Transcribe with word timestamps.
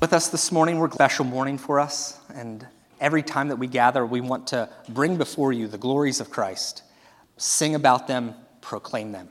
with 0.00 0.12
us 0.12 0.28
this 0.28 0.52
morning. 0.52 0.78
We're 0.78 0.86
a 0.86 0.92
special 0.92 1.24
morning 1.24 1.58
for 1.58 1.80
us, 1.80 2.20
and 2.32 2.64
every 3.00 3.22
time 3.22 3.48
that 3.48 3.56
we 3.56 3.66
gather, 3.66 4.06
we 4.06 4.20
want 4.20 4.46
to 4.48 4.68
bring 4.88 5.16
before 5.16 5.52
you 5.52 5.66
the 5.66 5.78
glories 5.78 6.20
of 6.20 6.30
Christ, 6.30 6.84
sing 7.36 7.74
about 7.74 8.06
them, 8.06 8.34
proclaim 8.60 9.10
them. 9.10 9.28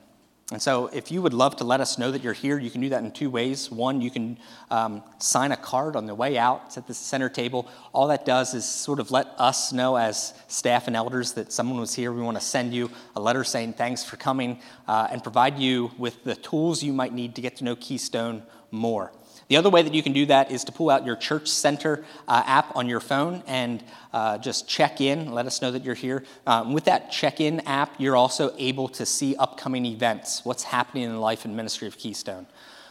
And 0.52 0.62
so, 0.62 0.88
if 0.88 1.10
you 1.10 1.22
would 1.22 1.34
love 1.34 1.56
to 1.58 1.64
let 1.64 1.80
us 1.80 1.98
know 1.98 2.12
that 2.12 2.22
you're 2.22 2.34
here, 2.34 2.60
you 2.60 2.70
can 2.70 2.82
do 2.82 2.90
that 2.90 3.02
in 3.02 3.12
two 3.12 3.30
ways. 3.30 3.72
One, 3.72 4.02
you 4.02 4.12
can 4.12 4.38
um, 4.70 5.04
sign 5.20 5.54
a 5.54 5.58
card 5.58 5.96
on 5.96 6.06
the 6.06 6.16
way 6.16 6.38
out, 6.38 6.64
it's 6.66 6.78
at 6.78 6.86
the 6.86 6.94
center 6.94 7.30
table. 7.30 7.70
All 7.94 8.08
that 8.08 8.26
does 8.26 8.54
is 8.54 8.66
sort 8.66 9.00
of 9.00 9.10
let 9.10 9.28
us 9.38 9.72
know, 9.72 9.96
as 9.96 10.34
staff 10.50 10.88
and 10.88 10.98
elders, 10.98 11.32
that 11.34 11.54
someone 11.54 11.80
was 11.80 11.96
here. 11.96 12.12
We 12.12 12.22
want 12.22 12.38
to 12.38 12.44
send 12.44 12.74
you 12.74 12.90
a 13.16 13.22
letter 13.22 13.46
saying 13.46 13.74
thanks 13.74 14.04
for 14.04 14.18
coming 14.18 14.60
uh, 14.86 15.08
and 15.12 15.24
provide 15.24 15.60
you 15.60 15.92
with 15.98 16.26
the 16.26 16.36
tools 16.36 16.84
you 16.84 16.92
might 16.92 17.14
need 17.14 17.36
to 17.36 17.42
get 17.42 17.56
to 17.58 17.64
know 17.64 17.78
Keystone 17.78 18.44
more. 18.72 19.14
The 19.48 19.56
other 19.56 19.70
way 19.70 19.82
that 19.82 19.94
you 19.94 20.04
can 20.04 20.12
do 20.12 20.26
that 20.26 20.52
is 20.52 20.66
to 20.66 20.74
pull 20.74 20.90
out 20.90 21.06
your 21.06 21.16
Church 21.16 21.48
Center 21.48 22.04
uh, 22.28 22.44
app 22.46 22.76
on 22.76 22.90
your 22.90 23.00
phone 23.00 23.44
and 23.48 23.82
uh, 24.12 24.38
just 24.38 24.68
check 24.68 25.00
in, 25.00 25.32
let 25.32 25.46
us 25.46 25.62
know 25.62 25.72
that 25.72 25.86
you're 25.86 25.96
here. 25.96 26.26
Um, 26.46 26.74
with 26.74 26.86
that 26.86 27.12
check 27.12 27.40
in 27.40 27.62
app, 27.62 27.96
you're 27.98 28.18
also 28.18 28.54
able 28.58 28.90
to 28.90 29.06
see 29.06 29.36
upcoming 29.38 29.86
events, 29.86 30.44
what's 30.44 30.64
happening 30.64 31.04
in 31.04 31.12
the 31.12 31.20
life 31.20 31.46
and 31.46 31.56
ministry 31.56 31.88
of 31.88 31.98
Keystone. 31.98 32.46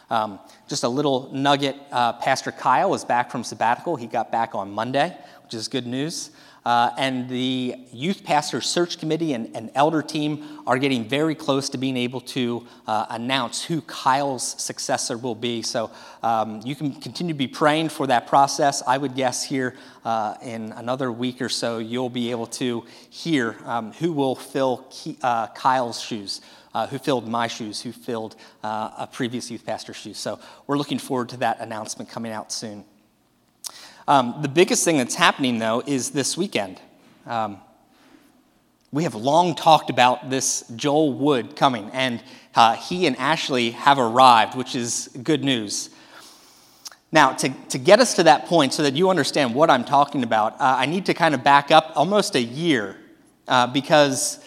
Um, 0.09 0.39
just 0.67 0.83
a 0.83 0.89
little 0.89 1.29
nugget 1.33 1.75
uh, 1.91 2.13
Pastor 2.13 2.51
Kyle 2.51 2.93
is 2.95 3.03
back 3.03 3.29
from 3.29 3.43
sabbatical. 3.43 3.95
He 3.95 4.07
got 4.07 4.31
back 4.31 4.55
on 4.55 4.71
Monday, 4.71 5.15
which 5.43 5.53
is 5.53 5.67
good 5.67 5.85
news. 5.85 6.31
Uh, 6.67 6.93
and 6.97 7.29
the 7.29 7.75
youth 7.93 8.25
pastor 8.25 8.59
search 8.59 8.99
committee 8.99 9.31
and, 9.31 9.55
and, 9.55 9.71
elder 9.73 10.01
team 10.01 10.45
are 10.67 10.77
getting 10.77 11.07
very 11.07 11.33
close 11.33 11.69
to 11.69 11.77
being 11.77 11.95
able 11.95 12.19
to 12.19 12.67
uh, 12.87 13.05
announce 13.11 13.63
who 13.63 13.79
Kyle's 13.83 14.61
successor 14.61 15.17
will 15.17 15.33
be. 15.33 15.61
So 15.61 15.89
um, 16.21 16.59
you 16.65 16.75
can 16.75 16.91
continue 16.91 17.31
to 17.31 17.37
be 17.37 17.47
praying 17.47 17.87
for 17.87 18.05
that 18.07 18.27
process. 18.27 18.83
I 18.85 18.97
would 18.97 19.15
guess 19.15 19.45
here 19.45 19.77
uh, 20.03 20.35
in 20.41 20.73
another 20.73 21.09
week 21.09 21.41
or 21.41 21.47
so, 21.47 21.77
you'll 21.77 22.09
be 22.09 22.31
able 22.31 22.47
to 22.47 22.83
hear 23.11 23.55
um, 23.63 23.93
who 23.93 24.11
will 24.11 24.35
fill 24.35 24.85
Key, 24.89 25.17
uh, 25.23 25.47
Kyle's 25.47 26.01
shoes. 26.01 26.41
Uh, 26.73 26.85
who 26.85 26.99
filled 26.99 27.27
my 27.27 27.47
shoes, 27.47 27.81
who 27.81 27.91
filled 27.91 28.35
uh, 28.61 28.91
a 28.99 29.07
previous 29.07 29.49
youth 29.49 29.65
pastor's 29.65 29.95
shoes. 29.95 30.17
So 30.17 30.37
we're 30.67 30.77
looking 30.77 30.99
forward 30.99 31.29
to 31.29 31.37
that 31.37 31.59
announcement 31.59 32.07
coming 32.07 32.31
out 32.31 32.51
soon. 32.51 32.85
Um, 34.09 34.35
the 34.41 34.47
biggest 34.47 34.85
thing 34.85 34.97
that's 34.97 35.15
happening, 35.15 35.59
though, 35.59 35.83
is 35.85 36.11
this 36.11 36.37
weekend. 36.37 36.79
Um, 37.25 37.57
we 38.89 39.03
have 39.03 39.15
long 39.15 39.53
talked 39.53 39.89
about 39.89 40.29
this 40.29 40.63
Joel 40.77 41.11
Wood 41.11 41.57
coming, 41.57 41.89
and 41.91 42.23
uh, 42.55 42.75
he 42.75 43.05
and 43.05 43.17
Ashley 43.17 43.71
have 43.71 43.99
arrived, 43.99 44.55
which 44.55 44.75
is 44.75 45.09
good 45.23 45.43
news. 45.43 45.89
Now, 47.11 47.33
to, 47.33 47.49
to 47.49 47.77
get 47.77 47.99
us 47.99 48.13
to 48.15 48.23
that 48.23 48.45
point 48.45 48.73
so 48.73 48.83
that 48.83 48.95
you 48.95 49.09
understand 49.09 49.53
what 49.53 49.69
I'm 49.69 49.83
talking 49.83 50.23
about, 50.23 50.53
uh, 50.53 50.75
I 50.77 50.85
need 50.85 51.05
to 51.07 51.13
kind 51.13 51.35
of 51.35 51.43
back 51.43 51.69
up 51.69 51.91
almost 51.95 52.35
a 52.35 52.41
year 52.41 52.95
uh, 53.49 53.67
because 53.67 54.39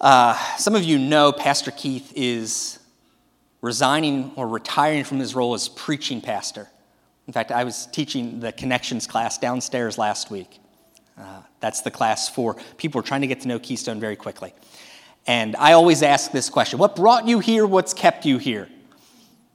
uh, 0.00 0.34
some 0.58 0.76
of 0.76 0.84
you 0.84 0.98
know 0.98 1.32
Pastor 1.32 1.72
Keith 1.72 2.12
is 2.14 2.78
resigning 3.62 4.30
or 4.36 4.46
retiring 4.46 5.02
from 5.02 5.18
his 5.18 5.34
role 5.34 5.54
as 5.54 5.68
preaching 5.68 6.20
pastor. 6.20 6.68
In 7.26 7.32
fact, 7.32 7.52
I 7.52 7.64
was 7.64 7.86
teaching 7.86 8.40
the 8.40 8.52
connections 8.52 9.06
class 9.06 9.38
downstairs 9.38 9.96
last 9.96 10.30
week. 10.30 10.58
Uh, 11.18 11.42
that's 11.60 11.82
the 11.82 11.90
class 11.90 12.28
for 12.28 12.56
people 12.76 13.00
who 13.00 13.04
are 13.04 13.06
trying 13.06 13.20
to 13.20 13.26
get 13.26 13.40
to 13.42 13.48
know 13.48 13.58
Keystone 13.58 14.00
very 14.00 14.16
quickly. 14.16 14.52
And 15.26 15.54
I 15.56 15.72
always 15.72 16.02
ask 16.02 16.32
this 16.32 16.50
question 16.50 16.78
What 16.78 16.96
brought 16.96 17.28
you 17.28 17.38
here? 17.38 17.66
What's 17.66 17.94
kept 17.94 18.26
you 18.26 18.38
here? 18.38 18.68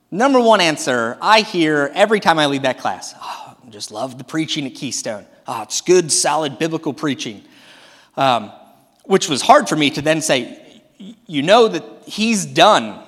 Number 0.09 0.39
one 0.39 0.61
answer 0.61 1.17
I 1.21 1.41
hear 1.41 1.91
every 1.93 2.21
time 2.21 2.39
I 2.39 2.45
lead 2.45 2.63
that 2.63 2.79
class 2.79 3.13
oh, 3.21 3.57
I 3.65 3.69
just 3.69 3.91
love 3.91 4.17
the 4.17 4.23
preaching 4.23 4.65
at 4.65 4.75
Keystone. 4.75 5.25
Oh, 5.47 5.63
it's 5.63 5.81
good, 5.81 6.11
solid 6.11 6.57
biblical 6.59 6.93
preaching. 6.93 7.43
Um, 8.15 8.51
which 9.03 9.29
was 9.29 9.41
hard 9.41 9.69
for 9.69 9.75
me 9.75 9.89
to 9.91 10.01
then 10.01 10.21
say, 10.21 10.81
You 10.97 11.41
know 11.41 11.67
that 11.67 11.83
he's 12.05 12.45
done 12.45 13.03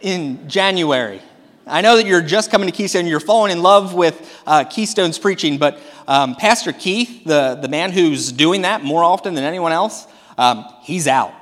in 0.00 0.48
January. 0.48 1.20
I 1.66 1.80
know 1.80 1.96
that 1.96 2.06
you're 2.06 2.20
just 2.20 2.50
coming 2.50 2.68
to 2.68 2.76
Keystone, 2.76 3.00
and 3.00 3.08
you're 3.08 3.20
falling 3.20 3.50
in 3.50 3.62
love 3.62 3.94
with 3.94 4.42
uh, 4.46 4.64
Keystone's 4.64 5.18
preaching, 5.18 5.56
but 5.56 5.80
um, 6.06 6.34
Pastor 6.34 6.72
Keith, 6.72 7.24
the, 7.24 7.58
the 7.60 7.68
man 7.68 7.90
who's 7.90 8.32
doing 8.32 8.62
that 8.62 8.84
more 8.84 9.02
often 9.02 9.32
than 9.32 9.44
anyone 9.44 9.72
else, 9.72 10.06
um, 10.36 10.66
he's 10.82 11.08
out. 11.08 11.32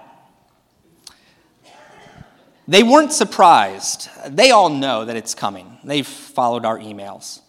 They 2.69 2.85
weren't 2.85 3.13
surprised. 3.13 4.09
They 4.29 4.53
all 4.53 4.69
know 4.69 5.05
that 5.05 5.17
it's 5.17 5.35
coming. 5.35 5.79
They've 5.83 6.07
followed 6.07 6.65
our 6.65 6.79
emails. 6.79 7.41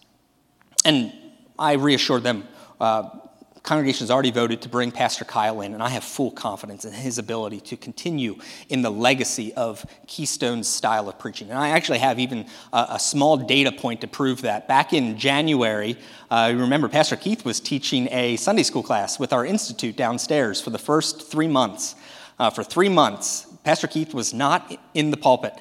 And 0.83 1.13
I 1.59 1.73
reassured 1.73 2.23
them 2.23 2.47
uh, 2.81 3.09
congregation 3.63 4.03
has 4.03 4.11
already 4.11 4.31
voted 4.31 4.61
to 4.61 4.69
bring 4.69 4.91
Pastor 4.91 5.23
Kyle 5.23 5.61
in, 5.61 5.73
and 5.73 5.81
I 5.81 5.87
have 5.87 6.03
full 6.03 6.31
confidence 6.31 6.83
in 6.83 6.91
his 6.91 7.17
ability 7.17 7.61
to 7.61 7.77
continue 7.77 8.37
in 8.67 8.81
the 8.81 8.91
legacy 8.91 9.53
of 9.53 9.85
Keystone's 10.05 10.67
style 10.67 11.07
of 11.07 11.17
preaching. 11.17 11.49
And 11.49 11.57
I 11.57 11.69
actually 11.69 11.99
have 11.99 12.19
even 12.19 12.45
a, 12.73 12.87
a 12.91 12.99
small 12.99 13.37
data 13.37 13.71
point 13.71 14.01
to 14.01 14.07
prove 14.07 14.41
that. 14.41 14.67
Back 14.67 14.91
in 14.91 15.17
January, 15.17 15.97
uh, 16.29 16.53
remember, 16.53 16.89
Pastor 16.89 17.15
Keith 17.15 17.45
was 17.45 17.61
teaching 17.61 18.09
a 18.11 18.35
Sunday 18.35 18.63
school 18.63 18.83
class 18.83 19.17
with 19.17 19.31
our 19.31 19.45
institute 19.45 19.95
downstairs 19.95 20.59
for 20.59 20.69
the 20.69 20.79
first 20.79 21.31
three 21.31 21.47
months. 21.47 21.95
Uh, 22.37 22.49
for 22.49 22.63
three 22.63 22.89
months, 22.89 23.47
Pastor 23.63 23.87
Keith 23.87 24.13
was 24.13 24.33
not 24.33 24.77
in 24.93 25.09
the 25.09 25.17
pulpit. 25.17 25.53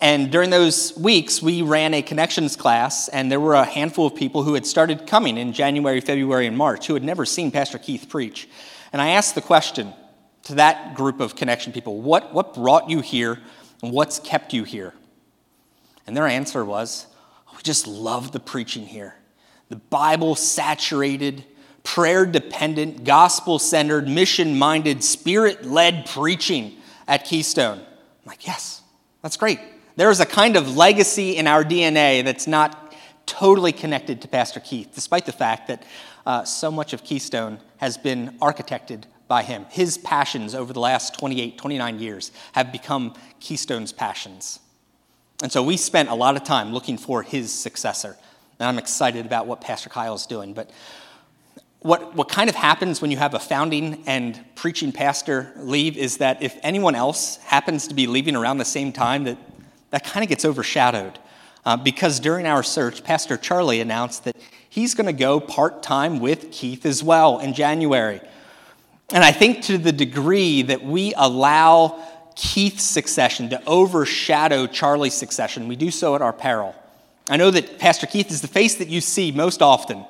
And 0.00 0.32
during 0.32 0.48
those 0.48 0.96
weeks, 0.96 1.42
we 1.42 1.60
ran 1.60 1.92
a 1.92 2.00
connections 2.00 2.56
class, 2.56 3.08
and 3.08 3.30
there 3.30 3.40
were 3.40 3.54
a 3.54 3.66
handful 3.66 4.06
of 4.06 4.14
people 4.14 4.42
who 4.42 4.54
had 4.54 4.64
started 4.64 5.06
coming 5.06 5.36
in 5.36 5.52
January, 5.52 6.00
February, 6.00 6.46
and 6.46 6.56
March 6.56 6.86
who 6.86 6.94
had 6.94 7.04
never 7.04 7.26
seen 7.26 7.50
Pastor 7.50 7.76
Keith 7.76 8.08
preach. 8.08 8.48
And 8.94 9.02
I 9.02 9.10
asked 9.10 9.34
the 9.34 9.42
question 9.42 9.92
to 10.44 10.54
that 10.54 10.94
group 10.94 11.20
of 11.20 11.36
connection 11.36 11.72
people 11.72 12.00
what, 12.00 12.32
what 12.32 12.54
brought 12.54 12.88
you 12.88 13.00
here, 13.00 13.38
and 13.82 13.92
what's 13.92 14.18
kept 14.18 14.54
you 14.54 14.64
here? 14.64 14.94
And 16.06 16.16
their 16.16 16.26
answer 16.26 16.64
was, 16.64 17.06
oh, 17.48 17.52
We 17.56 17.62
just 17.62 17.86
love 17.86 18.32
the 18.32 18.40
preaching 18.40 18.86
here. 18.86 19.16
The 19.68 19.76
Bible 19.76 20.34
saturated, 20.34 21.44
prayer 21.84 22.24
dependent, 22.24 23.04
gospel 23.04 23.58
centered, 23.58 24.08
mission 24.08 24.58
minded, 24.58 25.04
spirit 25.04 25.66
led 25.66 26.06
preaching 26.06 26.78
at 27.06 27.26
Keystone. 27.26 27.78
I'm 27.78 28.26
like, 28.26 28.46
Yes, 28.46 28.80
that's 29.20 29.36
great. 29.36 29.60
There 30.00 30.10
is 30.10 30.20
a 30.20 30.24
kind 30.24 30.56
of 30.56 30.78
legacy 30.78 31.36
in 31.36 31.46
our 31.46 31.62
DNA 31.62 32.24
that's 32.24 32.46
not 32.46 32.94
totally 33.26 33.70
connected 33.70 34.22
to 34.22 34.28
Pastor 34.28 34.58
Keith, 34.58 34.92
despite 34.94 35.26
the 35.26 35.32
fact 35.32 35.68
that 35.68 35.82
uh, 36.24 36.42
so 36.44 36.70
much 36.70 36.94
of 36.94 37.04
Keystone 37.04 37.58
has 37.76 37.98
been 37.98 38.38
architected 38.38 39.02
by 39.28 39.42
him. 39.42 39.66
His 39.68 39.98
passions 39.98 40.54
over 40.54 40.72
the 40.72 40.80
last 40.80 41.18
28, 41.18 41.58
29 41.58 41.98
years 41.98 42.32
have 42.52 42.72
become 42.72 43.12
Keystone's 43.40 43.92
passions. 43.92 44.60
And 45.42 45.52
so 45.52 45.62
we 45.62 45.76
spent 45.76 46.08
a 46.08 46.14
lot 46.14 46.34
of 46.34 46.44
time 46.44 46.72
looking 46.72 46.96
for 46.96 47.22
his 47.22 47.52
successor. 47.52 48.16
And 48.58 48.68
I'm 48.68 48.78
excited 48.78 49.26
about 49.26 49.46
what 49.46 49.60
Pastor 49.60 49.90
Kyle 49.90 50.14
is 50.14 50.24
doing. 50.24 50.54
But 50.54 50.70
what, 51.80 52.14
what 52.14 52.30
kind 52.30 52.48
of 52.48 52.56
happens 52.56 53.02
when 53.02 53.10
you 53.10 53.18
have 53.18 53.34
a 53.34 53.38
founding 53.38 54.02
and 54.06 54.42
preaching 54.54 54.92
pastor 54.92 55.52
leave 55.56 55.98
is 55.98 56.16
that 56.16 56.42
if 56.42 56.56
anyone 56.62 56.94
else 56.94 57.36
happens 57.36 57.88
to 57.88 57.94
be 57.94 58.06
leaving 58.06 58.34
around 58.34 58.56
the 58.56 58.64
same 58.64 58.92
time 58.92 59.24
that 59.24 59.36
that 59.90 60.04
kind 60.04 60.22
of 60.22 60.28
gets 60.28 60.44
overshadowed 60.44 61.18
uh, 61.64 61.76
because 61.76 62.20
during 62.20 62.46
our 62.46 62.62
search, 62.62 63.04
Pastor 63.04 63.36
Charlie 63.36 63.80
announced 63.80 64.24
that 64.24 64.36
he's 64.68 64.94
going 64.94 65.06
to 65.06 65.12
go 65.12 65.40
part 65.40 65.82
time 65.82 66.20
with 66.20 66.50
Keith 66.50 66.86
as 66.86 67.02
well 67.02 67.38
in 67.38 67.54
January. 67.54 68.20
And 69.12 69.24
I 69.24 69.32
think 69.32 69.64
to 69.64 69.76
the 69.76 69.92
degree 69.92 70.62
that 70.62 70.84
we 70.84 71.12
allow 71.16 72.02
Keith's 72.36 72.84
succession 72.84 73.50
to 73.50 73.62
overshadow 73.66 74.66
Charlie's 74.66 75.14
succession, 75.14 75.68
we 75.68 75.76
do 75.76 75.90
so 75.90 76.14
at 76.14 76.22
our 76.22 76.32
peril. 76.32 76.74
I 77.28 77.36
know 77.36 77.50
that 77.50 77.78
Pastor 77.78 78.06
Keith 78.06 78.30
is 78.30 78.40
the 78.40 78.48
face 78.48 78.76
that 78.76 78.88
you 78.88 79.00
see 79.00 79.32
most 79.32 79.62
often. 79.62 80.04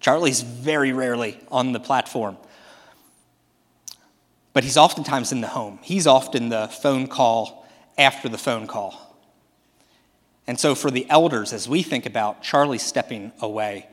Charlie's 0.00 0.42
very 0.42 0.92
rarely 0.92 1.38
on 1.50 1.72
the 1.72 1.80
platform. 1.80 2.36
But 4.52 4.64
he's 4.64 4.76
oftentimes 4.76 5.32
in 5.32 5.42
the 5.42 5.48
home. 5.48 5.78
He's 5.82 6.06
often 6.06 6.48
the 6.48 6.68
phone 6.68 7.08
call 7.08 7.66
after 7.98 8.28
the 8.28 8.38
phone 8.38 8.66
call. 8.66 9.05
And 10.46 10.58
so, 10.58 10.74
for 10.74 10.90
the 10.90 11.08
elders, 11.10 11.52
as 11.52 11.68
we 11.68 11.82
think 11.82 12.06
about 12.06 12.42
Charlie 12.42 12.78
stepping 12.78 13.32
away, 13.40 13.88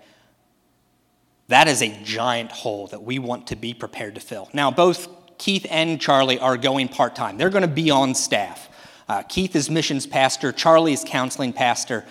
that 1.48 1.68
is 1.68 1.82
a 1.82 1.90
giant 2.04 2.52
hole 2.52 2.88
that 2.88 3.04
we 3.04 3.20
want 3.20 3.48
to 3.48 3.56
be 3.56 3.74
prepared 3.74 4.16
to 4.16 4.22
fill. 4.22 4.50
Now, 4.54 4.72
both 4.72 5.08
Keith 5.38 5.66
and 5.70 6.00
Charlie 6.00 6.40
are 6.40 6.58
going 6.58 6.88
part 6.88 7.16
time, 7.16 7.38
they're 7.38 7.50
going 7.50 7.64
to 7.64 7.68
be 7.68 7.92
on 7.92 8.16
staff. 8.16 8.70
Uh, 9.10 9.22
Keith 9.24 9.56
is 9.56 9.70
missions 9.70 10.08
pastor, 10.08 10.52
Charlie 10.52 10.94
is 10.94 11.04
counseling 11.06 11.54
pastor. 11.54 12.06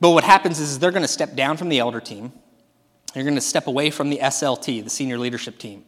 But 0.00 0.10
what 0.10 0.24
happens 0.24 0.58
is 0.58 0.78
they're 0.78 0.90
going 0.90 1.02
to 1.02 1.08
step 1.08 1.34
down 1.34 1.56
from 1.56 1.68
the 1.68 1.78
elder 1.78 2.00
team, 2.00 2.32
they're 3.12 3.24
going 3.24 3.34
to 3.34 3.40
step 3.40 3.66
away 3.66 3.90
from 3.90 4.10
the 4.10 4.18
SLT, 4.18 4.84
the 4.84 4.90
senior 4.90 5.18
leadership 5.18 5.58
team. 5.58 5.84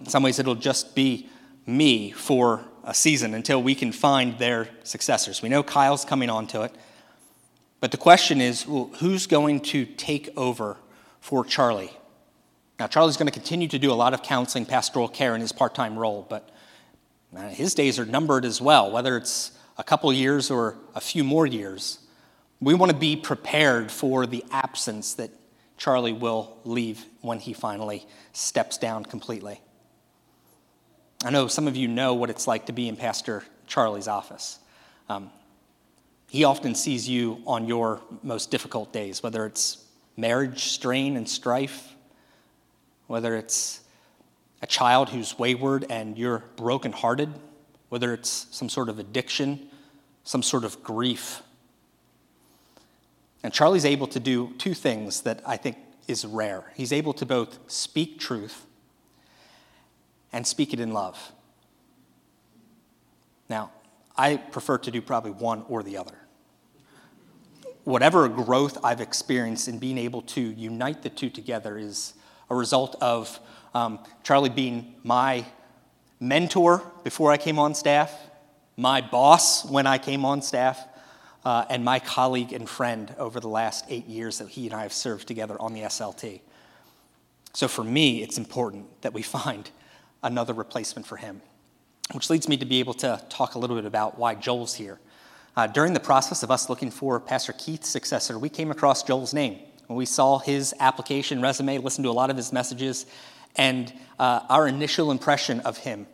In 0.00 0.06
some 0.06 0.22
ways, 0.22 0.38
it'll 0.38 0.54
just 0.54 0.94
be 0.94 1.28
me 1.66 2.10
for 2.10 2.64
a 2.84 2.94
season 2.94 3.34
until 3.34 3.62
we 3.62 3.74
can 3.74 3.92
find 3.92 4.38
their 4.38 4.68
successors. 4.84 5.42
We 5.42 5.48
know 5.48 5.62
Kyle's 5.62 6.04
coming 6.04 6.30
on 6.30 6.46
to 6.48 6.62
it. 6.62 6.74
But 7.80 7.90
the 7.92 7.96
question 7.96 8.40
is 8.40 8.66
well, 8.66 8.90
who's 8.98 9.26
going 9.26 9.60
to 9.60 9.84
take 9.84 10.30
over 10.36 10.76
for 11.20 11.44
Charlie? 11.44 11.92
Now, 12.78 12.86
Charlie's 12.86 13.16
going 13.16 13.26
to 13.26 13.32
continue 13.32 13.68
to 13.68 13.78
do 13.78 13.90
a 13.90 13.94
lot 13.94 14.14
of 14.14 14.22
counseling, 14.22 14.64
pastoral 14.64 15.08
care 15.08 15.34
in 15.34 15.40
his 15.40 15.52
part 15.52 15.74
time 15.74 15.98
role, 15.98 16.26
but 16.28 16.50
uh, 17.36 17.48
his 17.48 17.74
days 17.74 17.98
are 17.98 18.06
numbered 18.06 18.44
as 18.44 18.60
well, 18.60 18.90
whether 18.90 19.16
it's 19.16 19.52
a 19.76 19.84
couple 19.84 20.12
years 20.12 20.50
or 20.50 20.76
a 20.94 21.00
few 21.00 21.24
more 21.24 21.46
years. 21.46 21.98
We 22.60 22.74
want 22.74 22.90
to 22.90 22.98
be 22.98 23.16
prepared 23.16 23.90
for 23.90 24.26
the 24.26 24.44
absence 24.50 25.14
that 25.14 25.30
Charlie 25.76 26.12
will 26.12 26.58
leave 26.64 27.04
when 27.20 27.38
he 27.38 27.52
finally 27.52 28.06
steps 28.32 28.78
down 28.78 29.04
completely. 29.04 29.60
I 31.24 31.30
know 31.30 31.46
some 31.48 31.68
of 31.68 31.76
you 31.76 31.88
know 31.88 32.14
what 32.14 32.30
it's 32.30 32.46
like 32.46 32.66
to 32.66 32.72
be 32.72 32.88
in 32.88 32.96
Pastor 32.96 33.44
Charlie's 33.66 34.08
office. 34.08 34.58
Um, 35.08 35.30
he 36.28 36.44
often 36.44 36.74
sees 36.74 37.08
you 37.08 37.42
on 37.46 37.66
your 37.66 38.00
most 38.22 38.50
difficult 38.50 38.92
days, 38.92 39.22
whether 39.22 39.46
it's 39.46 39.84
marriage 40.16 40.64
strain 40.64 41.16
and 41.16 41.28
strife, 41.28 41.94
whether 43.06 43.34
it's 43.36 43.80
a 44.60 44.66
child 44.66 45.08
who's 45.08 45.38
wayward 45.38 45.86
and 45.88 46.18
you're 46.18 46.44
brokenhearted, 46.56 47.32
whether 47.88 48.12
it's 48.12 48.46
some 48.50 48.68
sort 48.68 48.88
of 48.88 48.98
addiction, 48.98 49.68
some 50.24 50.42
sort 50.42 50.64
of 50.64 50.82
grief. 50.82 51.42
And 53.42 53.52
Charlie's 53.52 53.86
able 53.86 54.08
to 54.08 54.20
do 54.20 54.52
two 54.58 54.74
things 54.74 55.22
that 55.22 55.40
I 55.46 55.56
think 55.56 55.76
is 56.06 56.26
rare. 56.26 56.72
He's 56.74 56.92
able 56.92 57.14
to 57.14 57.24
both 57.24 57.58
speak 57.68 58.18
truth 58.18 58.66
and 60.32 60.46
speak 60.46 60.74
it 60.74 60.80
in 60.80 60.92
love. 60.92 61.32
Now, 63.48 63.70
I 64.18 64.36
prefer 64.36 64.78
to 64.78 64.90
do 64.90 65.00
probably 65.00 65.30
one 65.30 65.64
or 65.68 65.84
the 65.84 65.96
other. 65.96 66.14
Whatever 67.84 68.28
growth 68.28 68.76
I've 68.84 69.00
experienced 69.00 69.68
in 69.68 69.78
being 69.78 69.96
able 69.96 70.22
to 70.22 70.40
unite 70.40 71.02
the 71.02 71.08
two 71.08 71.30
together 71.30 71.78
is 71.78 72.14
a 72.50 72.54
result 72.54 72.96
of 73.00 73.38
um, 73.74 74.00
Charlie 74.24 74.50
being 74.50 74.96
my 75.04 75.46
mentor 76.20 76.82
before 77.04 77.30
I 77.30 77.36
came 77.36 77.58
on 77.58 77.74
staff, 77.74 78.12
my 78.76 79.00
boss 79.00 79.64
when 79.64 79.86
I 79.86 79.98
came 79.98 80.24
on 80.24 80.42
staff, 80.42 80.84
uh, 81.44 81.64
and 81.70 81.84
my 81.84 82.00
colleague 82.00 82.52
and 82.52 82.68
friend 82.68 83.14
over 83.18 83.40
the 83.40 83.48
last 83.48 83.84
eight 83.88 84.06
years 84.06 84.38
that 84.38 84.48
he 84.48 84.66
and 84.66 84.74
I 84.74 84.82
have 84.82 84.92
served 84.92 85.28
together 85.28 85.56
on 85.60 85.72
the 85.72 85.82
SLT. 85.82 86.40
So 87.54 87.68
for 87.68 87.84
me, 87.84 88.22
it's 88.22 88.36
important 88.36 89.00
that 89.02 89.14
we 89.14 89.22
find 89.38 89.70
another 90.22 90.52
replacement 90.52 91.06
for 91.06 91.16
him 91.16 91.40
which 92.12 92.30
leads 92.30 92.48
me 92.48 92.56
to 92.56 92.64
be 92.64 92.80
able 92.80 92.94
to 92.94 93.22
talk 93.28 93.54
a 93.54 93.58
little 93.58 93.76
bit 93.76 93.84
about 93.84 94.18
why 94.18 94.34
Joel's 94.34 94.74
here. 94.74 94.98
Uh, 95.56 95.66
during 95.66 95.92
the 95.92 96.00
process 96.00 96.42
of 96.42 96.50
us 96.50 96.70
looking 96.70 96.90
for 96.90 97.20
Pastor 97.20 97.52
Keith's 97.52 97.88
successor, 97.88 98.38
we 98.38 98.48
came 98.48 98.70
across 98.70 99.02
Joel's 99.02 99.34
name. 99.34 99.58
We 99.88 100.06
saw 100.06 100.38
his 100.38 100.74
application 100.80 101.42
resume, 101.42 101.78
listened 101.78 102.04
to 102.04 102.10
a 102.10 102.12
lot 102.12 102.30
of 102.30 102.36
his 102.36 102.52
messages, 102.52 103.06
and 103.56 103.92
uh, 104.18 104.40
our 104.48 104.68
initial 104.68 105.10
impression 105.10 105.60
of 105.60 105.78
him 105.78 106.06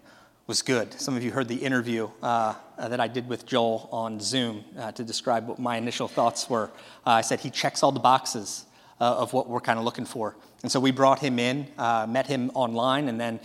was 0.46 0.62
good. 0.62 0.92
Some 1.00 1.16
of 1.16 1.22
you 1.22 1.30
heard 1.30 1.48
the 1.48 1.56
interview 1.56 2.08
uh, 2.22 2.54
that 2.78 3.00
I 3.00 3.08
did 3.08 3.28
with 3.28 3.46
Joel 3.46 3.88
on 3.92 4.20
Zoom 4.20 4.64
uh, 4.78 4.92
to 4.92 5.04
describe 5.04 5.46
what 5.46 5.58
my 5.58 5.76
initial 5.76 6.08
thoughts 6.08 6.48
were. 6.50 6.70
Uh, 7.06 7.10
I 7.10 7.20
said 7.20 7.40
he 7.40 7.50
checks 7.50 7.82
all 7.82 7.92
the 7.92 8.00
boxes 8.00 8.64
uh, 9.00 9.04
of 9.04 9.32
what 9.32 9.48
we're 9.48 9.60
kind 9.60 9.78
of 9.78 9.84
looking 9.84 10.04
for. 10.04 10.36
And 10.62 10.72
so 10.72 10.80
we 10.80 10.90
brought 10.90 11.18
him 11.18 11.38
in, 11.38 11.66
met 11.76 12.26
him 12.26 12.50
online, 12.54 13.08
and 13.08 13.20
then 13.20 13.38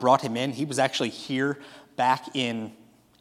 brought 0.00 0.22
him 0.22 0.36
in. 0.36 0.52
He 0.52 0.64
was 0.64 0.78
actually 0.78 1.10
here 1.10 1.58
back 1.96 2.34
in 2.34 2.72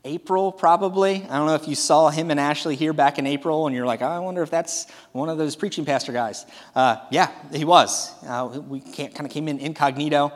April, 0.03 0.51
probably. 0.51 1.23
I 1.29 1.37
don't 1.37 1.45
know 1.45 1.55
if 1.55 1.67
you 1.67 1.75
saw 1.75 2.09
him 2.09 2.31
and 2.31 2.39
Ashley 2.39 2.75
here 2.75 2.93
back 2.93 3.19
in 3.19 3.27
April 3.27 3.67
and 3.67 3.75
you're 3.75 3.85
like, 3.85 4.01
oh, 4.01 4.07
I 4.07 4.19
wonder 4.19 4.41
if 4.41 4.49
that's 4.49 4.87
one 5.11 5.29
of 5.29 5.37
those 5.37 5.55
preaching 5.55 5.85
pastor 5.85 6.11
guys. 6.11 6.45
Uh, 6.75 6.97
yeah, 7.11 7.29
he 7.53 7.65
was. 7.65 8.11
Uh, 8.25 8.61
we 8.67 8.79
kind 8.79 9.19
of 9.19 9.29
came 9.29 9.47
in 9.47 9.59
incognito. 9.59 10.31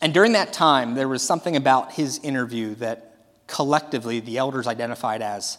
And 0.00 0.14
during 0.14 0.32
that 0.32 0.52
time, 0.52 0.94
there 0.94 1.08
was 1.08 1.22
something 1.22 1.56
about 1.56 1.92
his 1.92 2.18
interview 2.20 2.76
that 2.76 3.16
collectively 3.46 4.20
the 4.20 4.38
elders 4.38 4.66
identified 4.68 5.20
as 5.20 5.58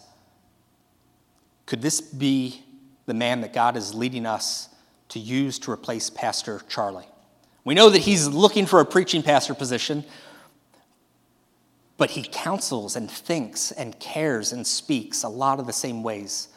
could 1.66 1.82
this 1.82 2.00
be 2.00 2.64
the 3.06 3.14
man 3.14 3.42
that 3.42 3.52
God 3.52 3.76
is 3.76 3.94
leading 3.94 4.26
us 4.26 4.68
to 5.10 5.18
use 5.18 5.58
to 5.60 5.70
replace 5.70 6.10
Pastor 6.10 6.62
Charlie? 6.68 7.06
We 7.64 7.74
know 7.74 7.90
that 7.90 8.00
he's 8.00 8.26
looking 8.26 8.66
for 8.66 8.80
a 8.80 8.84
preaching 8.84 9.22
pastor 9.22 9.54
position 9.54 10.04
but 12.02 12.10
he 12.10 12.24
counsels 12.24 12.96
and 12.96 13.08
thinks 13.08 13.70
and 13.70 13.96
cares 14.00 14.50
and 14.50 14.66
speaks 14.66 15.22
a 15.22 15.28
lot 15.28 15.60
of 15.60 15.68
the 15.68 15.72
same 15.72 16.02
ways 16.02 16.48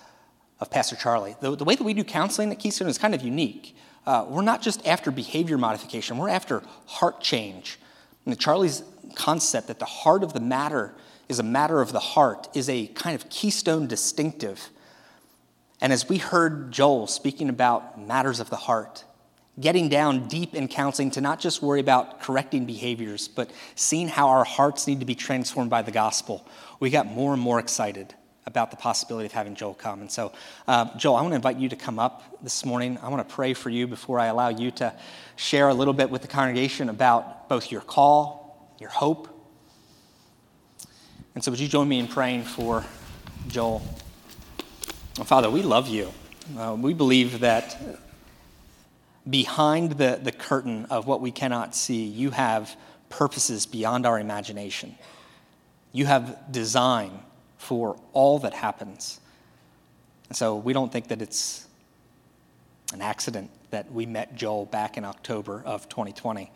of 0.60 0.72
Pastor 0.72 0.96
Charlie. 0.96 1.36
The, 1.40 1.56
the 1.56 1.64
way 1.64 1.76
that 1.76 1.84
we 1.84 1.94
do 1.94 2.04
counseling 2.04 2.52
at 2.52 2.58
Keystone 2.58 2.88
is 2.88 2.98
kind 2.98 3.14
of 3.14 3.22
unique. 3.22 3.78
Uh, 4.08 4.26
we're 4.28 4.42
not 4.42 4.64
just 4.64 4.88
after 4.88 5.12
behavior 5.12 5.60
modification, 5.60 6.18
we're 6.18 6.30
after 6.30 6.64
heart 6.88 7.22
change. 7.22 7.78
And 8.26 8.40
Charlie's 8.40 8.82
concept 9.14 9.68
that 9.68 9.78
the 9.78 9.86
heart 9.86 10.24
of 10.24 10.34
the 10.34 10.40
matter 10.40 10.96
is 11.30 11.38
a 11.38 11.44
matter 11.44 11.80
of 11.80 11.92
the 11.92 12.00
heart 12.00 12.48
is 12.56 12.68
a 12.68 12.88
kind 12.88 13.14
of 13.14 13.30
keystone 13.30 13.86
distinctive. 13.86 14.72
And 15.80 15.94
as 15.94 16.10
we 16.10 16.18
heard 16.18 16.72
Joel 16.72 17.06
speaking 17.06 17.50
about 17.50 18.02
matters 18.02 18.40
of 18.40 18.50
the 18.50 18.56
heart, 18.56 19.04
getting 19.60 19.88
down 19.88 20.28
deep 20.28 20.54
in 20.54 20.68
counseling 20.68 21.12
to 21.12 21.22
not 21.22 21.40
just 21.40 21.62
worry 21.62 21.80
about 21.80 22.22
correcting 22.22 22.66
behaviors, 22.66 23.28
but 23.28 23.52
seeing 23.76 24.08
how 24.08 24.28
our 24.28 24.44
hearts 24.44 24.88
need 24.88 25.00
to 25.00 25.06
be 25.06 25.16
transformed 25.16 25.70
by 25.70 25.82
the 25.82 25.92
gospel, 25.92 26.46
we 26.80 26.90
got 26.90 27.08
more 27.08 27.34
and 27.34 27.42
more 27.42 27.60
excited 27.60 28.14
about 28.46 28.70
the 28.70 28.78
possibility 28.78 29.26
of 29.26 29.32
having 29.32 29.56
Joel 29.56 29.74
come. 29.74 30.02
And 30.02 30.12
so, 30.12 30.32
uh, 30.68 30.96
Joel, 30.98 31.16
I 31.16 31.22
want 31.22 31.32
to 31.32 31.38
invite 31.38 31.58
you 31.58 31.70
to 31.70 31.76
come 31.76 31.98
up 31.98 32.24
this 32.44 32.64
morning. 32.64 32.98
I 33.02 33.10
want 33.10 33.28
to 33.28 33.34
pray 33.34 33.54
for 33.54 33.70
you 33.70 33.88
before 33.88 34.20
I 34.20 34.28
allow 34.28 34.50
you 34.50 34.72
to 34.72 34.94
share 35.36 35.70
a 35.70 35.74
little 35.74 35.94
bit 35.94 36.10
with 36.10 36.22
the 36.22 36.28
congregation 36.28 36.90
about 36.90 37.50
both 37.50 37.72
your 37.72 37.82
call, 37.82 38.76
your 38.80 38.90
hope. 38.90 39.30
And 41.34 41.44
so, 41.44 41.50
would 41.50 41.60
you 41.60 41.68
join 41.68 41.88
me 41.88 42.00
in 42.00 42.08
praying 42.08 42.44
for 42.44 42.86
Joel? 43.48 43.80
Father, 45.24 45.50
we 45.50 45.62
love 45.62 45.88
you. 45.88 46.12
Uh, 46.58 46.78
we 46.80 46.94
believe 46.94 47.40
that 47.40 48.00
behind 49.30 49.94
the, 49.94 50.20
the 50.22 50.32
curtain 50.32 50.86
of 50.90 51.08
what 51.08 51.22
we 51.22 51.32
cannot 51.32 51.76
see, 51.76 52.04
you 52.04 52.32
have 52.32 52.76
purposes 53.10 53.66
beyond 53.66 54.06
our 54.06 54.20
imagination. 54.20 54.96
You 55.92 56.06
have 56.06 56.52
design 56.52 57.20
for 57.58 57.98
all 58.14 58.40
that 58.40 58.54
happens. 58.54 59.20
And 60.30 60.38
so 60.38 60.56
we 60.56 60.74
don't 60.74 60.92
think 60.92 61.08
that 61.08 61.22
it's 61.22 61.68
an 62.94 63.02
accident 63.02 63.50
that 63.72 63.92
we 63.92 64.06
met 64.06 64.36
Joel 64.36 64.66
back 64.66 64.98
in 64.98 65.06
October 65.06 65.64
of 65.66 65.90
2020 65.90 66.52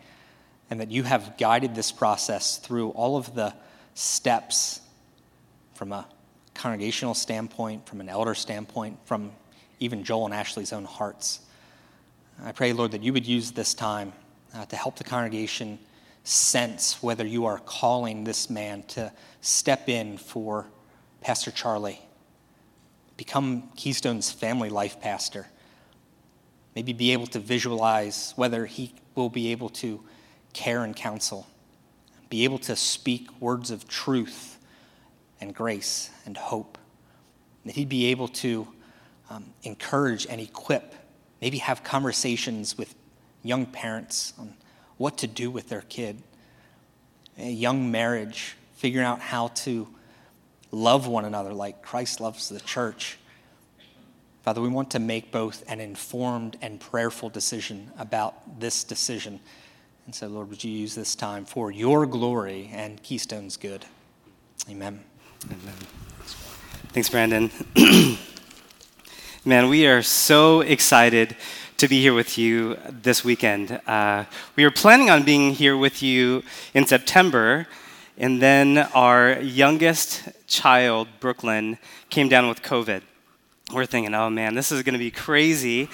and 0.70 0.80
that 0.80 0.90
you 0.90 1.02
have 1.02 1.36
guided 1.36 1.74
this 1.74 1.90
process 1.90 2.58
through 2.58 2.90
all 2.90 3.16
of 3.16 3.34
the 3.34 3.52
steps 3.94 4.80
from 5.74 5.92
a 5.92 6.06
congregational 6.54 7.14
standpoint, 7.14 7.86
from 7.86 8.00
an 8.00 8.08
elder 8.08 8.34
standpoint, 8.34 8.98
from 9.04 9.32
even 9.80 10.04
Joel 10.04 10.26
and 10.26 10.34
Ashley's 10.34 10.72
own 10.72 10.84
hearts. 10.84 11.40
I 12.42 12.52
pray, 12.52 12.72
Lord, 12.72 12.92
that 12.92 13.02
you 13.02 13.12
would 13.12 13.26
use 13.26 13.50
this 13.50 13.74
time 13.74 14.14
uh, 14.54 14.64
to 14.64 14.76
help 14.76 14.96
the 14.96 15.04
congregation 15.04 15.78
sense 16.24 17.02
whether 17.02 17.26
you 17.26 17.44
are 17.44 17.58
calling 17.58 18.24
this 18.24 18.48
man 18.48 18.82
to 18.84 19.12
step 19.42 19.90
in 19.90 20.16
for 20.16 20.66
Pastor 21.20 21.50
Charlie, 21.50 22.00
become 23.18 23.68
Keystone's 23.76 24.32
family 24.32 24.70
life 24.70 25.02
pastor, 25.02 25.48
maybe 26.74 26.94
be 26.94 27.12
able 27.12 27.26
to 27.26 27.38
visualize 27.38 28.32
whether 28.36 28.64
he 28.64 28.94
will 29.14 29.28
be 29.28 29.52
able 29.52 29.68
to 29.68 30.02
care 30.54 30.82
and 30.82 30.96
counsel, 30.96 31.46
be 32.30 32.44
able 32.44 32.58
to 32.60 32.74
speak 32.74 33.28
words 33.38 33.70
of 33.70 33.86
truth 33.86 34.58
and 35.42 35.54
grace 35.54 36.08
and 36.24 36.38
hope, 36.38 36.78
that 37.66 37.74
he'd 37.74 37.90
be 37.90 38.06
able 38.06 38.28
to 38.28 38.66
um, 39.28 39.44
encourage 39.62 40.26
and 40.26 40.40
equip 40.40 40.94
Maybe 41.40 41.58
have 41.58 41.82
conversations 41.82 42.76
with 42.76 42.94
young 43.42 43.66
parents 43.66 44.32
on 44.38 44.54
what 44.96 45.18
to 45.18 45.26
do 45.26 45.50
with 45.50 45.68
their 45.68 45.82
kid. 45.82 46.22
A 47.38 47.50
young 47.50 47.90
marriage, 47.90 48.56
figuring 48.76 49.06
out 49.06 49.20
how 49.20 49.48
to 49.48 49.88
love 50.70 51.06
one 51.06 51.24
another 51.24 51.52
like 51.52 51.82
Christ 51.82 52.20
loves 52.20 52.48
the 52.48 52.60
church. 52.60 53.18
Father, 54.42 54.60
we 54.60 54.68
want 54.68 54.90
to 54.92 54.98
make 54.98 55.30
both 55.30 55.64
an 55.68 55.80
informed 55.80 56.56
and 56.62 56.80
prayerful 56.80 57.28
decision 57.28 57.90
about 57.98 58.60
this 58.60 58.84
decision. 58.84 59.40
And 60.06 60.14
so, 60.14 60.28
Lord, 60.28 60.48
would 60.50 60.64
you 60.64 60.70
use 60.70 60.94
this 60.94 61.14
time 61.14 61.44
for 61.44 61.70
your 61.70 62.06
glory 62.06 62.70
and 62.72 63.02
Keystone's 63.02 63.56
good? 63.56 63.84
Amen. 64.68 65.04
Amen. 65.46 65.74
Thanks, 66.92 67.08
Brandon. 67.08 67.50
Man, 69.42 69.70
we 69.70 69.86
are 69.86 70.02
so 70.02 70.60
excited 70.60 71.34
to 71.78 71.88
be 71.88 72.02
here 72.02 72.12
with 72.12 72.36
you 72.36 72.76
this 72.90 73.24
weekend. 73.24 73.80
Uh, 73.86 74.26
we 74.54 74.64
were 74.64 74.70
planning 74.70 75.08
on 75.08 75.22
being 75.22 75.52
here 75.52 75.78
with 75.78 76.02
you 76.02 76.42
in 76.74 76.84
September, 76.84 77.66
and 78.18 78.42
then 78.42 78.76
our 78.92 79.40
youngest 79.40 80.28
child, 80.46 81.08
Brooklyn, 81.20 81.78
came 82.10 82.28
down 82.28 82.50
with 82.50 82.60
COVID. 82.60 83.00
we're 83.72 83.86
thinking, 83.86 84.14
oh 84.14 84.28
man, 84.28 84.54
this 84.54 84.70
is 84.70 84.82
going 84.82 84.92
to 84.92 84.98
be 84.98 85.10
crazy. 85.10 85.88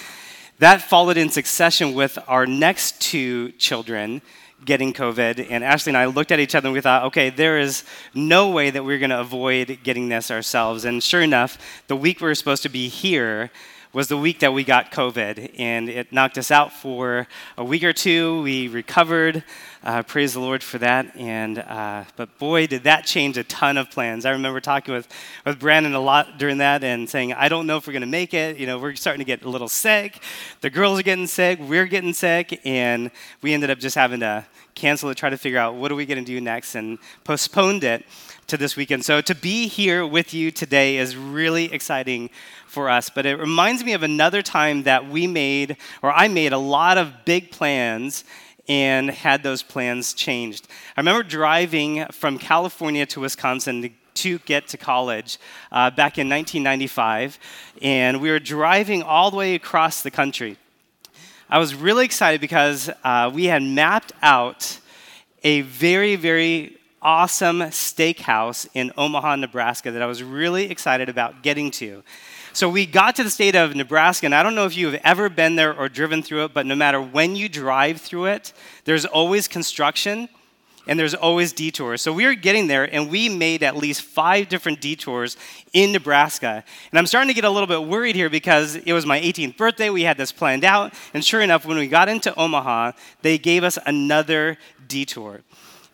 That 0.59 0.81
followed 0.81 1.19
in 1.19 1.29
succession 1.29 1.93
with 1.93 2.19
our 2.27 2.47
next 2.47 2.99
two 2.99 3.53
children 3.53 4.23
getting 4.65 4.95
COVID. 4.95 5.49
And 5.51 5.63
Ashley 5.63 5.91
and 5.91 5.99
I 5.99 6.07
looked 6.07 6.33
at 6.33 6.41
each 6.41 6.55
other 6.55 6.69
and 6.69 6.75
we 6.75 6.81
thought, 6.81 7.05
okay, 7.05 7.29
there 7.29 7.59
is 7.59 7.85
no 8.15 8.49
way 8.49 8.71
that 8.71 8.83
we're 8.83 8.99
going 8.99 9.11
to 9.11 9.21
avoid 9.21 9.81
getting 9.83 10.09
this 10.09 10.31
ourselves. 10.31 10.87
And 10.87 11.03
sure 11.03 11.21
enough, 11.21 11.59
the 11.89 11.97
week 11.97 12.23
we 12.23 12.29
were 12.29 12.35
supposed 12.35 12.63
to 12.63 12.71
be 12.71 12.89
here, 12.89 13.51
was 13.97 14.09
the 14.09 14.17
week 14.19 14.41
that 14.41 14.53
we 14.53 14.63
got 14.63 14.93
COVID, 14.93 15.53
and 15.57 15.89
it 15.89 16.13
knocked 16.13 16.37
us 16.37 16.51
out 16.51 16.71
for 16.71 17.27
a 17.57 17.65
week 17.65 17.83
or 17.83 17.95
two. 17.95 18.43
We 18.43 18.69
recovered. 18.69 19.43
Uh, 19.83 20.03
praise 20.03 20.35
the 20.35 20.41
Lord 20.41 20.63
for 20.63 20.77
that. 20.77 21.17
And 21.17 21.61
uh, 21.61 22.05
but 22.15 22.39
boy, 22.39 22.67
did 22.67 22.83
that 22.83 23.07
change 23.07 23.39
a 23.39 23.45
ton 23.45 23.79
of 23.79 23.91
plans. 23.91 24.27
I 24.27 24.33
remember 24.33 24.61
talking 24.61 24.93
with 24.93 25.09
with 25.47 25.59
Brandon 25.59 25.95
a 25.95 26.01
lot 26.01 26.37
during 26.37 26.59
that 26.59 26.85
and 26.85 27.09
saying, 27.09 27.33
I 27.33 27.49
don't 27.49 27.67
know 27.67 27.79
if 27.79 27.87
we're 27.87 27.95
going 27.95 28.03
to 28.03 28.07
make 28.07 28.35
it. 28.35 28.59
You 28.59 28.67
know, 28.67 28.79
we're 28.79 28.97
starting 28.97 29.21
to 29.21 29.25
get 29.25 29.45
a 29.45 29.49
little 29.49 29.67
sick. 29.67 30.23
The 30.61 30.69
girls 30.69 30.99
are 30.99 31.03
getting 31.03 31.27
sick. 31.27 31.59
We're 31.59 31.87
getting 31.87 32.13
sick, 32.13 32.61
and 32.67 33.11
we 33.41 33.55
ended 33.55 33.71
up 33.71 33.79
just 33.79 33.97
having 33.97 34.21
to 34.21 34.45
cancel 34.75 35.09
it, 35.09 35.17
try 35.17 35.31
to 35.31 35.39
figure 35.39 35.59
out 35.59 35.75
what 35.75 35.91
are 35.91 35.95
we 35.95 36.05
to 36.05 36.21
do 36.21 36.39
next, 36.39 36.75
and 36.75 36.99
postponed 37.25 37.83
it 37.83 38.05
to 38.47 38.57
this 38.57 38.77
weekend. 38.77 39.05
So 39.05 39.21
to 39.21 39.35
be 39.35 39.67
here 39.67 40.07
with 40.07 40.33
you 40.33 40.51
today 40.51 40.99
is 40.99 41.17
really 41.17 41.73
exciting 41.73 42.31
for 42.77 42.91
us. 42.91 43.09
But 43.09 43.25
it 43.25 43.39
reminds 43.39 43.83
me 43.83 43.95
of 43.95 44.03
another 44.03 44.43
time 44.43 44.83
that 44.83 45.09
we 45.09 45.27
made, 45.27 45.79
or 46.03 46.13
I 46.13 46.29
made, 46.29 46.53
a 46.53 46.59
lot 46.59 46.99
of 46.99 47.25
big 47.25 47.51
plans 47.51 48.23
and 48.69 49.09
had 49.09 49.43
those 49.43 49.63
plans 49.63 50.13
changed. 50.13 50.69
I 50.95 51.01
remember 51.01 51.23
driving 51.23 52.05
from 52.13 52.37
California 52.37 53.07
to 53.07 53.21
Wisconsin 53.21 53.95
to 54.17 54.39
get 54.41 54.69
to 54.69 54.77
college 54.77 55.39
uh, 55.73 55.89
back 55.89 56.19
in 56.19 56.29
1995, 56.29 57.39
and 57.81 58.21
we 58.21 58.29
were 58.29 58.39
driving 58.39 59.03
all 59.03 59.31
the 59.31 59.39
way 59.39 59.55
across 59.55 60.03
the 60.03 60.11
country. 60.11 60.59
I 61.49 61.59
was 61.59 61.75
really 61.75 62.05
excited 62.05 62.43
because 62.43 62.91
uh, 63.03 63.31
we 63.33 63.47
had 63.47 63.63
mapped 63.63 64.13
out 64.21 64.81
a 65.43 65.63
very, 65.63 66.17
very 66.17 66.77
awesome 67.01 67.61
steakhouse 67.61 68.69
in 68.75 68.93
Omaha, 68.99 69.37
Nebraska 69.37 69.93
that 69.93 70.03
I 70.03 70.07
was 70.07 70.23
really 70.23 70.71
excited 70.71 71.09
about 71.09 71.43
getting 71.43 71.71
to. 71.71 72.03
So 72.57 72.71
we 72.71 72.87
got 72.87 73.17
to 73.17 73.23
the 73.23 73.29
state 73.29 73.55
of 73.55 73.77
Nebraska, 73.77 74.25
and 74.25 74.35
I 74.35 74.43
don't 74.43 74.55
know 74.55 74.65
if 74.65 74.79
you 74.79 74.87
have 74.87 74.99
ever 75.05 75.29
been 75.29 75.57
there 75.57 75.79
or 75.79 75.91
driven 75.91 76.23
through 76.23 76.47
it, 76.47 76.55
but 76.55 76.65
no 76.65 76.75
matter 76.75 77.03
when 77.03 77.37
you 77.37 77.51
drive 77.51 78.01
through 78.01 78.29
it, 78.29 78.55
there's 78.87 79.05
always 79.05 79.47
construction 79.47 80.31
and 80.87 80.99
there's 80.99 81.13
always 81.13 81.53
detours. 81.53 82.01
So 82.01 82.15
we 82.15 82.25
were 82.25 82.35
getting 82.35 82.67
there, 82.67 82.85
and 82.85 83.11
we 83.11 83.29
made 83.29 83.63
at 83.63 83.77
least 83.77 84.01
five 84.01 84.49
different 84.49 84.81
detours 84.81 85.37
in 85.75 85.93
Nebraska. 85.93 86.65
And 86.91 86.99
I'm 86.99 87.05
starting 87.05 87.29
to 87.29 87.35
get 87.35 87.45
a 87.45 87.51
little 87.51 87.67
bit 87.67 87.87
worried 87.87 88.17
here 88.17 88.31
because 88.31 88.77
it 88.77 88.93
was 88.95 89.05
my 89.05 89.21
18th 89.21 89.59
birthday. 89.59 89.91
We 89.91 90.05
had 90.05 90.17
this 90.17 90.33
planned 90.33 90.65
out, 90.65 90.95
and 91.13 91.23
sure 91.23 91.43
enough, 91.43 91.67
when 91.67 91.77
we 91.77 91.89
got 91.89 92.09
into 92.09 92.35
Omaha, 92.39 92.93
they 93.21 93.37
gave 93.37 93.65
us 93.65 93.79
another 93.85 94.57
detour. 94.89 95.43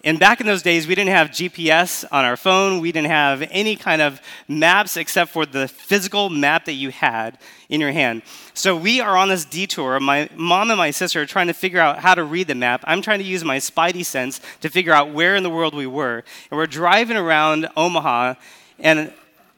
And 0.05 0.19
back 0.19 0.41
in 0.41 0.47
those 0.47 0.63
days, 0.63 0.89
we 0.89 0.97
didn't 0.97 1.11
have 1.11 1.29
GPS 1.29 2.05
on 2.11 2.25
our 2.25 2.37
phone. 2.37 2.81
We 2.81 2.91
didn't 2.91 3.11
have 3.11 3.47
any 3.53 3.77
kind 3.77 4.03
of 4.03 4.21
maps 4.49 4.97
except 4.97 5.31
for 5.31 5.47
the 5.47 5.69
physical 5.69 6.29
map 6.29 6.65
that 6.65 6.73
you 6.73 6.91
had 6.91 7.39
in 7.69 7.81
your 7.81 7.93
hand. 7.93 8.23
So 8.53 8.77
we 8.77 9.01
are 9.01 9.17
on 9.17 9.29
this 9.29 9.45
detour. 9.45 10.01
My 10.01 10.29
mom 10.35 10.71
and 10.73 10.79
my 10.79 10.91
sister 10.91 11.23
are 11.23 11.27
trying 11.27 11.47
to 11.47 11.55
figure 11.55 11.79
out 11.79 12.01
how 12.01 12.17
to 12.17 12.25
read 12.25 12.49
the 12.49 12.57
map. 12.57 12.83
I'm 12.85 13.01
trying 13.01 13.21
to 13.21 13.25
use 13.25 13.45
my 13.45 13.59
spidey 13.59 14.05
sense 14.05 14.41
to 14.61 14.69
figure 14.69 14.93
out 14.93 15.13
where 15.13 15.37
in 15.37 15.45
the 15.45 15.51
world 15.51 15.73
we 15.73 15.87
were. 15.87 16.25
And 16.51 16.59
we're 16.59 16.67
driving 16.67 17.17
around 17.17 17.69
Omaha, 17.77 18.35
and 18.81 19.13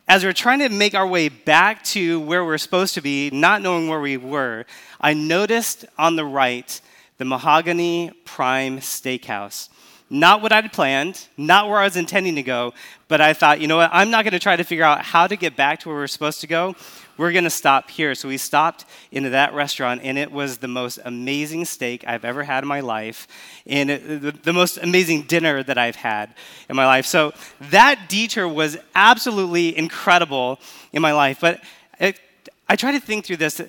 as 0.06 0.22
we're 0.22 0.34
trying 0.34 0.58
to 0.58 0.68
make 0.68 0.94
our 0.94 1.06
way 1.06 1.30
back 1.30 1.82
to 1.84 2.20
where 2.20 2.44
we're 2.44 2.58
supposed 2.58 2.92
to 2.94 3.00
be, 3.00 3.30
not 3.30 3.62
knowing 3.62 3.88
where 3.88 4.00
we 4.00 4.18
were, 4.18 4.66
I 5.00 5.14
noticed 5.14 5.86
on 5.96 6.16
the 6.16 6.26
right 6.26 6.80
the 7.16 7.24
Mahogany 7.24 8.10
Prime 8.24 8.80
Steakhouse. 8.80 9.68
Not 10.10 10.42
what 10.42 10.52
I'd 10.52 10.70
planned, 10.72 11.28
not 11.36 11.68
where 11.68 11.78
I 11.78 11.84
was 11.84 11.96
intending 11.96 12.34
to 12.36 12.42
go, 12.42 12.74
but 13.08 13.20
I 13.20 13.32
thought, 13.32 13.60
you 13.60 13.66
know 13.66 13.78
what, 13.78 13.90
I'm 13.92 14.10
not 14.10 14.24
going 14.24 14.32
to 14.32 14.38
try 14.38 14.54
to 14.54 14.62
figure 14.62 14.84
out 14.84 15.02
how 15.02 15.26
to 15.26 15.34
get 15.34 15.56
back 15.56 15.80
to 15.80 15.88
where 15.88 15.96
we're 15.96 16.06
supposed 16.06 16.40
to 16.42 16.46
go. 16.46 16.76
We're 17.16 17.32
going 17.32 17.44
to 17.44 17.50
stop 17.50 17.90
here. 17.90 18.14
So 18.14 18.28
we 18.28 18.36
stopped 18.36 18.84
into 19.12 19.30
that 19.30 19.54
restaurant, 19.54 20.02
and 20.04 20.18
it 20.18 20.30
was 20.30 20.58
the 20.58 20.68
most 20.68 20.98
amazing 21.04 21.64
steak 21.64 22.04
I've 22.06 22.24
ever 22.24 22.42
had 22.42 22.64
in 22.64 22.68
my 22.68 22.80
life, 22.80 23.26
and 23.66 23.90
it, 23.90 24.20
the, 24.20 24.32
the 24.32 24.52
most 24.52 24.76
amazing 24.78 25.22
dinner 25.22 25.62
that 25.62 25.78
I've 25.78 25.96
had 25.96 26.34
in 26.68 26.76
my 26.76 26.86
life. 26.86 27.06
So 27.06 27.32
that 27.70 28.08
detour 28.08 28.46
was 28.46 28.76
absolutely 28.94 29.76
incredible 29.76 30.58
in 30.92 31.00
my 31.00 31.12
life. 31.12 31.38
But 31.40 31.62
it, 31.98 32.20
I 32.68 32.76
try 32.76 32.92
to 32.92 33.00
think 33.00 33.24
through 33.24 33.38
this 33.38 33.60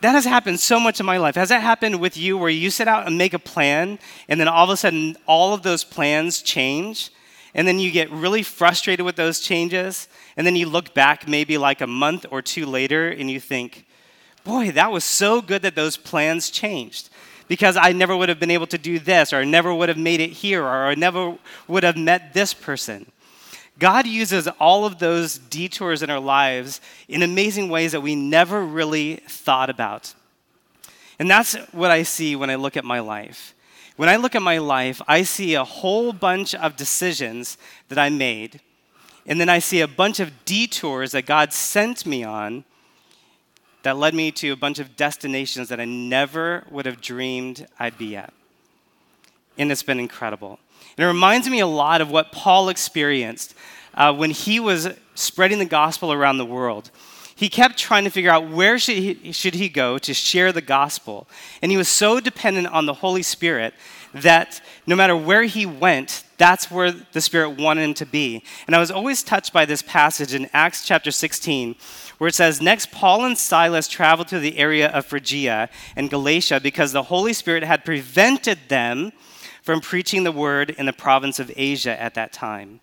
that 0.00 0.12
has 0.12 0.24
happened 0.24 0.60
so 0.60 0.78
much 0.78 1.00
in 1.00 1.06
my 1.06 1.16
life. 1.16 1.34
Has 1.34 1.48
that 1.48 1.62
happened 1.62 2.00
with 2.00 2.16
you 2.16 2.38
where 2.38 2.50
you 2.50 2.70
set 2.70 2.88
out 2.88 3.06
and 3.06 3.18
make 3.18 3.34
a 3.34 3.38
plan, 3.38 3.98
and 4.28 4.38
then 4.40 4.48
all 4.48 4.64
of 4.64 4.70
a 4.70 4.76
sudden 4.76 5.16
all 5.26 5.54
of 5.54 5.62
those 5.62 5.84
plans 5.84 6.42
change? 6.42 7.10
And 7.54 7.66
then 7.66 7.78
you 7.78 7.90
get 7.90 8.10
really 8.10 8.42
frustrated 8.42 9.04
with 9.04 9.16
those 9.16 9.40
changes, 9.40 10.08
and 10.36 10.46
then 10.46 10.54
you 10.54 10.68
look 10.68 10.94
back 10.94 11.26
maybe 11.26 11.58
like 11.58 11.80
a 11.80 11.86
month 11.86 12.26
or 12.30 12.42
two 12.42 12.66
later 12.66 13.08
and 13.08 13.30
you 13.30 13.40
think, 13.40 13.86
boy, 14.44 14.70
that 14.72 14.92
was 14.92 15.04
so 15.04 15.42
good 15.42 15.62
that 15.62 15.74
those 15.74 15.96
plans 15.96 16.50
changed 16.50 17.10
because 17.48 17.76
I 17.76 17.92
never 17.92 18.16
would 18.16 18.28
have 18.28 18.38
been 18.38 18.50
able 18.50 18.66
to 18.68 18.78
do 18.78 18.98
this, 18.98 19.32
or 19.32 19.36
I 19.38 19.44
never 19.44 19.74
would 19.74 19.88
have 19.88 19.98
made 19.98 20.20
it 20.20 20.30
here, 20.30 20.62
or 20.62 20.86
I 20.86 20.94
never 20.94 21.36
would 21.66 21.82
have 21.82 21.96
met 21.96 22.34
this 22.34 22.54
person. 22.54 23.10
God 23.78 24.06
uses 24.06 24.48
all 24.58 24.84
of 24.84 24.98
those 24.98 25.38
detours 25.38 26.02
in 26.02 26.10
our 26.10 26.20
lives 26.20 26.80
in 27.06 27.22
amazing 27.22 27.68
ways 27.68 27.92
that 27.92 28.00
we 28.00 28.16
never 28.16 28.64
really 28.64 29.16
thought 29.28 29.70
about. 29.70 30.14
And 31.18 31.30
that's 31.30 31.54
what 31.72 31.90
I 31.90 32.02
see 32.02 32.36
when 32.36 32.50
I 32.50 32.56
look 32.56 32.76
at 32.76 32.84
my 32.84 33.00
life. 33.00 33.54
When 33.96 34.08
I 34.08 34.16
look 34.16 34.34
at 34.36 34.42
my 34.42 34.58
life, 34.58 35.02
I 35.08 35.22
see 35.22 35.54
a 35.54 35.64
whole 35.64 36.12
bunch 36.12 36.54
of 36.54 36.76
decisions 36.76 37.58
that 37.88 37.98
I 37.98 38.10
made, 38.10 38.60
and 39.26 39.40
then 39.40 39.48
I 39.48 39.58
see 39.58 39.80
a 39.80 39.88
bunch 39.88 40.20
of 40.20 40.44
detours 40.44 41.12
that 41.12 41.26
God 41.26 41.52
sent 41.52 42.06
me 42.06 42.22
on 42.22 42.64
that 43.82 43.96
led 43.96 44.14
me 44.14 44.30
to 44.32 44.50
a 44.50 44.56
bunch 44.56 44.78
of 44.78 44.96
destinations 44.96 45.68
that 45.68 45.80
I 45.80 45.84
never 45.84 46.64
would 46.70 46.86
have 46.86 47.00
dreamed 47.00 47.66
I'd 47.78 47.98
be 47.98 48.16
at. 48.16 48.32
And 49.56 49.72
it's 49.72 49.82
been 49.82 49.98
incredible. 49.98 50.58
And 50.98 51.04
it 51.04 51.06
reminds 51.06 51.48
me 51.48 51.60
a 51.60 51.66
lot 51.66 52.00
of 52.00 52.10
what 52.10 52.32
Paul 52.32 52.68
experienced 52.68 53.54
uh, 53.94 54.12
when 54.12 54.30
he 54.30 54.58
was 54.58 54.88
spreading 55.14 55.60
the 55.60 55.64
gospel 55.64 56.12
around 56.12 56.38
the 56.38 56.44
world. 56.44 56.90
He 57.36 57.48
kept 57.48 57.78
trying 57.78 58.02
to 58.02 58.10
figure 58.10 58.32
out 58.32 58.50
where 58.50 58.80
should 58.80 58.96
he, 58.96 59.30
should 59.30 59.54
he 59.54 59.68
go 59.68 59.96
to 59.98 60.12
share 60.12 60.50
the 60.50 60.60
gospel. 60.60 61.28
And 61.62 61.70
he 61.70 61.76
was 61.76 61.88
so 61.88 62.18
dependent 62.18 62.66
on 62.66 62.86
the 62.86 62.94
Holy 62.94 63.22
Spirit 63.22 63.74
that 64.12 64.60
no 64.88 64.96
matter 64.96 65.14
where 65.14 65.44
he 65.44 65.64
went, 65.64 66.24
that's 66.36 66.68
where 66.68 66.90
the 66.90 67.20
Spirit 67.20 67.50
wanted 67.50 67.82
him 67.82 67.94
to 67.94 68.06
be. 68.06 68.42
And 68.66 68.74
I 68.74 68.80
was 68.80 68.90
always 68.90 69.22
touched 69.22 69.52
by 69.52 69.66
this 69.66 69.82
passage 69.82 70.34
in 70.34 70.50
Acts 70.52 70.84
chapter 70.84 71.12
16, 71.12 71.76
where 72.18 72.26
it 72.26 72.34
says, 72.34 72.60
Next, 72.60 72.90
Paul 72.90 73.24
and 73.24 73.38
Silas 73.38 73.86
traveled 73.86 74.26
to 74.28 74.40
the 74.40 74.58
area 74.58 74.88
of 74.88 75.06
Phrygia 75.06 75.70
and 75.94 76.10
Galatia 76.10 76.58
because 76.60 76.90
the 76.90 77.04
Holy 77.04 77.32
Spirit 77.32 77.62
had 77.62 77.84
prevented 77.84 78.58
them 78.66 79.12
from 79.68 79.82
preaching 79.82 80.24
the 80.24 80.32
word 80.32 80.70
in 80.78 80.86
the 80.86 80.94
province 80.94 81.38
of 81.38 81.52
Asia 81.54 82.00
at 82.00 82.14
that 82.14 82.32
time. 82.32 82.80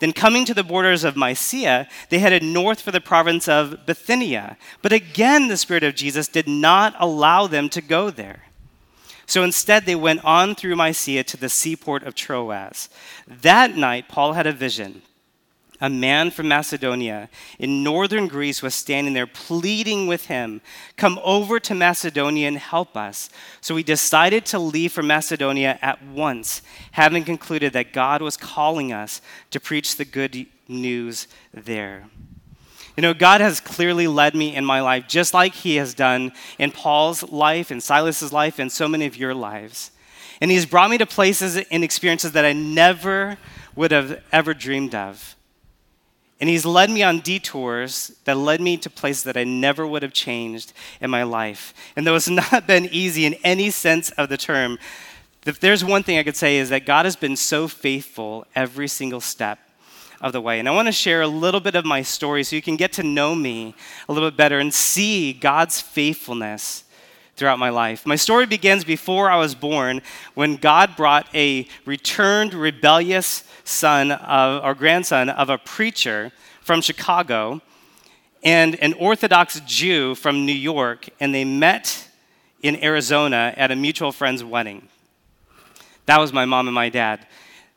Then, 0.00 0.12
coming 0.12 0.44
to 0.46 0.52
the 0.52 0.64
borders 0.64 1.04
of 1.04 1.16
Mysia, 1.16 1.86
they 2.08 2.18
headed 2.18 2.42
north 2.42 2.80
for 2.80 2.90
the 2.90 3.00
province 3.00 3.46
of 3.46 3.86
Bithynia. 3.86 4.56
But 4.82 4.92
again, 4.92 5.46
the 5.46 5.56
Spirit 5.56 5.84
of 5.84 5.94
Jesus 5.94 6.26
did 6.26 6.48
not 6.48 6.96
allow 6.98 7.46
them 7.46 7.68
to 7.68 7.80
go 7.80 8.10
there. 8.10 8.46
So 9.26 9.44
instead, 9.44 9.86
they 9.86 9.94
went 9.94 10.24
on 10.24 10.56
through 10.56 10.74
Mysia 10.74 11.22
to 11.22 11.36
the 11.36 11.48
seaport 11.48 12.02
of 12.02 12.16
Troas. 12.16 12.88
That 13.28 13.76
night, 13.76 14.08
Paul 14.08 14.32
had 14.32 14.48
a 14.48 14.52
vision 14.52 15.02
a 15.80 15.90
man 15.90 16.30
from 16.30 16.48
Macedonia 16.48 17.28
in 17.58 17.82
northern 17.82 18.28
Greece 18.28 18.62
was 18.62 18.74
standing 18.74 19.12
there 19.12 19.26
pleading 19.26 20.06
with 20.06 20.26
him, 20.26 20.60
Come 20.96 21.18
over 21.24 21.58
to 21.60 21.74
Macedonia 21.74 22.48
and 22.48 22.58
help 22.58 22.96
us. 22.96 23.28
So 23.60 23.74
we 23.74 23.82
decided 23.82 24.46
to 24.46 24.58
leave 24.58 24.92
for 24.92 25.02
Macedonia 25.02 25.78
at 25.82 26.02
once, 26.04 26.62
having 26.92 27.24
concluded 27.24 27.72
that 27.72 27.92
God 27.92 28.22
was 28.22 28.36
calling 28.36 28.92
us 28.92 29.20
to 29.50 29.60
preach 29.60 29.96
the 29.96 30.04
good 30.04 30.46
news 30.68 31.26
there. 31.52 32.04
You 32.96 33.02
know, 33.02 33.14
God 33.14 33.40
has 33.40 33.58
clearly 33.58 34.06
led 34.06 34.36
me 34.36 34.54
in 34.54 34.64
my 34.64 34.80
life, 34.80 35.08
just 35.08 35.34
like 35.34 35.54
He 35.54 35.76
has 35.76 35.94
done 35.94 36.32
in 36.58 36.70
Paul's 36.70 37.24
life, 37.24 37.72
in 37.72 37.80
Silas's 37.80 38.32
life, 38.32 38.60
and 38.60 38.70
so 38.70 38.86
many 38.86 39.06
of 39.06 39.16
your 39.16 39.34
lives. 39.34 39.90
And 40.40 40.50
He's 40.50 40.66
brought 40.66 40.90
me 40.90 40.98
to 40.98 41.06
places 41.06 41.56
and 41.56 41.82
experiences 41.82 42.32
that 42.32 42.44
I 42.44 42.52
never 42.52 43.36
would 43.74 43.90
have 43.90 44.22
ever 44.30 44.54
dreamed 44.54 44.94
of. 44.94 45.34
And 46.40 46.50
he's 46.50 46.66
led 46.66 46.90
me 46.90 47.02
on 47.02 47.20
detours 47.20 48.12
that 48.24 48.36
led 48.36 48.60
me 48.60 48.76
to 48.78 48.90
places 48.90 49.22
that 49.24 49.36
I 49.36 49.44
never 49.44 49.86
would 49.86 50.02
have 50.02 50.12
changed 50.12 50.72
in 51.00 51.10
my 51.10 51.22
life. 51.22 51.72
And 51.96 52.06
though 52.06 52.16
it's 52.16 52.28
not 52.52 52.66
been 52.66 52.88
easy 52.90 53.24
in 53.24 53.34
any 53.44 53.70
sense 53.70 54.10
of 54.12 54.28
the 54.28 54.36
term, 54.36 54.78
if 55.46 55.60
there's 55.60 55.84
one 55.84 56.02
thing 56.02 56.18
I 56.18 56.22
could 56.22 56.36
say 56.36 56.56
is 56.56 56.70
that 56.70 56.86
God 56.86 57.04
has 57.04 57.16
been 57.16 57.36
so 57.36 57.68
faithful 57.68 58.46
every 58.54 58.88
single 58.88 59.20
step 59.20 59.58
of 60.20 60.32
the 60.32 60.40
way. 60.40 60.58
And 60.58 60.68
I 60.68 60.72
want 60.72 60.88
to 60.88 60.92
share 60.92 61.20
a 61.20 61.28
little 61.28 61.60
bit 61.60 61.74
of 61.74 61.84
my 61.84 62.00
story 62.00 62.44
so 62.44 62.56
you 62.56 62.62
can 62.62 62.76
get 62.76 62.94
to 62.94 63.02
know 63.02 63.34
me 63.34 63.74
a 64.08 64.12
little 64.12 64.30
bit 64.30 64.38
better 64.38 64.58
and 64.58 64.72
see 64.72 65.34
God's 65.34 65.80
faithfulness 65.80 66.83
throughout 67.36 67.58
my 67.58 67.70
life. 67.70 68.06
My 68.06 68.16
story 68.16 68.46
begins 68.46 68.84
before 68.84 69.30
I 69.30 69.36
was 69.36 69.54
born 69.54 70.02
when 70.34 70.56
God 70.56 70.96
brought 70.96 71.26
a 71.34 71.66
returned 71.84 72.54
rebellious 72.54 73.44
son 73.64 74.12
of, 74.12 74.62
or 74.62 74.74
grandson 74.74 75.28
of 75.28 75.50
a 75.50 75.58
preacher 75.58 76.32
from 76.60 76.80
Chicago 76.80 77.60
and 78.42 78.76
an 78.76 78.92
Orthodox 78.94 79.60
Jew 79.60 80.14
from 80.14 80.44
New 80.44 80.52
York, 80.52 81.08
and 81.18 81.34
they 81.34 81.44
met 81.44 82.08
in 82.62 82.82
Arizona 82.82 83.54
at 83.56 83.70
a 83.70 83.76
mutual 83.76 84.12
friend's 84.12 84.44
wedding. 84.44 84.88
That 86.06 86.20
was 86.20 86.32
my 86.32 86.44
mom 86.44 86.68
and 86.68 86.74
my 86.74 86.90
dad. 86.90 87.26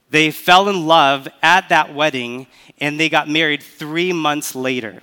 They 0.10 0.32
fell 0.32 0.70
in 0.70 0.86
love 0.86 1.28
at 1.42 1.70
that 1.70 1.94
wedding, 1.94 2.48
and 2.80 3.00
they 3.00 3.10
got 3.10 3.30
married 3.30 3.64
three 3.64 4.14
months 4.14 4.56
later. 4.56 5.02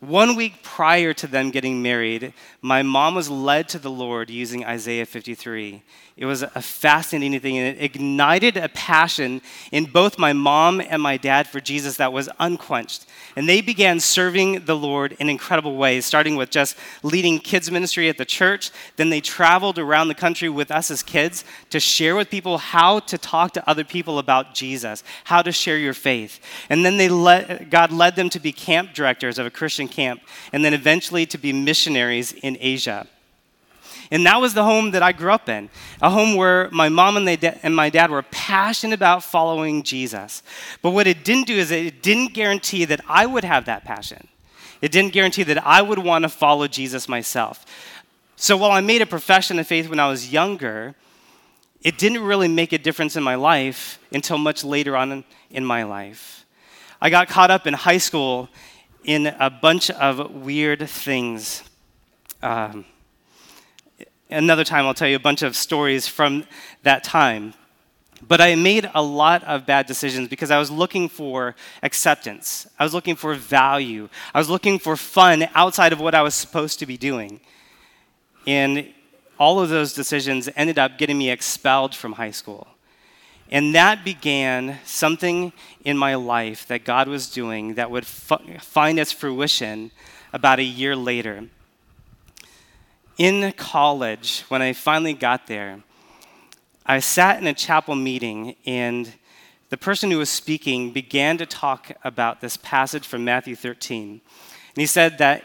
One 0.00 0.36
week 0.36 0.62
prior 0.62 1.12
to 1.14 1.26
them 1.26 1.50
getting 1.50 1.82
married, 1.82 2.34
my 2.64 2.84
mom 2.84 3.16
was 3.16 3.28
led 3.28 3.68
to 3.70 3.78
the 3.80 3.90
Lord 3.90 4.30
using 4.30 4.64
Isaiah 4.64 5.04
53. 5.04 5.82
It 6.16 6.26
was 6.26 6.42
a 6.42 6.62
fascinating 6.62 7.40
thing, 7.40 7.58
and 7.58 7.76
it 7.76 7.82
ignited 7.82 8.56
a 8.56 8.68
passion 8.68 9.40
in 9.72 9.86
both 9.86 10.18
my 10.18 10.32
mom 10.32 10.80
and 10.80 11.02
my 11.02 11.16
dad 11.16 11.48
for 11.48 11.58
Jesus 11.58 11.96
that 11.96 12.12
was 12.12 12.28
unquenched. 12.38 13.06
And 13.34 13.48
they 13.48 13.62
began 13.62 13.98
serving 13.98 14.66
the 14.66 14.76
Lord 14.76 15.16
in 15.18 15.30
incredible 15.30 15.76
ways, 15.76 16.04
starting 16.04 16.36
with 16.36 16.50
just 16.50 16.76
leading 17.02 17.38
kids' 17.38 17.70
ministry 17.70 18.10
at 18.10 18.18
the 18.18 18.26
church. 18.26 18.70
Then 18.96 19.08
they 19.08 19.22
traveled 19.22 19.78
around 19.78 20.08
the 20.08 20.14
country 20.14 20.50
with 20.50 20.70
us 20.70 20.90
as 20.90 21.02
kids 21.02 21.44
to 21.70 21.80
share 21.80 22.14
with 22.14 22.30
people 22.30 22.58
how 22.58 23.00
to 23.00 23.16
talk 23.16 23.52
to 23.54 23.68
other 23.68 23.84
people 23.84 24.18
about 24.18 24.54
Jesus, 24.54 25.02
how 25.24 25.40
to 25.40 25.50
share 25.50 25.78
your 25.78 25.94
faith. 25.94 26.40
And 26.68 26.84
then 26.84 26.98
they 26.98 27.08
let, 27.08 27.70
God 27.70 27.90
led 27.90 28.16
them 28.16 28.28
to 28.30 28.38
be 28.38 28.52
camp 28.52 28.92
directors 28.92 29.38
of 29.38 29.46
a 29.46 29.50
Christian 29.50 29.88
camp, 29.88 30.20
and 30.52 30.62
then 30.62 30.74
eventually 30.74 31.24
to 31.26 31.38
be 31.38 31.54
missionaries 31.54 32.32
in 32.32 32.51
Asia. 32.60 33.06
And 34.10 34.26
that 34.26 34.40
was 34.40 34.52
the 34.52 34.62
home 34.62 34.90
that 34.90 35.02
I 35.02 35.12
grew 35.12 35.32
up 35.32 35.48
in, 35.48 35.70
a 36.02 36.10
home 36.10 36.36
where 36.36 36.68
my 36.70 36.90
mom 36.90 37.16
and, 37.16 37.44
and 37.62 37.74
my 37.74 37.88
dad 37.88 38.10
were 38.10 38.22
passionate 38.22 38.94
about 38.94 39.24
following 39.24 39.82
Jesus. 39.82 40.42
But 40.82 40.90
what 40.90 41.06
it 41.06 41.24
didn't 41.24 41.46
do 41.46 41.54
is 41.54 41.70
it 41.70 42.02
didn't 42.02 42.34
guarantee 42.34 42.84
that 42.84 43.00
I 43.08 43.24
would 43.24 43.44
have 43.44 43.64
that 43.64 43.84
passion. 43.84 44.28
It 44.82 44.92
didn't 44.92 45.14
guarantee 45.14 45.44
that 45.44 45.66
I 45.66 45.80
would 45.80 45.98
want 45.98 46.24
to 46.24 46.28
follow 46.28 46.68
Jesus 46.68 47.08
myself. 47.08 47.64
So 48.36 48.56
while 48.56 48.72
I 48.72 48.80
made 48.80 49.00
a 49.00 49.06
profession 49.06 49.58
of 49.58 49.66
faith 49.66 49.88
when 49.88 50.00
I 50.00 50.08
was 50.08 50.32
younger, 50.32 50.94
it 51.82 51.96
didn't 51.96 52.22
really 52.22 52.48
make 52.48 52.72
a 52.72 52.78
difference 52.78 53.16
in 53.16 53.22
my 53.22 53.36
life 53.36 53.98
until 54.12 54.36
much 54.36 54.62
later 54.62 54.96
on 54.96 55.24
in 55.50 55.64
my 55.64 55.84
life. 55.84 56.44
I 57.00 57.08
got 57.08 57.28
caught 57.28 57.50
up 57.50 57.66
in 57.66 57.74
high 57.74 57.98
school 57.98 58.48
in 59.04 59.26
a 59.26 59.48
bunch 59.48 59.90
of 59.90 60.30
weird 60.32 60.88
things. 60.88 61.62
Um, 62.42 62.84
another 64.30 64.64
time 64.64 64.86
I'll 64.86 64.94
tell 64.94 65.08
you 65.08 65.16
a 65.16 65.20
bunch 65.20 65.42
of 65.42 65.56
stories 65.56 66.08
from 66.08 66.44
that 66.82 67.04
time. 67.04 67.54
But 68.26 68.40
I 68.40 68.54
made 68.54 68.88
a 68.94 69.02
lot 69.02 69.42
of 69.44 69.66
bad 69.66 69.86
decisions 69.86 70.28
because 70.28 70.50
I 70.50 70.58
was 70.58 70.70
looking 70.70 71.08
for 71.08 71.56
acceptance. 71.82 72.68
I 72.78 72.84
was 72.84 72.94
looking 72.94 73.16
for 73.16 73.34
value. 73.34 74.08
I 74.32 74.38
was 74.38 74.48
looking 74.48 74.78
for 74.78 74.96
fun 74.96 75.48
outside 75.54 75.92
of 75.92 76.00
what 76.00 76.14
I 76.14 76.22
was 76.22 76.34
supposed 76.34 76.78
to 76.80 76.86
be 76.86 76.96
doing. 76.96 77.40
And 78.46 78.88
all 79.38 79.60
of 79.60 79.70
those 79.70 79.92
decisions 79.92 80.48
ended 80.56 80.78
up 80.78 80.98
getting 80.98 81.18
me 81.18 81.30
expelled 81.30 81.94
from 81.94 82.12
high 82.12 82.30
school. 82.30 82.68
And 83.50 83.74
that 83.74 84.04
began 84.04 84.78
something 84.84 85.52
in 85.84 85.98
my 85.98 86.14
life 86.14 86.66
that 86.68 86.84
God 86.84 87.08
was 87.08 87.28
doing 87.28 87.74
that 87.74 87.90
would 87.90 88.04
f- 88.04 88.40
find 88.60 88.98
its 88.98 89.12
fruition 89.12 89.90
about 90.32 90.58
a 90.58 90.64
year 90.64 90.96
later 90.96 91.48
in 93.18 93.52
college, 93.52 94.44
when 94.48 94.62
I 94.62 94.72
finally 94.72 95.14
got 95.14 95.46
there, 95.46 95.82
I 96.84 97.00
sat 97.00 97.40
in 97.40 97.46
a 97.46 97.54
chapel 97.54 97.94
meeting 97.94 98.56
and 98.66 99.12
the 99.70 99.76
person 99.76 100.10
who 100.10 100.18
was 100.18 100.28
speaking 100.28 100.92
began 100.92 101.38
to 101.38 101.46
talk 101.46 101.92
about 102.04 102.40
this 102.40 102.56
passage 102.56 103.06
from 103.06 103.24
Matthew 103.24 103.56
13. 103.56 104.10
And 104.10 104.20
he 104.80 104.86
said 104.86 105.18
that 105.18 105.44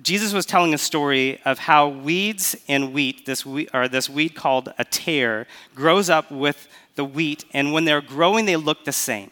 Jesus 0.00 0.32
was 0.32 0.46
telling 0.46 0.74
a 0.74 0.78
story 0.78 1.40
of 1.44 1.58
how 1.58 1.88
weeds 1.88 2.56
and 2.68 2.92
wheat, 2.94 3.26
this 3.26 3.44
wheat, 3.44 3.68
or 3.74 3.88
this 3.88 4.08
weed 4.08 4.30
called 4.30 4.72
a 4.78 4.84
tare, 4.84 5.46
grows 5.74 6.08
up 6.08 6.30
with 6.30 6.68
the 6.94 7.04
wheat, 7.04 7.44
and 7.52 7.72
when 7.72 7.84
they're 7.84 8.00
growing, 8.00 8.44
they 8.44 8.56
look 8.56 8.84
the 8.84 8.92
same. 8.92 9.30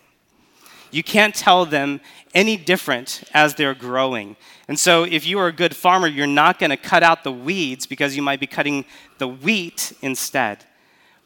You 0.97 1.03
can't 1.03 1.35
tell 1.35 1.67
them 1.67 2.01
any 2.35 2.57
different 2.57 3.23
as 3.35 3.55
they're 3.55 3.75
growing. 3.75 4.35
And 4.67 4.79
so, 4.79 5.05
if 5.05 5.27
you 5.27 5.39
are 5.39 5.49
a 5.49 5.53
good 5.53 5.77
farmer, 5.77 6.07
you're 6.07 6.27
not 6.27 6.59
going 6.59 6.71
to 6.71 6.79
cut 6.79 7.03
out 7.03 7.23
the 7.23 7.31
weeds 7.31 7.85
because 7.85 8.17
you 8.17 8.23
might 8.23 8.41
be 8.41 8.47
cutting 8.47 8.87
the 9.19 9.29
wheat 9.29 9.93
instead. 10.01 10.65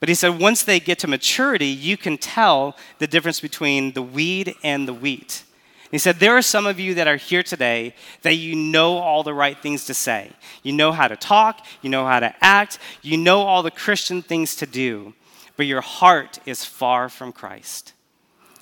But 0.01 0.09
he 0.09 0.17
said, 0.17 0.41
once 0.41 0.65
they 0.65 0.81
get 0.81 0.99
to 1.01 1.07
maturity, 1.07 1.69
you 1.69 1.97
can 1.97 2.19
tell 2.19 2.77
the 2.99 3.07
difference 3.07 3.39
between 3.39 3.93
the 3.93 4.03
weed 4.03 4.57
and 4.65 4.89
the 4.89 4.93
wheat. 4.93 5.45
He 5.93 5.99
said, 5.99 6.17
There 6.17 6.37
are 6.37 6.43
some 6.43 6.67
of 6.67 6.81
you 6.81 6.95
that 6.95 7.07
are 7.07 7.17
here 7.17 7.45
today 7.45 7.95
that 8.23 8.35
you 8.35 8.57
know 8.57 8.99
all 8.99 9.23
the 9.23 9.35
right 9.35 9.57
things 9.57 9.85
to 9.85 9.95
say. 9.95 10.33
You 10.65 10.73
know 10.73 10.91
how 10.91 11.07
to 11.07 11.17
talk, 11.17 11.65
you 11.81 11.91
know 11.91 12.07
how 12.07 12.19
to 12.19 12.35
act, 12.41 12.81
you 13.03 13.17
know 13.17 13.43
all 13.43 13.63
the 13.63 13.71
Christian 13.71 14.21
things 14.21 14.57
to 14.57 14.67
do, 14.67 15.15
but 15.57 15.67
your 15.67 15.81
heart 15.81 16.41
is 16.45 16.65
far 16.65 17.09
from 17.09 17.31
Christ. 17.31 17.93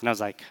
And 0.01 0.09
I 0.09 0.13
was 0.13 0.21
like, 0.21 0.43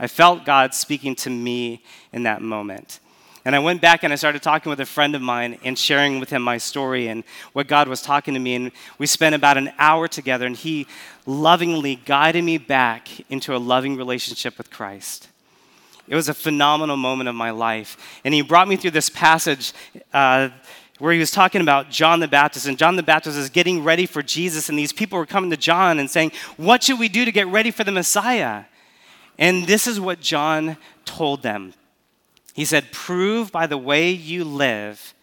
I 0.00 0.06
felt 0.06 0.46
God 0.46 0.74
speaking 0.74 1.14
to 1.16 1.30
me 1.30 1.84
in 2.10 2.22
that 2.22 2.40
moment. 2.40 3.00
And 3.44 3.54
I 3.54 3.58
went 3.58 3.80
back 3.80 4.02
and 4.02 4.12
I 4.12 4.16
started 4.16 4.42
talking 4.42 4.70
with 4.70 4.80
a 4.80 4.86
friend 4.86 5.14
of 5.14 5.20
mine 5.20 5.58
and 5.62 5.78
sharing 5.78 6.20
with 6.20 6.30
him 6.30 6.42
my 6.42 6.56
story 6.56 7.08
and 7.08 7.22
what 7.52 7.68
God 7.68 7.86
was 7.86 8.00
talking 8.00 8.32
to 8.34 8.40
me. 8.40 8.54
And 8.54 8.72
we 8.98 9.06
spent 9.06 9.34
about 9.34 9.58
an 9.58 9.72
hour 9.78 10.08
together, 10.08 10.46
and 10.46 10.56
he 10.56 10.86
lovingly 11.26 11.96
guided 11.96 12.44
me 12.44 12.58
back 12.58 13.08
into 13.30 13.54
a 13.54 13.58
loving 13.58 13.96
relationship 13.96 14.56
with 14.58 14.70
Christ. 14.70 15.28
It 16.08 16.14
was 16.14 16.28
a 16.28 16.34
phenomenal 16.34 16.96
moment 16.96 17.28
of 17.28 17.34
my 17.34 17.50
life. 17.50 18.20
And 18.24 18.34
he 18.34 18.42
brought 18.42 18.68
me 18.68 18.76
through 18.76 18.90
this 18.92 19.08
passage 19.08 19.72
uh, 20.12 20.48
where 20.98 21.12
he 21.12 21.18
was 21.18 21.30
talking 21.30 21.60
about 21.60 21.90
John 21.90 22.20
the 22.20 22.28
Baptist. 22.28 22.66
And 22.66 22.76
John 22.76 22.96
the 22.96 23.02
Baptist 23.02 23.38
is 23.38 23.48
getting 23.48 23.84
ready 23.84 24.06
for 24.06 24.22
Jesus. 24.22 24.68
And 24.68 24.78
these 24.78 24.92
people 24.92 25.18
were 25.18 25.26
coming 25.26 25.50
to 25.50 25.56
John 25.56 25.98
and 25.98 26.10
saying, 26.10 26.32
What 26.56 26.82
should 26.82 26.98
we 26.98 27.08
do 27.08 27.24
to 27.24 27.32
get 27.32 27.46
ready 27.46 27.70
for 27.70 27.84
the 27.84 27.92
Messiah? 27.92 28.64
And 29.40 29.66
this 29.66 29.86
is 29.86 29.98
what 29.98 30.20
John 30.20 30.76
told 31.04 31.42
them. 31.42 31.72
He 32.52 32.66
said, 32.66 32.92
Prove 32.92 33.50
by 33.50 33.66
the 33.66 33.78
way 33.78 34.10
you 34.10 34.44
live 34.44 35.14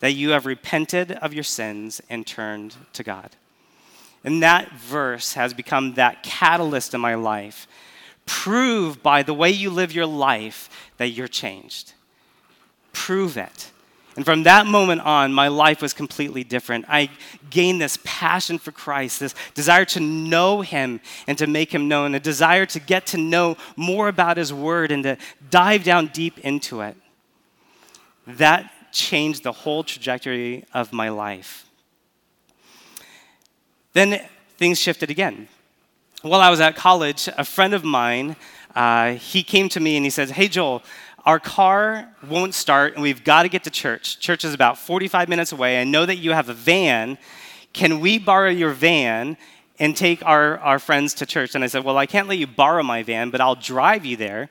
that 0.00 0.12
you 0.12 0.30
have 0.30 0.46
repented 0.46 1.12
of 1.12 1.32
your 1.32 1.44
sins 1.44 2.00
and 2.10 2.26
turned 2.26 2.74
to 2.92 3.04
God. 3.04 3.30
And 4.24 4.42
that 4.42 4.72
verse 4.72 5.34
has 5.34 5.54
become 5.54 5.94
that 5.94 6.24
catalyst 6.24 6.92
in 6.92 7.00
my 7.00 7.14
life. 7.14 7.68
Prove 8.26 9.00
by 9.00 9.22
the 9.22 9.34
way 9.34 9.50
you 9.50 9.70
live 9.70 9.92
your 9.92 10.06
life 10.06 10.68
that 10.96 11.08
you're 11.08 11.28
changed. 11.28 11.92
Prove 12.92 13.36
it. 13.36 13.70
And 14.16 14.24
from 14.24 14.42
that 14.42 14.66
moment 14.66 15.00
on, 15.00 15.32
my 15.32 15.48
life 15.48 15.80
was 15.80 15.94
completely 15.94 16.44
different. 16.44 16.84
I 16.88 17.08
gained 17.48 17.80
this 17.80 17.98
passion 18.04 18.58
for 18.58 18.70
Christ, 18.70 19.20
this 19.20 19.34
desire 19.54 19.86
to 19.86 20.00
know 20.00 20.60
Him 20.60 21.00
and 21.26 21.38
to 21.38 21.46
make 21.46 21.72
Him 21.72 21.88
known, 21.88 22.14
a 22.14 22.20
desire 22.20 22.66
to 22.66 22.80
get 22.80 23.06
to 23.08 23.16
know 23.16 23.56
more 23.74 24.08
about 24.08 24.36
His 24.36 24.52
Word 24.52 24.92
and 24.92 25.02
to 25.04 25.16
dive 25.50 25.82
down 25.84 26.08
deep 26.08 26.38
into 26.40 26.82
it. 26.82 26.96
That 28.26 28.70
changed 28.92 29.42
the 29.42 29.52
whole 29.52 29.82
trajectory 29.82 30.66
of 30.74 30.92
my 30.92 31.08
life. 31.08 31.66
Then 33.94 34.20
things 34.58 34.78
shifted 34.78 35.10
again. 35.10 35.48
While 36.20 36.40
I 36.40 36.50
was 36.50 36.60
at 36.60 36.76
college, 36.76 37.28
a 37.36 37.44
friend 37.44 37.74
of 37.74 37.82
mine, 37.82 38.36
uh, 38.76 39.14
he 39.14 39.42
came 39.42 39.68
to 39.70 39.80
me 39.80 39.96
and 39.96 40.04
he 40.04 40.10
said, 40.10 40.30
Hey, 40.30 40.48
Joel, 40.48 40.82
our 41.24 41.38
car 41.38 42.08
won't 42.28 42.54
start 42.54 42.94
and 42.94 43.02
we've 43.02 43.22
got 43.22 43.44
to 43.44 43.48
get 43.48 43.64
to 43.64 43.70
church. 43.70 44.18
Church 44.18 44.44
is 44.44 44.54
about 44.54 44.78
45 44.78 45.28
minutes 45.28 45.52
away. 45.52 45.80
I 45.80 45.84
know 45.84 46.04
that 46.04 46.16
you 46.16 46.32
have 46.32 46.48
a 46.48 46.54
van. 46.54 47.16
Can 47.72 48.00
we 48.00 48.18
borrow 48.18 48.50
your 48.50 48.72
van 48.72 49.36
and 49.78 49.96
take 49.96 50.24
our, 50.24 50.58
our 50.58 50.78
friends 50.78 51.14
to 51.14 51.26
church? 51.26 51.54
And 51.54 51.62
I 51.62 51.68
said, 51.68 51.84
Well, 51.84 51.96
I 51.96 52.06
can't 52.06 52.28
let 52.28 52.38
you 52.38 52.46
borrow 52.46 52.82
my 52.82 53.02
van, 53.02 53.30
but 53.30 53.40
I'll 53.40 53.54
drive 53.54 54.04
you 54.04 54.16
there, 54.16 54.50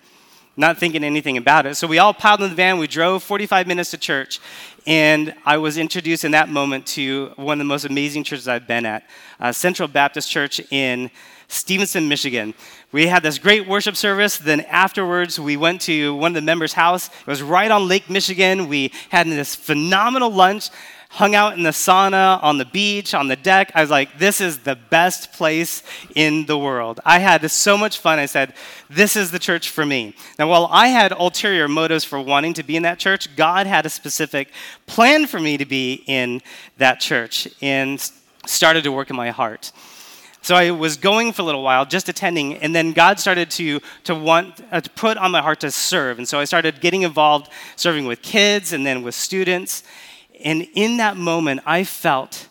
not 0.55 0.77
thinking 0.77 1.03
anything 1.03 1.37
about 1.37 1.65
it. 1.65 1.75
So 1.75 1.87
we 1.87 1.99
all 1.99 2.13
piled 2.13 2.41
in 2.41 2.49
the 2.49 2.55
van. 2.55 2.79
We 2.79 2.87
drove 2.87 3.21
45 3.21 3.67
minutes 3.67 3.91
to 3.91 3.97
church. 3.97 4.39
And 4.87 5.35
I 5.45 5.57
was 5.57 5.77
introduced 5.77 6.23
in 6.23 6.31
that 6.31 6.49
moment 6.49 6.87
to 6.87 7.33
one 7.35 7.55
of 7.55 7.59
the 7.59 7.65
most 7.65 7.85
amazing 7.85 8.23
churches 8.23 8.47
I've 8.47 8.65
been 8.65 8.85
at, 8.85 9.03
uh, 9.39 9.51
Central 9.51 9.87
Baptist 9.87 10.31
Church 10.31 10.59
in 10.71 11.11
Stevenson, 11.47 12.07
Michigan. 12.07 12.53
We 12.91 13.07
had 13.07 13.23
this 13.23 13.39
great 13.39 13.67
worship 13.67 13.95
service. 13.95 14.37
Then 14.37 14.61
afterwards, 14.61 15.39
we 15.39 15.55
went 15.55 15.81
to 15.81 16.13
one 16.15 16.31
of 16.31 16.35
the 16.35 16.41
members' 16.41 16.73
house. 16.73 17.07
It 17.07 17.27
was 17.27 17.41
right 17.41 17.71
on 17.71 17.87
Lake 17.87 18.09
Michigan. 18.09 18.67
We 18.67 18.91
had 19.09 19.27
this 19.27 19.55
phenomenal 19.55 20.29
lunch. 20.29 20.69
hung 21.11 21.35
out 21.35 21.57
in 21.57 21.63
the 21.63 21.71
sauna, 21.71 22.41
on 22.41 22.57
the 22.57 22.63
beach, 22.65 23.13
on 23.13 23.27
the 23.27 23.35
deck. 23.35 23.69
I 23.75 23.81
was 23.81 23.89
like, 23.89 24.17
this 24.17 24.39
is 24.39 24.59
the 24.59 24.77
best 24.77 25.33
place 25.33 25.83
in 26.15 26.45
the 26.45 26.57
world. 26.57 27.01
I 27.05 27.19
had 27.19 27.51
so 27.51 27.77
much 27.77 27.97
fun. 27.97 28.17
I 28.17 28.27
said, 28.27 28.53
this 28.89 29.17
is 29.17 29.29
the 29.29 29.39
church 29.39 29.69
for 29.69 29.85
me. 29.85 30.15
Now, 30.39 30.49
while 30.49 30.69
I 30.71 30.87
had 30.87 31.11
ulterior 31.11 31.67
motives 31.67 32.05
for 32.05 32.19
wanting 32.21 32.53
to 32.55 32.63
be 32.63 32.77
in 32.77 32.83
that 32.83 32.97
church, 32.97 33.35
God 33.35 33.67
had 33.67 33.85
a 33.85 33.89
specific 33.89 34.51
plan 34.85 35.27
for 35.27 35.39
me 35.39 35.57
to 35.57 35.65
be 35.65 36.03
in 36.07 36.41
that 36.77 37.01
church 37.01 37.45
and 37.61 37.99
started 38.45 38.85
to 38.85 38.91
work 38.93 39.09
in 39.09 39.15
my 39.17 39.31
heart. 39.31 39.73
So 40.43 40.55
I 40.55 40.71
was 40.71 40.97
going 40.97 41.33
for 41.33 41.43
a 41.43 41.45
little 41.45 41.61
while, 41.61 41.85
just 41.85 42.09
attending, 42.09 42.55
and 42.55 42.75
then 42.75 42.93
God 42.93 43.19
started 43.19 43.51
to, 43.51 43.79
to 44.05 44.15
want 44.15 44.59
uh, 44.71 44.81
to 44.81 44.89
put 44.91 45.17
on 45.17 45.29
my 45.29 45.41
heart 45.41 45.59
to 45.59 45.69
serve. 45.69 46.17
And 46.17 46.27
so 46.27 46.39
I 46.39 46.45
started 46.45 46.81
getting 46.81 47.03
involved, 47.03 47.51
serving 47.75 48.07
with 48.07 48.23
kids 48.23 48.73
and 48.73 48.83
then 48.83 49.03
with 49.03 49.13
students. 49.13 49.83
And 50.43 50.67
in 50.73 50.97
that 50.97 51.15
moment, 51.15 51.61
I 51.65 51.83
felt 51.83 52.47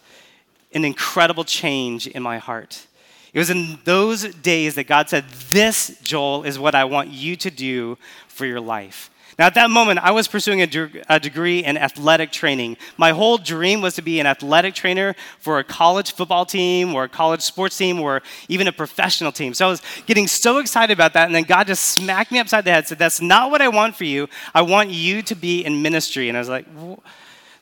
an 0.72 0.84
incredible 0.84 1.42
change 1.42 2.06
in 2.06 2.22
my 2.22 2.38
heart. 2.38 2.86
It 3.32 3.38
was 3.40 3.50
in 3.50 3.78
those 3.84 4.22
days 4.36 4.76
that 4.76 4.84
God 4.84 5.08
said, 5.08 5.24
This, 5.50 5.98
Joel, 6.02 6.44
is 6.44 6.58
what 6.58 6.76
I 6.76 6.84
want 6.84 7.08
you 7.08 7.34
to 7.36 7.50
do 7.50 7.98
for 8.28 8.46
your 8.46 8.60
life. 8.60 9.10
Now, 9.40 9.46
at 9.46 9.54
that 9.54 9.70
moment, 9.70 10.00
I 10.00 10.10
was 10.10 10.28
pursuing 10.28 10.60
a, 10.60 10.66
de- 10.66 11.02
a, 11.08 11.18
degree 11.18 11.64
in 11.64 11.78
athletic 11.78 12.30
training. 12.30 12.76
My 12.98 13.12
whole 13.12 13.38
dream 13.38 13.80
was 13.80 13.94
to 13.94 14.02
be 14.02 14.20
an 14.20 14.26
athletic 14.26 14.74
trainer 14.74 15.16
for 15.38 15.58
a 15.58 15.64
college 15.64 16.12
football 16.12 16.44
team 16.44 16.94
or 16.94 17.04
a 17.04 17.08
college 17.08 17.40
sports 17.40 17.74
team 17.78 18.00
or 18.00 18.20
even 18.48 18.68
a 18.68 18.72
professional 18.72 19.32
team. 19.32 19.54
So 19.54 19.66
I 19.66 19.70
was 19.70 19.80
getting 20.04 20.26
so 20.26 20.58
excited 20.58 20.92
about 20.92 21.14
that. 21.14 21.24
And 21.24 21.34
then 21.34 21.44
God 21.44 21.68
just 21.68 21.84
smacked 21.84 22.30
me 22.30 22.38
upside 22.38 22.66
the 22.66 22.70
head 22.70 22.80
and 22.80 22.86
said, 22.88 22.98
That's 22.98 23.22
not 23.22 23.50
what 23.50 23.62
I 23.62 23.68
want 23.68 23.96
for 23.96 24.04
you. 24.04 24.28
I 24.54 24.60
want 24.60 24.90
you 24.90 25.22
to 25.22 25.34
be 25.34 25.64
in 25.64 25.80
ministry. 25.80 26.28
And 26.28 26.36
I 26.36 26.40
was 26.40 26.50
like, 26.50 26.66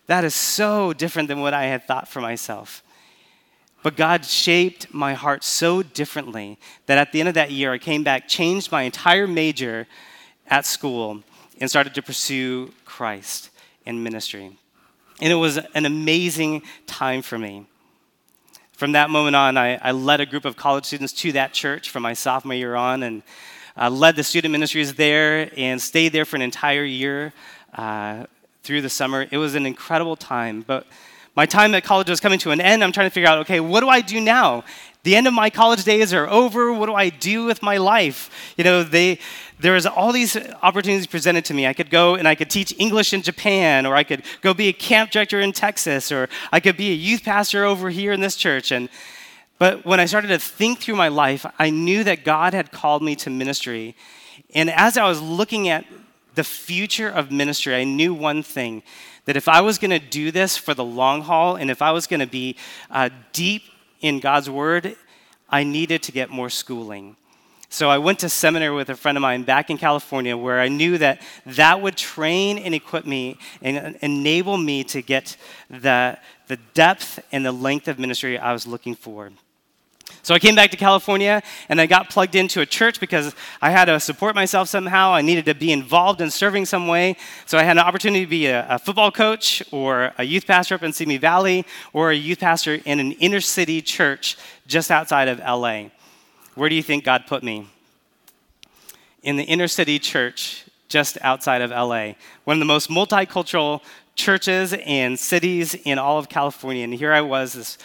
That 0.09 0.25
is 0.25 0.35
so 0.35 0.93
different 0.93 1.29
than 1.29 1.39
what 1.39 1.55
I 1.55 1.67
had 1.67 1.87
thought 1.87 2.09
for 2.09 2.21
myself. 2.21 2.83
But 3.85 3.97
God 3.97 4.25
shaped 4.25 4.93
my 4.93 5.15
heart 5.15 5.45
so 5.45 5.85
differently 5.85 6.59
that 6.87 6.99
at 6.99 7.13
the 7.13 7.21
end 7.21 7.29
of 7.29 7.37
that 7.37 7.53
year, 7.53 7.73
I 7.73 7.79
came 7.79 8.03
back, 8.03 8.27
changed 8.27 8.73
my 8.73 8.83
entire 8.83 9.29
major 9.29 9.87
at 10.49 10.67
school, 10.67 11.23
and 11.61 11.69
started 11.69 11.95
to 11.95 12.03
pursue 12.03 12.73
Christ 12.85 13.51
in 13.85 14.03
ministry. 14.03 14.57
And 15.21 15.33
it 15.33 15.37
was 15.37 15.59
an 15.75 15.87
amazing 15.87 16.63
time 16.87 17.23
for 17.23 17.39
me. 17.39 17.67
From 18.73 18.93
that 18.93 19.11
moment 19.11 19.35
on, 19.35 19.57
I, 19.57 19.77
I 19.77 19.91
led 19.91 20.21
a 20.21 20.27
group 20.27 20.45
of 20.45 20.57
college 20.57 20.85
students 20.85 21.13
to 21.15 21.33
that 21.33 21.53
church 21.53 21.91
from 21.91 22.05
my 22.05 22.13
sophomore 22.13 22.55
year 22.55 22.77
on 22.77 23.03
and 23.03 23.23
uh, 23.77 23.91
led 23.91 24.15
the 24.15 24.23
student 24.23 24.53
ministries 24.53 24.95
there 24.95 25.51
and 25.57 25.83
stayed 25.83 26.13
there 26.13 26.25
for 26.25 26.37
an 26.37 26.43
entire 26.43 26.85
year 26.85 27.33
uh, 27.75 28.27
through 28.63 28.83
the 28.83 28.89
summer. 28.89 29.27
It 29.31 29.39
was 29.39 29.55
an 29.55 29.67
incredible 29.67 30.15
time. 30.15 30.63
But 30.63 30.87
my 31.35 31.47
time 31.47 31.75
at 31.75 31.85
college 31.85 32.09
was 32.09 32.21
coming 32.21 32.39
to 32.41 32.51
an 32.51 32.61
end. 32.61 32.85
I'm 32.85 32.93
trying 32.93 33.09
to 33.09 33.15
figure 33.15 33.29
out 33.29 33.39
okay, 33.39 33.61
what 33.61 33.81
do 33.81 33.89
I 33.89 34.01
do 34.01 34.21
now? 34.21 34.65
The 35.05 35.17
end 35.17 35.27
of 35.27 35.35
my 35.35 35.49
college 35.49 35.85
days 35.85 36.13
are 36.13 36.29
over. 36.29 36.73
What 36.73 36.87
do 36.87 36.95
I 36.95 37.09
do 37.09 37.45
with 37.45 37.63
my 37.63 37.77
life? 37.77 38.31
You 38.57 38.65
know, 38.65 38.83
they, 38.83 39.21
there 39.61 39.73
was 39.73 39.87
all 39.87 40.13
these 40.13 40.37
opportunities 40.63 41.07
presented 41.07 41.45
to 41.47 41.55
me. 41.55 41.67
I 41.67 41.73
could 41.73 41.91
go 41.91 42.17
and 42.17 42.27
I 42.27 42.35
could 42.35 42.51
teach 42.51 42.75
English 42.79 43.13
in 43.13 43.23
Japan, 43.23 43.87
or 43.87 43.95
I 43.95 44.03
could 44.03 44.23
go 44.41 44.55
be 44.55 44.69
a 44.69 44.73
camp 44.73 45.11
director 45.11 45.41
in 45.41 45.53
Texas, 45.53 46.11
or 46.11 46.29
I 46.53 46.61
could 46.61 46.77
be 46.77 46.91
a 46.91 46.95
youth 46.95 47.25
pastor 47.25 47.65
over 47.65 47.91
here 47.91 48.13
in 48.13 48.21
this 48.21 48.37
church. 48.37 48.73
And 48.73 48.89
but 49.59 49.85
when 49.85 49.99
I 49.99 50.07
started 50.07 50.29
to 50.29 50.39
think 50.39 50.79
through 50.79 50.95
my 50.95 51.09
life, 51.09 51.45
I 51.59 51.71
knew 51.71 52.05
that 52.05 52.25
God 52.25 52.55
had 52.55 52.71
called 52.71 53.03
me 53.03 53.17
to 53.17 53.31
ministry. 53.31 53.97
And 54.55 54.71
as 54.71 54.97
I 54.97 55.09
was 55.09 55.21
looking 55.21 55.69
at 55.69 55.85
the 56.37 56.45
future 56.45 57.09
of 57.09 57.33
ministry, 57.33 57.75
I 57.75 57.83
knew 57.83 58.15
one 58.15 58.45
thing 58.45 58.85
that 59.25 59.37
if 59.37 59.49
I 59.49 59.61
was 59.61 59.79
going 59.79 59.91
to 59.91 59.99
do 59.99 60.31
this 60.31 60.57
for 60.57 60.75
the 60.75 60.85
long 60.85 61.23
haul, 61.23 61.57
and 61.57 61.71
if 61.71 61.83
I 61.83 61.91
was 61.91 62.07
going 62.07 62.21
to 62.21 62.27
be 62.27 62.57
uh, 62.91 63.11
deep 63.33 63.63
in 64.01 64.21
God's 64.21 64.49
Word, 64.49 64.97
I 65.49 65.65
needed 65.65 66.03
to 66.05 66.13
get 66.13 66.31
more 66.31 66.51
schooling. 66.51 67.17
So 67.71 67.91
I 67.91 67.99
went 67.99 68.21
to 68.21 68.29
seminary 68.31 68.75
with 68.75 68.89
a 68.89 68.95
friend 68.95 69.19
of 69.19 69.23
mine 69.23 69.43
back 69.43 69.69
in 69.69 69.77
California 69.77 70.37
where 70.37 70.59
I 70.59 70.69
knew 70.69 70.97
that 70.99 71.21
that 71.45 71.83
would 71.83 71.97
train 71.97 72.59
and 72.59 72.75
equip 72.75 73.05
me 73.05 73.39
and 73.61 73.97
enable 74.01 74.57
me 74.57 74.85
to 74.85 75.03
get 75.03 75.37
the, 75.69 76.19
the 76.47 76.57
depth 76.73 77.21
and 77.31 77.45
the 77.45 77.53
length 77.53 77.87
of 77.89 77.99
ministry 77.99 78.39
I 78.39 78.55
was 78.55 78.67
looking 78.67 78.95
for. 78.95 79.31
So 80.29 80.35
I 80.35 80.39
came 80.39 80.55
back 80.55 80.71
to 80.73 80.77
California 80.77 81.43
and 81.71 81.81
I 81.81 81.87
got 81.87 82.11
plugged 82.11 82.35
into 82.35 82.61
a 82.61 82.67
church 82.67 83.01
because 83.01 83.35
I 83.63 83.71
had 83.71 83.87
to 83.87 83.99
support 83.99 84.35
myself 84.35 84.69
somehow. 84.69 85.15
I 85.15 85.23
needed 85.23 85.47
to 85.47 85.55
be 85.55 85.73
involved 85.73 86.21
in 86.21 86.31
serving 86.31 86.67
some 86.67 86.87
way. 86.87 87.17
So 87.47 87.57
I 87.57 87.63
had 87.63 87.79
an 87.79 87.83
opportunity 87.83 88.27
to 88.27 88.31
be 88.31 88.45
a, 88.45 88.67
a 88.69 88.79
football 88.79 89.11
coach 89.11 89.63
or 89.73 90.13
a 90.19 90.25
youth 90.25 90.47
pastor 90.47 90.75
up 90.75 90.83
in 90.83 90.93
Simi 90.93 91.17
Valley 91.17 91.65
or 91.95 92.11
a 92.11 92.15
youth 92.15 92.41
pastor 92.41 92.79
in 92.85 93.01
an 93.01 93.13
inner 93.13 93.41
city 93.41 93.81
church 93.81 94.37
just 94.67 94.91
outside 94.91 95.29
of 95.29 95.39
LA. 95.39 95.85
Where 96.57 96.69
do 96.69 96.75
you 96.75 96.83
think 96.83 97.05
God 97.05 97.25
put 97.27 97.43
me? 97.43 97.67
In 99.23 99.37
the 99.37 99.45
inner 99.45 99.67
city 99.67 99.99
church 99.99 100.67
just 100.89 101.17
outside 101.23 101.63
of 101.63 101.71
LA, 101.71 102.17
one 102.45 102.57
of 102.57 102.59
the 102.59 102.67
most 102.67 102.91
multicultural 102.91 103.81
churches 104.15 104.75
and 104.85 105.19
cities 105.19 105.73
in 105.73 105.99
all 105.99 106.19
of 106.19 106.29
California. 106.29 106.85
And 106.85 106.93
here 106.93 107.15
I 107.15 107.23
was, 107.23 107.55
this 107.55 107.79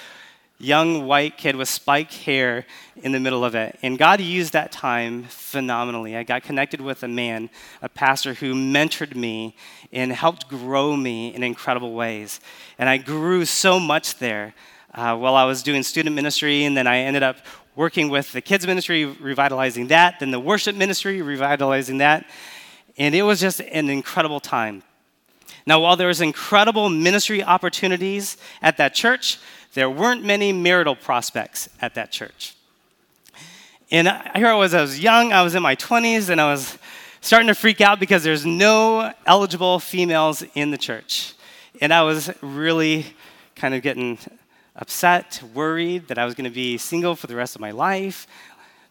young 0.60 1.06
white 1.06 1.38
kid 1.38 1.56
with 1.56 1.68
spiked 1.68 2.14
hair 2.14 2.66
in 2.98 3.12
the 3.12 3.20
middle 3.20 3.44
of 3.44 3.56
it. 3.56 3.78
And 3.82 3.98
God 3.98 4.22
used 4.22 4.54
that 4.54 4.72
time 4.72 5.24
phenomenally. 5.26 6.16
I 6.16 6.24
got 6.24 6.44
connected 6.44 6.80
with 6.80 7.04
a 7.04 7.08
man, 7.08 7.50
a 7.82 7.90
pastor 7.90 8.34
who 8.34 8.54
mentored 8.54 9.16
me 9.16 9.56
and 9.92 10.12
helped 10.12 10.48
grow 10.48 10.96
me 10.96 11.34
in 11.34 11.44
incredible 11.44 11.94
ways. 11.94 12.40
And 12.78 12.88
I 12.88 12.98
grew 12.98 13.46
so 13.46 13.80
much 13.80 14.20
there 14.20 14.54
uh, 14.94 15.18
while 15.18 15.36
I 15.36 15.46
was 15.46 15.64
doing 15.64 15.84
student 15.84 16.16
ministry, 16.16 16.66
and 16.66 16.78
then 16.78 16.88
I 16.88 17.00
ended 17.00 17.24
up 17.24 17.38
working 17.76 18.10
with 18.10 18.32
the 18.32 18.42
kids 18.42 18.68
ministry, 18.68 19.06
revitalizing 19.06 19.88
that, 19.88 20.20
then 20.20 20.32
the 20.32 20.40
worship 20.40 20.76
ministry, 20.76 21.22
revitalizing 21.22 21.98
that. 21.98 22.30
And 22.98 23.16
it 23.16 23.24
was 23.24 23.42
just 23.42 23.60
an 23.60 23.90
incredible 23.90 24.40
time. 24.40 24.84
Now, 25.66 25.80
while 25.80 25.96
there 25.96 26.08
was 26.08 26.22
incredible 26.22 26.90
ministry 26.90 27.44
opportunities 27.44 28.38
at 28.62 28.78
that 28.78 28.94
church, 28.94 29.40
there 29.74 29.90
weren't 29.90 30.24
many 30.24 30.54
marital 30.54 30.96
prospects 30.96 31.70
at 31.82 31.96
that 31.96 32.12
church. 32.12 32.56
And 33.92 34.08
here 34.36 34.48
I 34.48 34.56
was, 34.56 34.74
I 34.74 34.82
was 34.82 35.00
young, 35.00 35.34
I 35.34 35.44
was 35.44 35.56
in 35.56 35.62
my 35.62 35.76
20s, 35.76 36.30
and 36.30 36.42
I 36.42 36.52
was 36.52 36.78
starting 37.22 37.48
to 37.48 37.56
freak 37.56 37.80
out 37.80 38.00
because 38.00 38.24
there's 38.24 38.46
no 38.46 39.14
eligible 39.26 39.80
females 39.80 40.44
in 40.56 40.72
the 40.72 40.78
church. 40.78 41.34
And 41.82 41.94
I 41.94 42.04
was 42.04 42.32
really 42.42 43.06
kind 43.56 43.74
of 43.74 43.82
getting 43.82 44.18
upset, 44.76 45.42
worried 45.54 46.08
that 46.08 46.18
I 46.18 46.26
was 46.26 46.34
going 46.34 46.50
to 46.50 46.56
be 46.56 46.78
single 46.78 47.16
for 47.16 47.28
the 47.28 47.36
rest 47.36 47.56
of 47.56 47.62
my 47.62 47.72
life. 47.72 48.28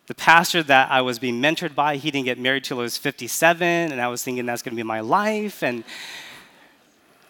The 0.07 0.15
pastor 0.15 0.63
that 0.65 0.91
I 0.91 1.03
was 1.03 1.19
being 1.19 1.41
mentored 1.41 1.75
by, 1.75 1.97
he 1.97 2.11
didn't 2.11 2.27
get 2.27 2.39
married 2.39 2.65
till 2.65 2.79
I 2.79 2.83
was 2.83 2.97
57, 2.97 3.63
and 3.63 4.01
I 4.01 4.09
was 4.09 4.23
thinking 4.23 4.47
that's 4.47 4.63
going 4.63 4.73
to 4.73 4.77
be 4.77 4.83
my 4.83 5.01
life. 5.01 5.63
And 5.63 5.85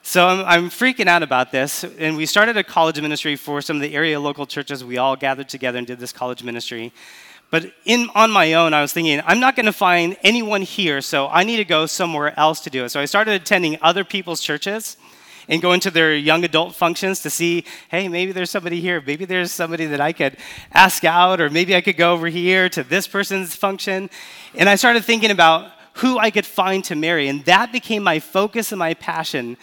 so 0.02 0.26
I'm, 0.26 0.44
I'm, 0.44 0.70
freaking 0.70 1.06
out 1.06 1.22
about 1.22 1.52
this. 1.52 1.84
And 1.84 2.16
we 2.16 2.26
started 2.26 2.56
a 2.56 2.64
college 2.64 3.00
ministry 3.00 3.36
for 3.36 3.62
some 3.62 3.76
of 3.76 3.82
the 3.82 3.94
area 3.94 4.18
local 4.18 4.46
churches. 4.46 4.84
We 4.84 4.98
all 4.98 5.14
gathered 5.14 5.48
together 5.48 5.78
and 5.78 5.86
did 5.86 6.00
this 6.00 6.12
college 6.12 6.42
ministry. 6.42 6.92
But 7.50 7.70
in, 7.84 8.08
on 8.14 8.30
my 8.30 8.54
own, 8.54 8.74
I 8.74 8.80
was 8.80 8.92
thinking, 8.92 9.20
I'm 9.24 9.38
not 9.38 9.54
going 9.56 9.66
to 9.66 9.72
find 9.72 10.16
anyone 10.24 10.62
here, 10.62 11.02
so 11.02 11.28
I 11.28 11.44
need 11.44 11.58
to 11.58 11.64
go 11.64 11.86
somewhere 11.86 12.38
else 12.38 12.60
to 12.62 12.70
do 12.70 12.84
it. 12.84 12.88
So 12.88 12.98
I 12.98 13.04
started 13.04 13.40
attending 13.40 13.78
other 13.82 14.04
people's 14.04 14.40
churches 14.40 14.96
and 15.48 15.60
going 15.60 15.78
to 15.80 15.90
their 15.90 16.16
young 16.16 16.44
adult 16.44 16.74
functions 16.74 17.20
to 17.20 17.30
see, 17.30 17.64
hey, 17.90 18.08
maybe 18.08 18.32
there's 18.32 18.50
somebody 18.50 18.80
here. 18.80 19.02
Maybe 19.06 19.24
there's 19.24 19.52
somebody 19.52 19.86
that 19.86 20.00
I 20.00 20.12
could 20.12 20.36
ask 20.72 21.04
out, 21.04 21.40
or 21.40 21.50
maybe 21.50 21.76
I 21.76 21.80
could 21.80 21.96
go 21.96 22.12
over 22.12 22.28
here 22.28 22.68
to 22.70 22.82
this 22.82 23.06
person's 23.06 23.54
function. 23.54 24.08
And 24.54 24.68
I 24.68 24.74
started 24.74 25.04
thinking 25.04 25.30
about 25.30 25.70
who 25.94 26.18
I 26.18 26.30
could 26.30 26.46
find 26.46 26.82
to 26.84 26.96
marry. 26.96 27.28
And 27.28 27.44
that 27.44 27.70
became 27.70 28.02
my 28.02 28.18
focus 28.18 28.72
and 28.72 28.78
my 28.78 28.94
passion 28.94 29.58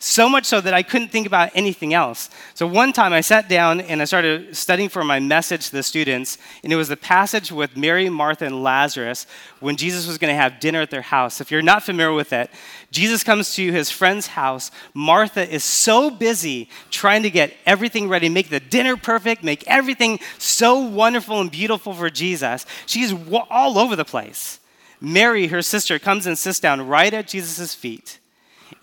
so 0.00 0.28
much 0.28 0.44
so 0.44 0.60
that 0.60 0.74
I 0.74 0.84
couldn't 0.84 1.08
think 1.08 1.26
about 1.26 1.50
anything 1.54 1.92
else. 1.92 2.30
So 2.54 2.68
one 2.68 2.92
time 2.92 3.12
I 3.12 3.20
sat 3.20 3.48
down 3.48 3.80
and 3.80 4.00
I 4.00 4.04
started 4.04 4.56
studying 4.56 4.88
for 4.88 5.02
my 5.02 5.18
message 5.18 5.66
to 5.66 5.72
the 5.72 5.82
students, 5.82 6.38
and 6.62 6.72
it 6.72 6.76
was 6.76 6.86
the 6.86 6.96
passage 6.96 7.50
with 7.50 7.76
Mary, 7.76 8.08
Martha, 8.08 8.46
and 8.46 8.62
Lazarus 8.62 9.26
when 9.58 9.76
Jesus 9.76 10.06
was 10.06 10.16
going 10.16 10.32
to 10.32 10.40
have 10.40 10.60
dinner 10.60 10.80
at 10.80 10.90
their 10.90 11.02
house. 11.02 11.40
If 11.40 11.50
you're 11.50 11.62
not 11.62 11.82
familiar 11.82 12.12
with 12.12 12.32
it, 12.32 12.48
Jesus 12.92 13.24
comes 13.24 13.54
to 13.56 13.72
his 13.72 13.90
friend's 13.90 14.28
house. 14.28 14.70
Martha 14.94 15.52
is 15.52 15.64
so 15.64 16.10
busy 16.10 16.68
trying 16.90 17.24
to 17.24 17.30
get 17.30 17.54
everything 17.66 18.08
ready, 18.08 18.28
make 18.28 18.50
the 18.50 18.60
dinner 18.60 18.96
perfect, 18.96 19.42
make 19.42 19.66
everything 19.66 20.20
so 20.38 20.78
wonderful 20.78 21.40
and 21.40 21.50
beautiful 21.50 21.92
for 21.92 22.08
Jesus. 22.08 22.66
She's 22.86 23.12
all 23.50 23.78
over 23.78 23.96
the 23.96 24.04
place. 24.04 24.60
Mary, 25.00 25.48
her 25.48 25.62
sister, 25.62 25.98
comes 25.98 26.24
and 26.24 26.38
sits 26.38 26.60
down 26.60 26.86
right 26.86 27.12
at 27.12 27.26
Jesus' 27.26 27.74
feet 27.74 28.20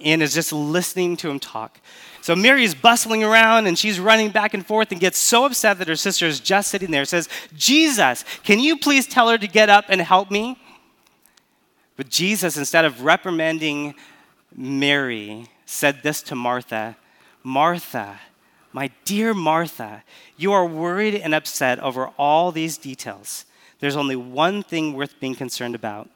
and 0.03 0.21
is 0.21 0.33
just 0.33 0.51
listening 0.51 1.17
to 1.17 1.29
him 1.29 1.39
talk. 1.39 1.79
So 2.21 2.35
Mary 2.35 2.63
is 2.63 2.73
bustling 2.73 3.23
around 3.23 3.67
and 3.67 3.77
she's 3.77 3.99
running 3.99 4.29
back 4.29 4.53
and 4.53 4.65
forth 4.65 4.91
and 4.91 4.99
gets 4.99 5.17
so 5.17 5.45
upset 5.45 5.77
that 5.79 5.87
her 5.87 5.95
sister 5.95 6.25
is 6.25 6.39
just 6.39 6.69
sitting 6.69 6.91
there. 6.91 7.05
Says, 7.05 7.29
Jesus, 7.55 8.25
can 8.43 8.59
you 8.59 8.77
please 8.77 9.05
tell 9.07 9.29
her 9.29 9.37
to 9.37 9.47
get 9.47 9.69
up 9.69 9.85
and 9.89 10.01
help 10.01 10.31
me? 10.31 10.57
But 11.97 12.09
Jesus, 12.09 12.57
instead 12.57 12.83
of 12.83 13.03
reprimanding 13.03 13.95
Mary, 14.55 15.49
said 15.65 16.03
this 16.03 16.21
to 16.23 16.35
Martha 16.35 16.97
Martha, 17.45 18.19
my 18.73 18.89
dear 19.05 19.35
Martha, 19.35 20.03
you 20.35 20.51
are 20.51 20.65
worried 20.65 21.13
and 21.13 21.35
upset 21.35 21.79
over 21.79 22.07
all 22.17 22.51
these 22.51 22.75
details. 22.75 23.45
There's 23.79 23.95
only 23.95 24.15
one 24.15 24.63
thing 24.63 24.93
worth 24.93 25.19
being 25.19 25.35
concerned 25.35 25.75
about. 25.75 26.09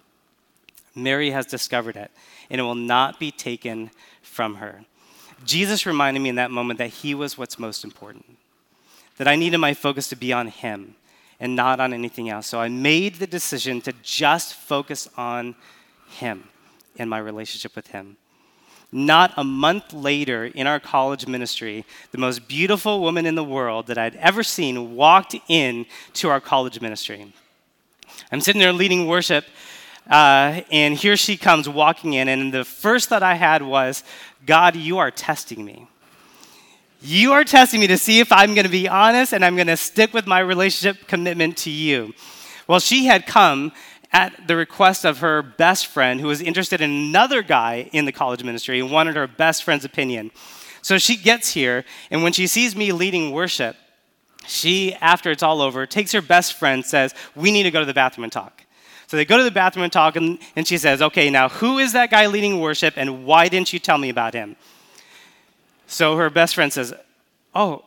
Mary 0.95 1.31
has 1.31 1.45
discovered 1.45 1.95
it, 1.95 2.11
and 2.49 2.59
it 2.59 2.63
will 2.63 2.75
not 2.75 3.19
be 3.19 3.31
taken 3.31 3.91
from 4.21 4.55
her. 4.55 4.81
Jesus 5.45 5.85
reminded 5.85 6.19
me 6.19 6.29
in 6.29 6.35
that 6.35 6.51
moment 6.51 6.79
that 6.79 6.87
he 6.87 7.15
was 7.15 7.37
what's 7.37 7.59
most 7.59 7.83
important, 7.83 8.37
that 9.17 9.27
I 9.27 9.35
needed 9.35 9.57
my 9.57 9.73
focus 9.73 10.07
to 10.09 10.15
be 10.15 10.33
on 10.33 10.47
him 10.47 10.95
and 11.39 11.55
not 11.55 11.79
on 11.79 11.93
anything 11.93 12.29
else. 12.29 12.47
So 12.47 12.59
I 12.59 12.67
made 12.67 13.15
the 13.15 13.27
decision 13.27 13.81
to 13.81 13.93
just 14.03 14.53
focus 14.53 15.07
on 15.15 15.55
him 16.09 16.49
and 16.97 17.09
my 17.09 17.19
relationship 17.19 17.75
with 17.75 17.87
him. 17.87 18.17
Not 18.91 19.33
a 19.37 19.43
month 19.43 19.93
later 19.93 20.45
in 20.45 20.65
our 20.65 20.79
college 20.79 21.27
ministry, 21.27 21.85
the 22.11 22.17
most 22.17 22.47
beautiful 22.47 23.01
woman 23.01 23.25
in 23.25 23.35
the 23.35 23.43
world 23.43 23.87
that 23.87 23.99
I'd 23.99 24.15
ever 24.15 24.41
seen 24.41 24.95
walked 24.95 25.35
in 25.47 25.85
to 26.13 26.29
our 26.29 26.41
college 26.41 26.81
ministry. 26.81 27.31
I'm 28.31 28.41
sitting 28.41 28.59
there 28.59 28.73
leading 28.73 29.07
worship, 29.07 29.45
uh, 30.09 30.61
and 30.71 30.95
here 30.95 31.15
she 31.15 31.37
comes 31.37 31.69
walking 31.69 32.13
in, 32.13 32.27
and 32.27 32.53
the 32.53 32.65
first 32.65 33.09
thought 33.09 33.23
I 33.23 33.35
had 33.35 33.61
was, 33.61 34.03
God, 34.45 34.75
you 34.75 34.97
are 34.97 35.11
testing 35.11 35.63
me. 35.63 35.87
You 37.01 37.31
are 37.31 37.45
testing 37.45 37.79
me 37.79 37.87
to 37.87 37.97
see 37.97 38.19
if 38.19 38.31
I'm 38.31 38.55
going 38.55 38.65
to 38.65 38.71
be 38.71 38.89
honest 38.89 39.31
and 39.31 39.45
I'm 39.45 39.55
going 39.55 39.67
to 39.67 39.77
stick 39.77 40.13
with 40.13 40.27
my 40.27 40.39
relationship 40.39 41.07
commitment 41.07 41.55
to 41.59 41.69
you. 41.69 42.13
Well, 42.67 42.81
she 42.81 43.05
had 43.05 43.25
come 43.25 43.71
at 44.11 44.47
the 44.47 44.55
request 44.55 45.05
of 45.05 45.19
her 45.19 45.41
best 45.41 45.87
friend 45.87 46.19
who 46.19 46.27
was 46.27 46.41
interested 46.41 46.81
in 46.81 46.89
another 46.89 47.41
guy 47.41 47.89
in 47.93 48.05
the 48.05 48.11
college 48.11 48.43
ministry 48.43 48.81
and 48.81 48.91
wanted 48.91 49.15
her 49.15 49.27
best 49.27 49.63
friend's 49.63 49.85
opinion. 49.85 50.31
So 50.81 50.97
she 50.97 51.15
gets 51.15 51.53
here, 51.53 51.85
and 52.09 52.23
when 52.23 52.33
she 52.33 52.47
sees 52.47 52.75
me 52.75 52.91
leading 52.91 53.31
worship, 53.31 53.75
she, 54.45 54.93
after 54.95 55.29
it's 55.31 55.43
all 55.43 55.61
over, 55.61 55.85
takes 55.85 56.11
her 56.11 56.21
best 56.21 56.53
friend, 56.53 56.83
says, 56.83 57.13
We 57.35 57.51
need 57.51 57.63
to 57.63 57.71
go 57.71 57.79
to 57.79 57.85
the 57.85 57.93
bathroom 57.93 58.23
and 58.23 58.33
talk. 58.33 58.63
So 59.09 59.17
they 59.17 59.25
go 59.25 59.39
to 59.39 59.43
the 59.43 59.49
bathroom 59.49 59.85
and 59.85 59.91
talk, 59.91 60.17
and, 60.17 60.37
and 60.55 60.67
she 60.67 60.77
says, 60.77 61.01
Okay, 61.01 61.31
now 61.31 61.49
who 61.49 61.79
is 61.79 61.93
that 61.93 62.11
guy 62.11 62.27
leading 62.27 62.59
worship, 62.59 62.93
and 62.95 63.25
why 63.25 63.49
didn't 63.49 63.73
you 63.73 63.79
tell 63.79 63.97
me 63.97 64.09
about 64.09 64.35
him? 64.35 64.55
So 65.87 66.15
her 66.17 66.29
best 66.29 66.53
friend 66.53 66.71
says, 66.71 66.93
Oh, 67.55 67.85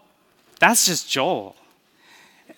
that's 0.58 0.84
just 0.84 1.08
Joel. 1.08 1.54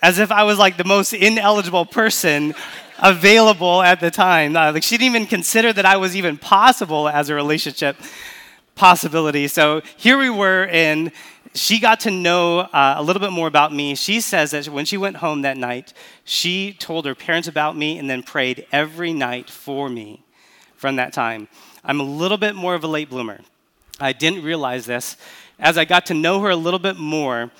As 0.00 0.18
if 0.18 0.33
I 0.33 0.44
was 0.44 0.59
like 0.59 0.79
the 0.79 0.85
most 0.85 1.12
ineligible 1.12 1.85
person 1.85 2.55
available 3.00 3.83
at 3.83 4.00
the 4.00 4.11
time. 4.11 4.57
Uh, 4.57 4.72
like 4.72 4.83
she 4.83 4.96
didn't 4.96 5.14
even 5.14 5.27
consider 5.27 5.70
that 5.70 5.85
I 5.85 5.98
was 5.98 6.16
even 6.16 6.38
possible 6.38 7.07
as 7.07 7.29
a 7.29 7.35
relationship 7.35 7.98
possibility. 8.77 9.46
So 9.46 9.83
here 9.98 10.16
we 10.16 10.31
were, 10.31 10.68
and 10.72 11.12
she 11.54 11.78
got 11.78 12.00
to 12.00 12.10
know 12.10 12.60
uh, 12.60 12.94
a 12.96 13.02
little 13.02 13.20
bit 13.20 13.30
more 13.30 13.46
about 13.46 13.72
me. 13.72 13.94
She 13.94 14.20
says 14.20 14.50
that 14.50 14.68
when 14.68 14.84
she 14.84 14.96
went 14.96 15.16
home 15.16 15.42
that 15.42 15.56
night, 15.56 15.92
she 16.24 16.72
told 16.72 17.06
her 17.06 17.14
parents 17.14 17.46
about 17.46 17.76
me 17.76 17.98
and 17.98 18.10
then 18.10 18.22
prayed 18.22 18.66
every 18.72 19.12
night 19.12 19.48
for 19.48 19.88
me 19.88 20.24
from 20.76 20.96
that 20.96 21.12
time. 21.12 21.48
I'm 21.84 22.00
a 22.00 22.04
little 22.04 22.38
bit 22.38 22.56
more 22.56 22.74
of 22.74 22.82
a 22.82 22.88
late 22.88 23.08
bloomer. 23.08 23.40
I 24.00 24.12
didn't 24.12 24.42
realize 24.42 24.84
this. 24.86 25.16
As 25.58 25.78
I 25.78 25.84
got 25.84 26.06
to 26.06 26.14
know 26.14 26.40
her 26.40 26.50
a 26.50 26.56
little 26.56 26.80
bit 26.80 26.96
more, 26.96 27.52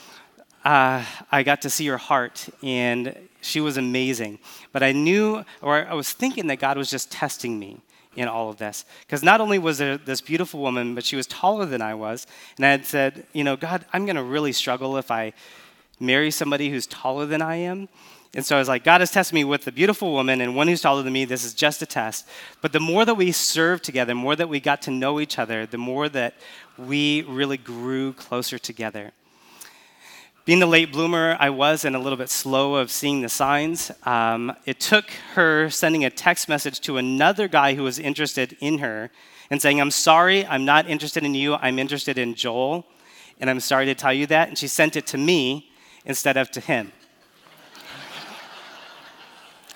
uh, 0.65 1.05
I 1.31 1.45
got 1.45 1.63
to 1.63 1.71
see 1.71 1.87
her 1.87 1.99
heart, 1.99 2.49
and 2.63 3.17
she 3.43 3.61
was 3.61 3.77
amazing. 3.77 4.41
But 4.73 4.83
I 4.83 4.91
knew, 4.91 5.45
or 5.63 5.87
I 5.87 5.95
was 5.95 6.13
thinking 6.13 6.49
that 6.49 6.59
God 6.59 6.77
was 6.77 6.91
just 6.91 7.13
testing 7.13 7.59
me 7.59 7.81
in 8.17 8.29
all 8.29 8.51
of 8.51 8.59
this. 8.59 8.85
Because 9.01 9.23
not 9.23 9.41
only 9.41 9.59
was 9.59 9.79
there 9.79 9.97
this 9.97 10.21
beautiful 10.21 10.61
woman, 10.61 10.95
but 10.95 11.05
she 11.05 11.17
was 11.17 11.27
taller 11.27 11.67
than 11.67 11.83
I 11.83 11.95
was. 11.95 12.27
And 12.57 12.67
I 12.67 12.71
had 12.71 12.85
said, 12.85 13.27
you 13.33 13.45
know, 13.45 13.57
God, 13.57 13.85
I'm 13.93 14.07
going 14.07 14.17
to 14.17 14.23
really 14.23 14.53
struggle 14.53 14.97
if 14.97 15.11
I 15.11 15.33
marry 16.01 16.31
somebody 16.31 16.71
who's 16.71 16.87
taller 16.87 17.27
than 17.27 17.43
I 17.43 17.57
am. 17.57 17.89
And 18.35 18.45
so 18.45 18.57
I 18.57 18.59
was 18.59 18.69
like, 18.69 18.83
God 18.83 19.01
has 19.01 19.13
tested 19.13 19.35
me 19.35 19.45
with 19.45 19.67
a 19.69 19.73
beautiful 19.73 20.13
woman 20.13 20.41
and 20.41 20.57
one 20.57 20.67
who's 20.67 20.81
taller 20.81 21.03
than 21.03 21.13
me. 21.13 21.25
This 21.25 21.45
is 21.45 21.55
just 21.55 21.83
a 21.83 21.87
test. 21.87 22.27
But 22.61 22.73
the 22.73 22.81
more 22.81 23.05
that 23.05 23.15
we 23.15 23.31
served 23.31 23.85
together, 23.85 24.11
the 24.11 24.17
more 24.17 24.35
that 24.35 24.49
we 24.49 24.59
got 24.59 24.83
to 24.83 24.91
know 24.91 25.21
each 25.21 25.39
other, 25.39 25.67
the 25.67 25.79
more 25.79 26.09
that 26.09 26.35
we 26.77 27.23
really 27.23 27.57
grew 27.57 28.13
closer 28.13 28.59
together. 28.59 29.13
Being 30.45 30.59
the 30.59 30.67
late 30.67 30.93
bloomer 30.93 31.39
I 31.41 31.49
was 31.49 31.87
and 31.87 31.97
a 31.97 31.99
little 31.99 32.19
bit 32.19 32.29
slow 32.29 32.75
of 32.75 32.91
seeing 32.91 33.23
the 33.23 33.31
signs, 33.31 33.91
um, 34.03 34.55
it 34.67 34.79
took 34.79 35.09
her 35.33 35.71
sending 35.71 36.05
a 36.05 36.11
text 36.11 36.51
message 36.51 36.81
to 36.81 36.99
another 36.99 37.49
guy 37.49 37.73
who 37.73 37.83
was 37.83 37.99
interested 37.99 38.55
in 38.61 38.77
her 38.81 39.11
and 39.49 39.63
saying, 39.63 39.81
I'm 39.81 39.91
sorry, 39.91 40.45
I'm 40.45 40.67
not 40.67 40.87
interested 40.87 41.25
in 41.25 41.35
you, 41.35 41.55
I'm 41.55 41.79
interested 41.79 42.19
in 42.19 42.35
Joel, 42.35 42.85
and 43.41 43.49
I'm 43.49 43.59
sorry 43.59 43.87
to 43.87 43.95
tell 43.95 44.13
you 44.13 44.27
that. 44.27 44.49
And 44.49 44.59
she 44.59 44.69
sent 44.69 44.97
it 44.97 45.07
to 45.09 45.19
me 45.19 45.71
instead 46.05 46.37
of 46.37 46.51
to 46.53 46.61
him. 46.61 46.93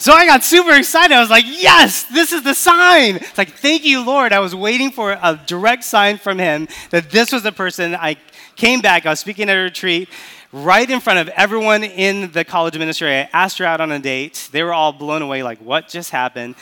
So 0.01 0.13
I 0.13 0.27
got 0.27 0.45
super 0.45 0.75
excited. 0.75 1.13
I 1.13 1.21
was 1.21 1.29
like, 1.29 1.45
yes, 1.45 2.05
this 2.05 2.31
is 2.31 2.45
the 2.45 2.55
sign. 2.55 3.17
It's 3.17 3.37
like, 3.37 3.51
thank 3.55 3.85
you, 3.85 4.07
Lord. 4.07 4.33
I 4.33 4.39
was 4.39 4.55
waiting 4.55 4.93
for 4.93 5.19
a 5.21 5.41
direct 5.45 5.83
sign 5.83 6.19
from 6.19 6.39
him 6.39 6.69
that 6.91 7.11
this 7.11 7.33
was 7.33 7.43
the 7.43 7.51
person. 7.51 7.97
I 7.97 8.17
came 8.55 8.81
back, 8.81 9.07
I 9.07 9.11
was 9.11 9.19
speaking 9.19 9.51
at 9.51 9.57
a 9.57 9.61
retreat 9.61 10.09
right 10.53 10.89
in 10.89 11.01
front 11.01 11.19
of 11.19 11.29
everyone 11.31 11.85
in 11.85 12.33
the 12.33 12.45
college 12.45 12.79
ministry. 12.79 13.11
I 13.11 13.29
asked 13.33 13.59
her 13.59 13.65
out 13.65 13.81
on 13.81 13.93
a 13.93 13.99
date. 13.99 14.49
They 14.53 14.63
were 14.63 14.73
all 14.73 14.93
blown 14.93 15.23
away, 15.23 15.43
like, 15.43 15.59
what 15.59 15.89
just 15.89 16.11
happened? 16.11 16.55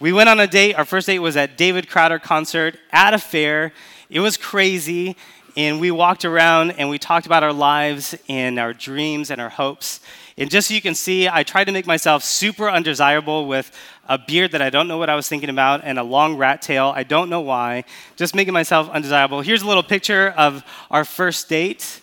We 0.00 0.12
went 0.12 0.28
on 0.28 0.40
a 0.40 0.46
date. 0.46 0.74
Our 0.74 0.84
first 0.84 1.06
date 1.06 1.18
was 1.18 1.36
at 1.36 1.56
David 1.56 1.88
Crowder 1.88 2.18
concert 2.18 2.78
at 2.92 3.14
a 3.14 3.18
fair. 3.18 3.72
It 4.10 4.20
was 4.20 4.36
crazy. 4.36 5.16
And 5.56 5.80
we 5.80 5.90
walked 5.90 6.24
around 6.24 6.72
and 6.72 6.88
we 6.88 6.98
talked 6.98 7.26
about 7.26 7.42
our 7.42 7.52
lives 7.52 8.14
and 8.28 8.60
our 8.60 8.72
dreams 8.72 9.30
and 9.30 9.40
our 9.40 9.48
hopes. 9.48 9.98
And 10.36 10.48
just 10.48 10.68
so 10.68 10.74
you 10.74 10.80
can 10.80 10.94
see, 10.94 11.28
I 11.28 11.42
tried 11.42 11.64
to 11.64 11.72
make 11.72 11.84
myself 11.84 12.22
super 12.22 12.70
undesirable 12.70 13.48
with 13.48 13.76
a 14.08 14.18
beard 14.18 14.52
that 14.52 14.62
I 14.62 14.70
don't 14.70 14.86
know 14.86 14.98
what 14.98 15.10
I 15.10 15.16
was 15.16 15.28
thinking 15.28 15.50
about 15.50 15.80
and 15.82 15.98
a 15.98 16.04
long 16.04 16.36
rat 16.36 16.62
tail. 16.62 16.92
I 16.94 17.02
don't 17.02 17.28
know 17.28 17.40
why. 17.40 17.82
Just 18.14 18.36
making 18.36 18.54
myself 18.54 18.88
undesirable. 18.88 19.40
Here's 19.40 19.62
a 19.62 19.66
little 19.66 19.82
picture 19.82 20.32
of 20.36 20.62
our 20.92 21.04
first 21.04 21.48
date. 21.48 22.00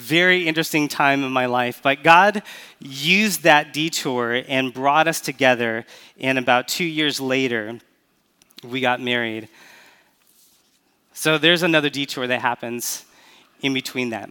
Very 0.00 0.48
interesting 0.48 0.88
time 0.88 1.22
in 1.22 1.30
my 1.30 1.46
life. 1.46 1.80
But 1.82 2.02
God 2.02 2.42
used 2.80 3.42
that 3.42 3.72
detour 3.72 4.42
and 4.48 4.72
brought 4.72 5.08
us 5.08 5.20
together. 5.20 5.84
And 6.18 6.38
about 6.38 6.68
two 6.68 6.84
years 6.84 7.20
later, 7.20 7.78
we 8.64 8.80
got 8.80 9.00
married. 9.00 9.48
So 11.12 11.38
there's 11.38 11.62
another 11.62 11.90
detour 11.90 12.26
that 12.26 12.40
happens 12.40 13.04
in 13.60 13.74
between 13.74 14.10
that 14.10 14.30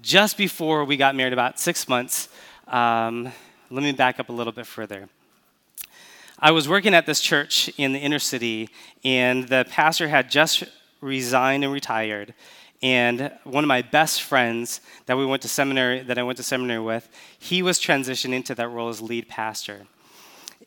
just 0.00 0.36
before 0.36 0.84
we 0.84 0.96
got 0.96 1.14
married, 1.14 1.32
about 1.32 1.58
six 1.60 1.88
months, 1.88 2.28
um, 2.68 3.30
let 3.70 3.82
me 3.82 3.92
back 3.92 4.18
up 4.18 4.28
a 4.28 4.32
little 4.32 4.52
bit 4.52 4.66
further. 4.66 5.08
I 6.38 6.50
was 6.50 6.68
working 6.68 6.94
at 6.94 7.06
this 7.06 7.20
church 7.20 7.70
in 7.78 7.92
the 7.92 7.98
inner 7.98 8.18
city, 8.18 8.68
and 9.04 9.48
the 9.48 9.64
pastor 9.70 10.08
had 10.08 10.30
just 10.30 10.64
resigned 11.00 11.64
and 11.64 11.72
retired. 11.72 12.34
And 12.84 13.32
one 13.44 13.64
of 13.64 13.68
my 13.68 13.80
best 13.80 14.22
friends 14.22 14.82
that 15.06 15.16
we 15.16 15.24
went 15.24 15.40
to 15.42 15.48
seminary, 15.48 16.02
that 16.02 16.18
I 16.18 16.22
went 16.22 16.36
to 16.36 16.42
seminary 16.42 16.80
with, 16.80 17.08
he 17.38 17.62
was 17.62 17.80
transitioning 17.80 18.34
into 18.34 18.54
that 18.54 18.68
role 18.68 18.90
as 18.90 19.00
lead 19.00 19.26
pastor. 19.26 19.86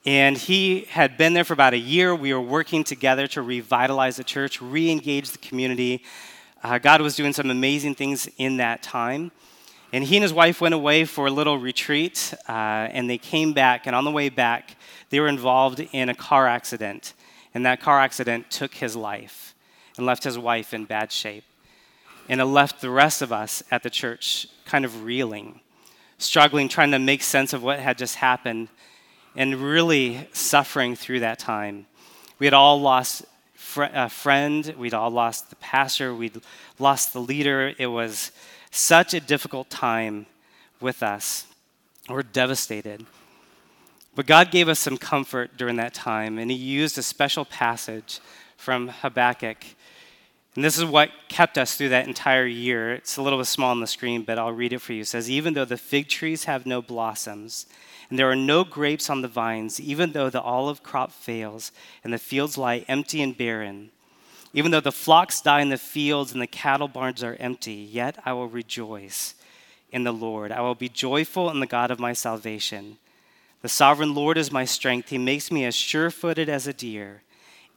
And 0.03 0.35
he 0.35 0.87
had 0.89 1.15
been 1.15 1.35
there 1.35 1.43
for 1.43 1.53
about 1.53 1.75
a 1.75 1.77
year. 1.77 2.15
We 2.15 2.33
were 2.33 2.41
working 2.41 2.83
together 2.83 3.27
to 3.27 3.43
revitalize 3.43 4.15
the 4.15 4.23
church, 4.23 4.59
re 4.59 4.89
engage 4.89 5.29
the 5.29 5.37
community, 5.37 6.03
uh, 6.63 6.79
God 6.79 7.01
was 7.01 7.15
doing 7.15 7.33
some 7.33 7.51
amazing 7.51 7.93
things 7.93 8.27
in 8.37 8.57
that 8.57 8.81
time. 8.81 9.31
And 9.93 10.03
he 10.03 10.17
and 10.17 10.23
his 10.23 10.33
wife 10.33 10.59
went 10.59 10.73
away 10.73 11.05
for 11.05 11.27
a 11.27 11.31
little 11.31 11.59
retreat, 11.59 12.33
uh, 12.49 12.51
and 12.51 13.07
they 13.07 13.19
came 13.19 13.53
back. 13.53 13.85
And 13.85 13.95
on 13.95 14.05
the 14.05 14.11
way 14.11 14.29
back, 14.29 14.75
they 15.11 15.19
were 15.19 15.27
involved 15.27 15.79
in 15.91 16.09
a 16.09 16.15
car 16.15 16.47
accident. 16.47 17.13
And 17.53 17.65
that 17.67 17.79
car 17.79 17.99
accident 17.99 18.49
took 18.49 18.73
his 18.73 18.95
life 18.95 19.53
and 19.97 20.05
left 20.05 20.23
his 20.23 20.37
wife 20.37 20.73
in 20.73 20.85
bad 20.85 21.11
shape. 21.11 21.43
And 22.29 22.41
it 22.41 22.45
left 22.45 22.81
the 22.81 22.89
rest 22.89 23.21
of 23.21 23.31
us 23.31 23.63
at 23.71 23.83
the 23.83 23.89
church 23.89 24.47
kind 24.65 24.85
of 24.85 25.03
reeling, 25.03 25.61
struggling, 26.17 26.67
trying 26.67 26.91
to 26.91 26.99
make 26.99 27.23
sense 27.23 27.53
of 27.53 27.63
what 27.63 27.79
had 27.79 27.97
just 27.97 28.15
happened, 28.15 28.67
and 29.35 29.55
really 29.55 30.27
suffering 30.33 30.95
through 30.95 31.21
that 31.21 31.39
time. 31.39 31.85
We 32.39 32.45
had 32.45 32.53
all 32.53 32.81
lost 32.81 33.25
fr- 33.53 33.83
a 33.93 34.09
friend, 34.09 34.73
we'd 34.77 34.93
all 34.93 35.11
lost 35.11 35.49
the 35.49 35.55
pastor, 35.57 36.13
we'd 36.13 36.41
lost 36.79 37.13
the 37.13 37.21
leader. 37.21 37.73
It 37.77 37.87
was 37.87 38.31
such 38.71 39.13
a 39.13 39.19
difficult 39.19 39.69
time 39.69 40.25
with 40.81 41.03
us. 41.03 41.45
We're 42.09 42.23
devastated. 42.23 43.05
But 44.15 44.25
God 44.25 44.49
gave 44.49 44.67
us 44.67 44.79
some 44.79 44.97
comfort 44.97 45.57
during 45.57 45.75
that 45.75 45.93
time, 45.93 46.39
and 46.39 46.49
He 46.49 46.57
used 46.57 46.97
a 46.97 47.03
special 47.03 47.45
passage 47.45 48.19
from 48.57 48.87
Habakkuk. 48.87 49.63
And 50.57 50.63
this 50.63 50.79
is 50.79 50.85
what 50.85 51.11
kept 51.27 51.59
us 51.59 51.77
through 51.77 51.89
that 51.89 52.07
entire 52.07 52.47
year. 52.47 52.95
It's 52.95 53.17
a 53.17 53.21
little 53.21 53.37
bit 53.37 53.45
small 53.45 53.69
on 53.69 53.79
the 53.79 53.85
screen, 53.85 54.23
but 54.23 54.39
I'll 54.39 54.51
read 54.51 54.73
it 54.73 54.79
for 54.79 54.91
you. 54.91 55.01
It 55.01 55.07
says, 55.07 55.29
Even 55.29 55.53
though 55.53 55.65
the 55.65 55.77
fig 55.77 56.09
trees 56.09 56.45
have 56.45 56.65
no 56.65 56.81
blossoms, 56.81 57.67
and 58.09 58.17
there 58.17 58.31
are 58.31 58.35
no 58.35 58.63
grapes 58.63 59.07
on 59.07 59.21
the 59.21 59.27
vines, 59.27 59.79
even 59.79 60.13
though 60.13 60.31
the 60.31 60.41
olive 60.41 60.81
crop 60.81 61.11
fails 61.11 61.71
and 62.03 62.11
the 62.11 62.17
fields 62.17 62.57
lie 62.57 62.83
empty 62.87 63.21
and 63.21 63.37
barren. 63.37 63.91
Even 64.51 64.71
though 64.71 64.79
the 64.79 64.91
flocks 64.91 65.41
die 65.41 65.61
in 65.61 65.69
the 65.69 65.77
fields 65.77 66.33
and 66.33 66.41
the 66.41 66.47
cattle 66.47 66.87
barns 66.87 67.23
are 67.23 67.35
empty, 67.35 67.73
yet 67.73 68.17
I 68.25 68.33
will 68.33 68.47
rejoice 68.47 69.35
in 69.91 70.05
the 70.05 70.11
Lord. 70.11 70.51
I 70.51 70.61
will 70.61 70.73
be 70.73 70.89
joyful 70.89 71.51
in 71.51 71.59
the 71.59 71.67
God 71.67 71.91
of 71.91 71.99
my 71.99 72.13
salvation. 72.13 72.97
The 73.61 73.69
sovereign 73.69 74.15
Lord 74.15 74.39
is 74.39 74.51
my 74.51 74.65
strength. 74.65 75.09
He 75.09 75.19
makes 75.19 75.51
me 75.51 75.65
as 75.65 75.75
sure 75.75 76.09
footed 76.09 76.49
as 76.49 76.65
a 76.65 76.73
deer, 76.73 77.21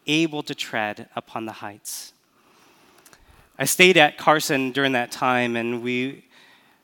able 0.07 0.43
to 0.45 0.55
tread 0.55 1.11
upon 1.15 1.45
the 1.45 1.53
heights. 1.53 2.15
I 3.61 3.65
stayed 3.65 3.99
at 3.99 4.17
Carson 4.17 4.73
during 4.73 4.93
that 4.93 5.13
time, 5.13 5.55
and 5.55 5.83
we 5.83 6.25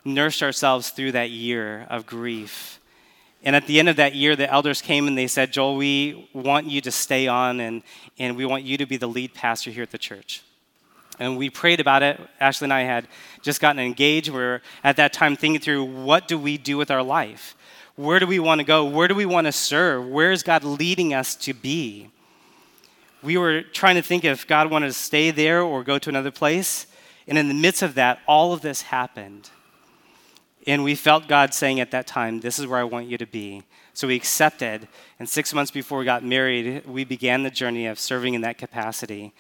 nursed 0.05 0.43
ourselves 0.43 0.91
through 0.91 1.13
that 1.13 1.31
year 1.31 1.87
of 1.89 2.05
grief. 2.05 2.81
And 3.43 3.57
at 3.57 3.67
the 3.67 3.79
end 3.79 3.89
of 3.89 3.97
that 3.97 4.15
year, 4.15 4.37
the 4.37 4.53
elders 4.53 4.83
came 4.83 5.09
and 5.09 5.17
they 5.17 5.27
said, 5.27 5.55
Joel, 5.55 5.77
we 5.77 6.29
want 6.35 6.67
you 6.67 6.83
to 6.83 6.91
stay 6.91 7.29
on 7.29 7.61
and, 7.61 7.83
and 8.19 8.37
we 8.37 8.45
want 8.45 8.65
you 8.65 8.77
to 8.77 8.85
be 8.85 8.99
the 8.99 9.07
lead 9.07 9.33
pastor 9.33 9.71
here 9.71 9.85
at 9.85 9.91
the 9.91 9.97
church. 9.97 10.43
And 11.19 11.39
we 11.39 11.49
prayed 11.49 11.81
about 11.81 12.03
it. 12.03 12.21
Ashley 12.41 12.67
and 12.67 12.75
I 12.75 12.83
had 12.83 13.09
just 13.41 13.59
gotten 13.63 13.81
engaged. 13.81 14.29
We 14.29 14.43
are 14.43 14.61
at 14.85 14.97
that 14.97 15.15
time 15.15 15.35
thinking 15.35 15.63
through 15.63 15.85
what 15.85 16.29
do 16.29 16.39
we 16.39 16.59
do 16.59 16.77
with 16.77 16.91
our 16.91 17.03
life? 17.03 17.57
Where 17.95 18.21
do 18.21 18.27
we 18.27 18.39
want 18.39 18.59
to 18.59 18.67
go? 18.67 18.85
Where 18.85 19.09
do 19.09 19.15
we 19.15 19.25
want 19.25 19.47
to 19.47 19.53
serve? 19.53 20.07
Where 20.07 20.31
is 20.31 20.43
God 20.43 20.63
leading 20.63 21.15
us 21.15 21.37
to 21.37 21.55
be? 21.55 22.11
We 23.27 23.37
were 23.39 23.63
trying 23.63 23.97
to 23.97 24.03
think 24.03 24.25
if 24.25 24.47
God 24.47 24.71
wanted 24.71 24.87
to 24.87 24.93
stay 24.93 25.33
there 25.33 25.61
or 25.61 25.83
go 25.83 25.99
to 25.99 26.09
another 26.09 26.31
place. 26.31 26.87
And 27.27 27.37
in 27.37 27.49
the 27.49 27.55
midst 27.55 27.83
of 27.83 27.97
that, 27.97 28.21
all 28.29 28.53
of 28.53 28.61
this 28.61 28.83
happened. 28.83 29.51
And 30.65 30.85
we 30.85 30.95
felt 30.95 31.27
God 31.27 31.53
saying 31.53 31.81
at 31.81 31.91
that 31.91 32.07
time, 32.07 32.39
This 32.39 32.61
is 32.61 32.69
where 32.69 32.79
I 32.79 32.85
want 32.85 33.09
you 33.09 33.19
to 33.19 33.27
be. 33.27 33.65
So 33.95 34.07
we 34.07 34.15
accepted. 34.15 34.87
And 35.19 35.29
six 35.29 35.53
months 35.53 35.73
before 35.73 35.99
we 35.99 36.05
got 36.05 36.23
married, 36.23 36.87
we 36.87 37.03
began 37.03 37.43
the 37.43 37.51
journey 37.51 37.89
of 37.89 37.99
serving 37.99 38.35
in 38.35 38.43
that 38.43 38.59
capacity. 38.59 39.35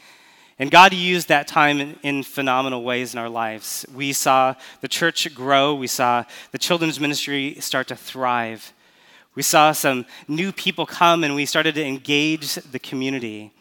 And 0.59 0.69
God 0.69 0.93
used 0.93 1.29
that 1.29 1.47
time 1.47 1.97
in, 2.03 2.25
phenomenal 2.25 2.83
ways 2.83 3.15
in 3.15 3.21
our 3.21 3.29
lives. 3.29 3.87
We 3.95 4.13
saw 4.13 4.57
the 4.81 4.89
church 4.89 5.33
grow, 5.33 5.77
we 5.77 5.87
saw 5.87 6.25
the 6.51 6.59
children's 6.59 6.99
ministry 6.99 7.57
start 7.61 7.87
to 7.89 7.97
thrive. 7.97 8.73
We 9.37 9.43
saw 9.43 9.71
some 9.71 10.07
new 10.27 10.51
people 10.51 10.87
come 10.87 11.23
and 11.23 11.37
we 11.37 11.47
started 11.47 11.77
to 11.77 11.85
engage 11.85 12.57
the 12.57 12.81
community. 12.81 13.53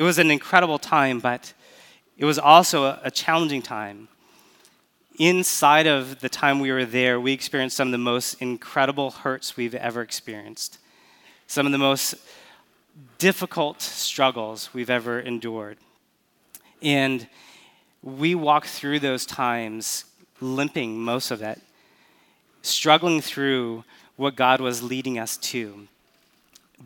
It 0.00 0.04
was 0.04 0.16
an 0.16 0.30
incredible 0.30 0.78
time, 0.78 1.20
but 1.20 1.52
it 2.16 2.24
was 2.24 2.38
also 2.38 2.98
a, 3.02 3.10
challenging 3.10 3.60
time. 3.60 4.08
Inside 5.18 5.86
of 5.86 6.20
the 6.20 6.30
time 6.30 6.58
we 6.58 6.72
were 6.72 6.86
there, 6.86 7.20
we 7.20 7.34
experienced 7.34 7.76
some 7.76 7.88
of 7.88 7.92
the 7.92 7.98
most 7.98 8.40
incredible 8.40 9.10
hurts 9.10 9.58
we've 9.58 9.74
ever 9.74 10.00
experienced, 10.00 10.78
some 11.46 11.66
of 11.66 11.72
the 11.72 11.76
most 11.76 12.14
difficult 13.18 13.82
struggles 13.82 14.72
we've 14.72 14.88
ever 14.88 15.20
endured. 15.20 15.76
And 16.80 17.28
we 18.02 18.34
walked 18.34 18.68
through 18.68 19.00
those 19.00 19.26
times 19.26 20.06
limping 20.40 20.98
most 20.98 21.30
of 21.30 21.42
it, 21.42 21.60
struggling 22.62 23.20
through 23.20 23.84
what 24.16 24.34
God 24.34 24.62
was 24.62 24.82
leading 24.82 25.18
us 25.18 25.36
to. 25.36 25.88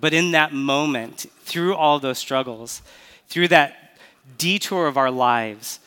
But 0.00 0.12
in 0.12 0.32
that 0.32 0.52
moment, 0.52 1.26
through 1.44 1.76
all 1.76 2.00
those 2.00 2.18
struggles, 2.18 2.82
through 3.28 3.48
that 3.48 3.98
detour 4.38 4.86
of 4.86 4.96
our 4.96 5.10
lives, 5.10 5.80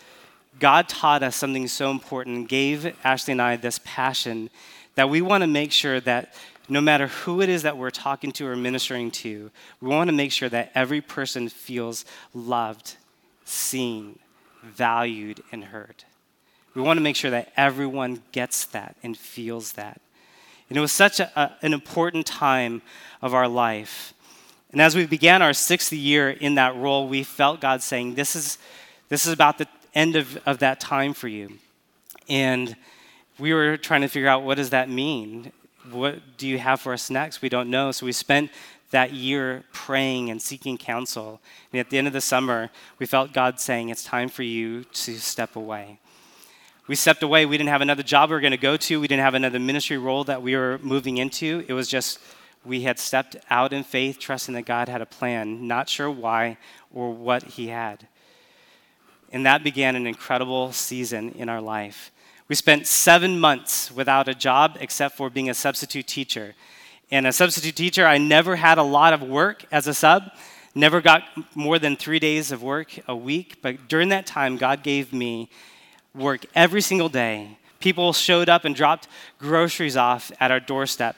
God 0.59 0.89
taught 0.89 1.23
us 1.23 1.35
something 1.35 1.67
so 1.67 1.91
important, 1.91 2.49
gave 2.49 2.95
Ashley 3.03 3.33
and 3.33 3.41
I 3.41 3.55
this 3.55 3.79
passion 3.83 4.49
that 4.95 5.09
we 5.09 5.21
want 5.21 5.43
to 5.43 5.47
make 5.47 5.71
sure 5.71 5.99
that 6.01 6.33
no 6.69 6.81
matter 6.81 7.07
who 7.07 7.41
it 7.41 7.49
is 7.49 7.61
that 7.61 7.77
we're 7.77 7.91
talking 7.91 8.31
to 8.33 8.47
or 8.47 8.55
ministering 8.55 9.11
to, 9.11 9.51
we 9.79 9.89
want 9.89 10.09
to 10.09 10.15
make 10.15 10.31
sure 10.31 10.49
that 10.49 10.71
every 10.75 10.99
person 11.01 11.47
feels 11.47 12.03
loved 12.33 12.95
seen, 13.45 14.19
valued, 14.63 15.41
and 15.51 15.65
heard. 15.65 16.03
We 16.75 16.81
want 16.81 16.97
to 16.97 17.01
make 17.01 17.15
sure 17.15 17.31
that 17.31 17.51
everyone 17.55 18.21
gets 18.31 18.65
that 18.65 18.97
and 19.01 19.17
feels 19.17 19.73
that. 19.73 20.01
And 20.69 20.77
it 20.77 20.81
was 20.81 20.91
such 20.91 21.19
a, 21.19 21.31
a, 21.39 21.55
an 21.61 21.73
important 21.73 22.25
time 22.25 22.81
of 23.21 23.33
our 23.33 23.47
life. 23.47 24.13
And 24.77 24.83
as 24.83 24.95
we 24.95 25.07
began 25.07 25.41
our 25.41 25.53
sixth 25.53 25.91
year 25.91 26.29
in 26.29 26.53
that 26.53 26.75
role, 26.75 27.07
we 27.07 27.23
felt 27.23 27.59
God 27.61 27.81
saying, 27.81 28.13
This 28.13 28.35
is, 28.35 28.59
this 29.09 29.25
is 29.25 29.33
about 29.33 29.57
the 29.57 29.67
end 29.95 30.15
of, 30.15 30.37
of 30.45 30.59
that 30.59 30.79
time 30.79 31.15
for 31.15 31.27
you. 31.27 31.53
And 32.29 32.75
we 33.39 33.55
were 33.55 33.77
trying 33.77 34.01
to 34.01 34.07
figure 34.07 34.29
out 34.29 34.43
what 34.43 34.57
does 34.57 34.69
that 34.69 34.87
mean? 34.87 35.51
What 35.89 36.37
do 36.37 36.47
you 36.47 36.59
have 36.59 36.79
for 36.79 36.93
us 36.93 37.09
next? 37.09 37.41
We 37.41 37.49
don't 37.49 37.71
know. 37.71 37.91
So 37.91 38.05
we 38.05 38.11
spent 38.11 38.51
that 38.91 39.13
year 39.13 39.63
praying 39.73 40.29
and 40.29 40.39
seeking 40.39 40.77
counsel. 40.77 41.41
And 41.73 41.79
at 41.79 41.89
the 41.89 41.97
end 41.97 42.05
of 42.05 42.13
the 42.13 42.21
summer, 42.21 42.69
we 42.99 43.07
felt 43.07 43.33
God 43.33 43.59
saying, 43.59 43.89
It's 43.89 44.03
time 44.03 44.29
for 44.29 44.43
you 44.43 44.83
to 44.83 45.17
step 45.17 45.55
away. 45.55 45.97
We 46.85 46.93
stepped 46.93 47.23
away. 47.23 47.47
We 47.47 47.57
didn't 47.57 47.69
have 47.69 47.81
another 47.81 48.03
job 48.03 48.29
we 48.29 48.35
were 48.35 48.41
going 48.41 48.51
to 48.51 48.57
go 48.57 48.77
to, 48.77 48.99
we 48.99 49.07
didn't 49.07 49.23
have 49.23 49.33
another 49.33 49.59
ministry 49.59 49.97
role 49.97 50.23
that 50.25 50.43
we 50.43 50.55
were 50.55 50.77
moving 50.83 51.17
into. 51.17 51.65
It 51.67 51.73
was 51.73 51.87
just 51.87 52.19
we 52.67 52.81
had 52.81 52.99
stepped 52.99 53.35
out 53.49 53.73
in 53.73 53.83
faith, 53.83 54.19
trusting 54.19 54.53
that 54.55 54.65
God 54.65 54.89
had 54.89 55.01
a 55.01 55.05
plan, 55.05 55.67
not 55.67 55.89
sure 55.89 56.11
why 56.11 56.57
or 56.93 57.11
what 57.11 57.43
He 57.43 57.69
had. 57.69 58.07
And 59.31 59.45
that 59.45 59.63
began 59.63 59.95
an 59.95 60.05
incredible 60.05 60.71
season 60.71 61.31
in 61.31 61.49
our 61.49 61.61
life. 61.61 62.11
We 62.47 62.55
spent 62.55 62.87
seven 62.87 63.39
months 63.39 63.91
without 63.91 64.27
a 64.27 64.33
job 64.33 64.77
except 64.79 65.17
for 65.17 65.29
being 65.29 65.49
a 65.49 65.53
substitute 65.53 66.07
teacher. 66.07 66.55
And 67.11 67.27
a 67.27 67.33
substitute 67.33 67.75
teacher, 67.75 68.05
I 68.05 68.17
never 68.17 68.55
had 68.55 68.77
a 68.77 68.83
lot 68.83 69.13
of 69.13 69.21
work 69.21 69.65
as 69.71 69.87
a 69.87 69.93
sub, 69.93 70.31
never 70.75 71.01
got 71.01 71.23
more 71.55 71.79
than 71.79 71.95
three 71.95 72.19
days 72.19 72.51
of 72.51 72.63
work 72.63 72.99
a 73.07 73.15
week. 73.15 73.61
But 73.61 73.87
during 73.87 74.09
that 74.09 74.25
time, 74.25 74.57
God 74.57 74.83
gave 74.83 75.11
me 75.11 75.49
work 76.13 76.45
every 76.55 76.81
single 76.81 77.09
day. 77.09 77.57
People 77.79 78.13
showed 78.13 78.49
up 78.49 78.65
and 78.65 78.75
dropped 78.75 79.07
groceries 79.39 79.97
off 79.97 80.31
at 80.39 80.51
our 80.51 80.59
doorstep, 80.59 81.15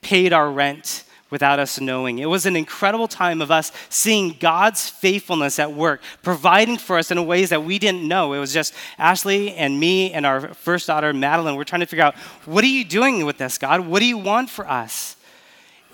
paid 0.00 0.32
our 0.32 0.50
rent 0.50 1.04
without 1.30 1.58
us 1.58 1.80
knowing. 1.80 2.18
It 2.18 2.26
was 2.26 2.44
an 2.44 2.56
incredible 2.56 3.08
time 3.08 3.40
of 3.40 3.50
us 3.50 3.72
seeing 3.88 4.36
God's 4.38 4.88
faithfulness 4.88 5.58
at 5.58 5.72
work, 5.72 6.02
providing 6.22 6.76
for 6.76 6.98
us 6.98 7.10
in 7.10 7.26
ways 7.26 7.50
that 7.50 7.64
we 7.64 7.78
didn't 7.78 8.06
know. 8.06 8.32
It 8.32 8.40
was 8.40 8.52
just 8.52 8.74
Ashley 8.98 9.54
and 9.54 9.78
me 9.78 10.12
and 10.12 10.26
our 10.26 10.52
first 10.54 10.86
daughter, 10.86 11.12
Madeline. 11.12 11.56
We're 11.56 11.64
trying 11.64 11.80
to 11.80 11.86
figure 11.86 12.04
out 12.04 12.16
what 12.44 12.64
are 12.64 12.68
you 12.68 12.84
doing 12.84 13.24
with 13.24 13.38
this, 13.38 13.58
God? 13.58 13.86
What 13.86 14.00
do 14.00 14.06
you 14.06 14.18
want 14.18 14.50
for 14.50 14.68
us? 14.68 15.16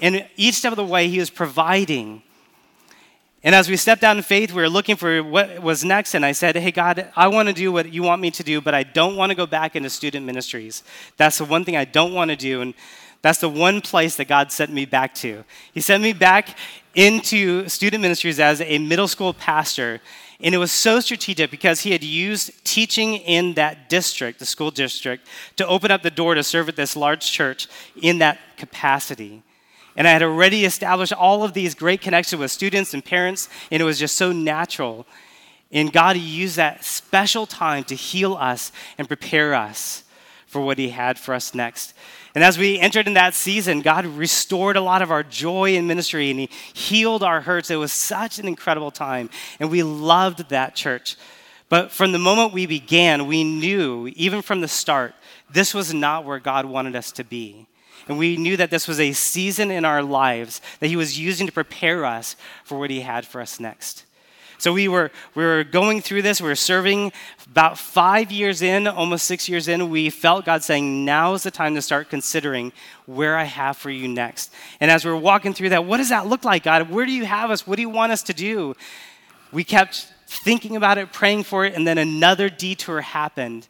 And 0.01 0.27
each 0.37 0.57
step 0.57 0.73
of 0.73 0.77
the 0.77 0.85
way, 0.85 1.09
He 1.09 1.19
was 1.19 1.31
providing. 1.31 2.23
And 3.42 3.55
as 3.55 3.69
we 3.69 3.77
stepped 3.77 4.03
out 4.03 4.16
in 4.16 4.23
faith, 4.23 4.53
we 4.53 4.61
were 4.61 4.69
looking 4.69 4.97
for 4.97 5.23
what 5.23 5.62
was 5.62 5.85
next. 5.85 6.14
And 6.14 6.27
I 6.27 6.33
said, 6.33 6.57
Hey, 6.57 6.73
God, 6.73 7.11
I 7.14 7.29
want 7.29 7.49
to 7.49 7.55
do 7.55 7.71
what 7.71 7.92
you 7.92 8.03
want 8.03 8.21
me 8.21 8.31
to 8.33 8.42
do, 8.42 8.61
but 8.61 8.75
I 8.75 8.83
don't 8.83 9.16
want 9.16 9.31
to 9.31 9.37
go 9.37 9.47
back 9.47 9.77
into 9.77 9.88
student 9.88 10.27
ministries. 10.27 10.83
That's 11.16 11.38
the 11.38 11.45
one 11.45 11.64
thing 11.64 11.77
I 11.77 11.85
don't 11.85 12.12
want 12.12 12.31
to 12.31 12.37
do. 12.37 12.61
And 12.61 12.75
that's 13.22 13.38
the 13.38 13.48
one 13.48 13.81
place 13.81 14.16
that 14.16 14.29
God 14.29 14.52
sent 14.52 14.72
me 14.72 14.85
back 14.85 15.14
to. 15.16 15.44
He 15.72 15.81
sent 15.81 16.02
me 16.02 16.12
back 16.12 16.57
into 16.94 17.68
student 17.68 18.02
ministries 18.02 18.40
as 18.40 18.61
a 18.61 18.79
middle 18.79 19.09
school 19.09 19.35
pastor. 19.35 20.00
And 20.40 20.55
it 20.55 20.59
was 20.59 20.72
so 20.72 21.00
strategic 21.00 21.50
because 21.50 21.81
he 21.81 21.92
had 21.92 22.05
used 22.05 22.64
teaching 22.64 23.14
in 23.14 23.55
that 23.55 23.88
district, 23.88 24.38
the 24.38 24.46
school 24.46 24.70
district, 24.70 25.26
to 25.57 25.66
open 25.66 25.90
up 25.90 26.02
the 26.02 26.11
door 26.11 26.35
to 26.35 26.42
serve 26.42 26.68
at 26.68 26.76
this 26.76 26.94
large 26.94 27.31
church 27.31 27.68
in 28.00 28.18
that 28.18 28.38
capacity. 28.57 29.42
And 29.96 30.07
I 30.07 30.11
had 30.11 30.22
already 30.22 30.66
established 30.66 31.14
all 31.14 31.42
of 31.42 31.55
these 31.55 31.74
great 31.74 32.02
connections 32.02 32.38
with 32.38 32.50
students 32.50 32.92
and 32.92 33.02
parents, 33.02 33.48
and 33.70 33.81
it 33.81 33.85
was 33.85 33.98
just 33.98 34.16
so 34.16 34.31
natural. 34.31 35.07
And 35.72 35.90
God 35.92 36.18
used 36.18 36.57
that 36.57 36.85
special 36.85 37.46
time 37.46 37.85
to 37.85 37.94
heal 37.94 38.35
us 38.35 38.72
and 38.98 39.09
prepare 39.09 39.55
us 39.55 40.05
for 40.46 40.61
what 40.61 40.79
He 40.79 40.90
had 40.90 41.18
for 41.18 41.35
us 41.35 41.55
next. 41.55 41.94
And 42.37 42.44
as 42.44 42.59
we 42.59 42.79
entered 42.79 43.07
in 43.07 43.14
that 43.14 43.35
season, 43.35 43.81
God 43.81 44.05
restored 44.05 44.77
a 44.77 44.83
lot 44.83 45.01
of 45.01 45.11
our 45.11 45.22
joy 45.22 45.75
in 45.75 45.87
ministry 45.87 46.31
and 46.31 46.38
He 46.38 46.51
healed 46.75 47.22
our 47.22 47.40
hurts. 47.40 47.70
It 47.70 47.77
was 47.77 47.94
such 47.94 48.38
an 48.38 48.46
incredible 48.46 48.90
time, 48.90 49.31
and 49.59 49.70
we 49.70 49.83
loved 49.83 50.51
that 50.51 50.75
church. 50.75 51.16
But 51.70 51.90
from 51.90 52.12
the 52.12 52.18
moment 52.18 52.53
we 52.53 52.66
began, 52.66 53.27
we 53.27 53.42
knew, 53.42 54.09
even 54.16 54.42
from 54.42 54.61
the 54.61 54.68
start, 54.68 55.14
this 55.51 55.72
was 55.72 55.94
not 55.94 56.27
where 56.27 56.38
God 56.38 56.66
wanted 56.66 56.94
us 56.94 57.11
to 57.12 57.25
be. 57.25 57.68
And 58.07 58.18
we 58.18 58.37
knew 58.37 58.59
that 58.59 58.70
this 58.70 58.87
was 58.87 59.01
a 59.01 59.14
season 59.14 59.71
in 59.71 59.87
our 59.87 60.02
lives 60.02 60.60
that 60.81 60.88
He 60.88 60.96
was 60.96 61.19
using 61.19 61.46
to 61.46 61.52
prepare 61.54 62.04
us 62.04 62.37
for 62.65 62.79
what 62.79 62.90
He 62.90 63.00
had 63.00 63.27
for 63.27 63.40
us 63.40 63.58
next. 63.58 64.04
So 64.59 64.73
we 64.73 64.88
were, 64.88 65.11
we 65.35 65.44
were 65.44 65.65
going 65.65 66.00
through 66.00 66.23
this, 66.23 66.40
we 66.40 66.48
were 66.48 66.54
serving 66.54 67.13
about 67.46 67.79
five 67.79 68.33
years 68.33 68.63
in, 68.63 68.87
almost 68.87 69.27
six 69.27 69.48
years 69.48 69.69
in, 69.69 69.90
we 69.90 70.11
felt 70.11 70.44
God 70.44 70.63
saying, 70.63 71.04
Now 71.04 71.35
is 71.35 71.42
the 71.42 71.50
time 71.50 71.75
to 71.75 71.83
start 71.83 72.09
considering 72.11 72.73
where 73.07 73.37
I 73.37 73.44
have 73.44 73.77
for 73.77 73.90
you 73.90 74.09
next. 74.09 74.52
And 74.81 74.90
as 74.90 75.04
we 75.04 75.11
were 75.11 75.17
walking 75.17 75.52
through 75.52 75.71
that, 75.71 75.85
what 75.85 75.98
does 75.98 76.09
that 76.09 76.27
look 76.27 76.44
like, 76.44 76.65
God? 76.65 76.90
Where 76.90 77.07
do 77.07 77.13
you 77.13 77.25
have 77.25 77.50
us? 77.50 77.67
What 77.67 77.77
do 77.77 77.83
you 77.83 77.90
want 77.90 78.13
us 78.13 78.23
to 78.25 78.35
do? 78.35 78.75
We 79.52 79.65
kept 79.65 80.09
thinking 80.27 80.77
about 80.77 80.98
it, 80.98 81.13
praying 81.13 81.44
for 81.44 81.65
it, 81.65 81.75
and 81.75 81.87
then 81.87 81.98
another 81.98 82.48
detour 82.48 83.00
happened 83.00 83.69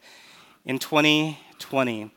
in 0.65 0.79
2020. 0.79 2.11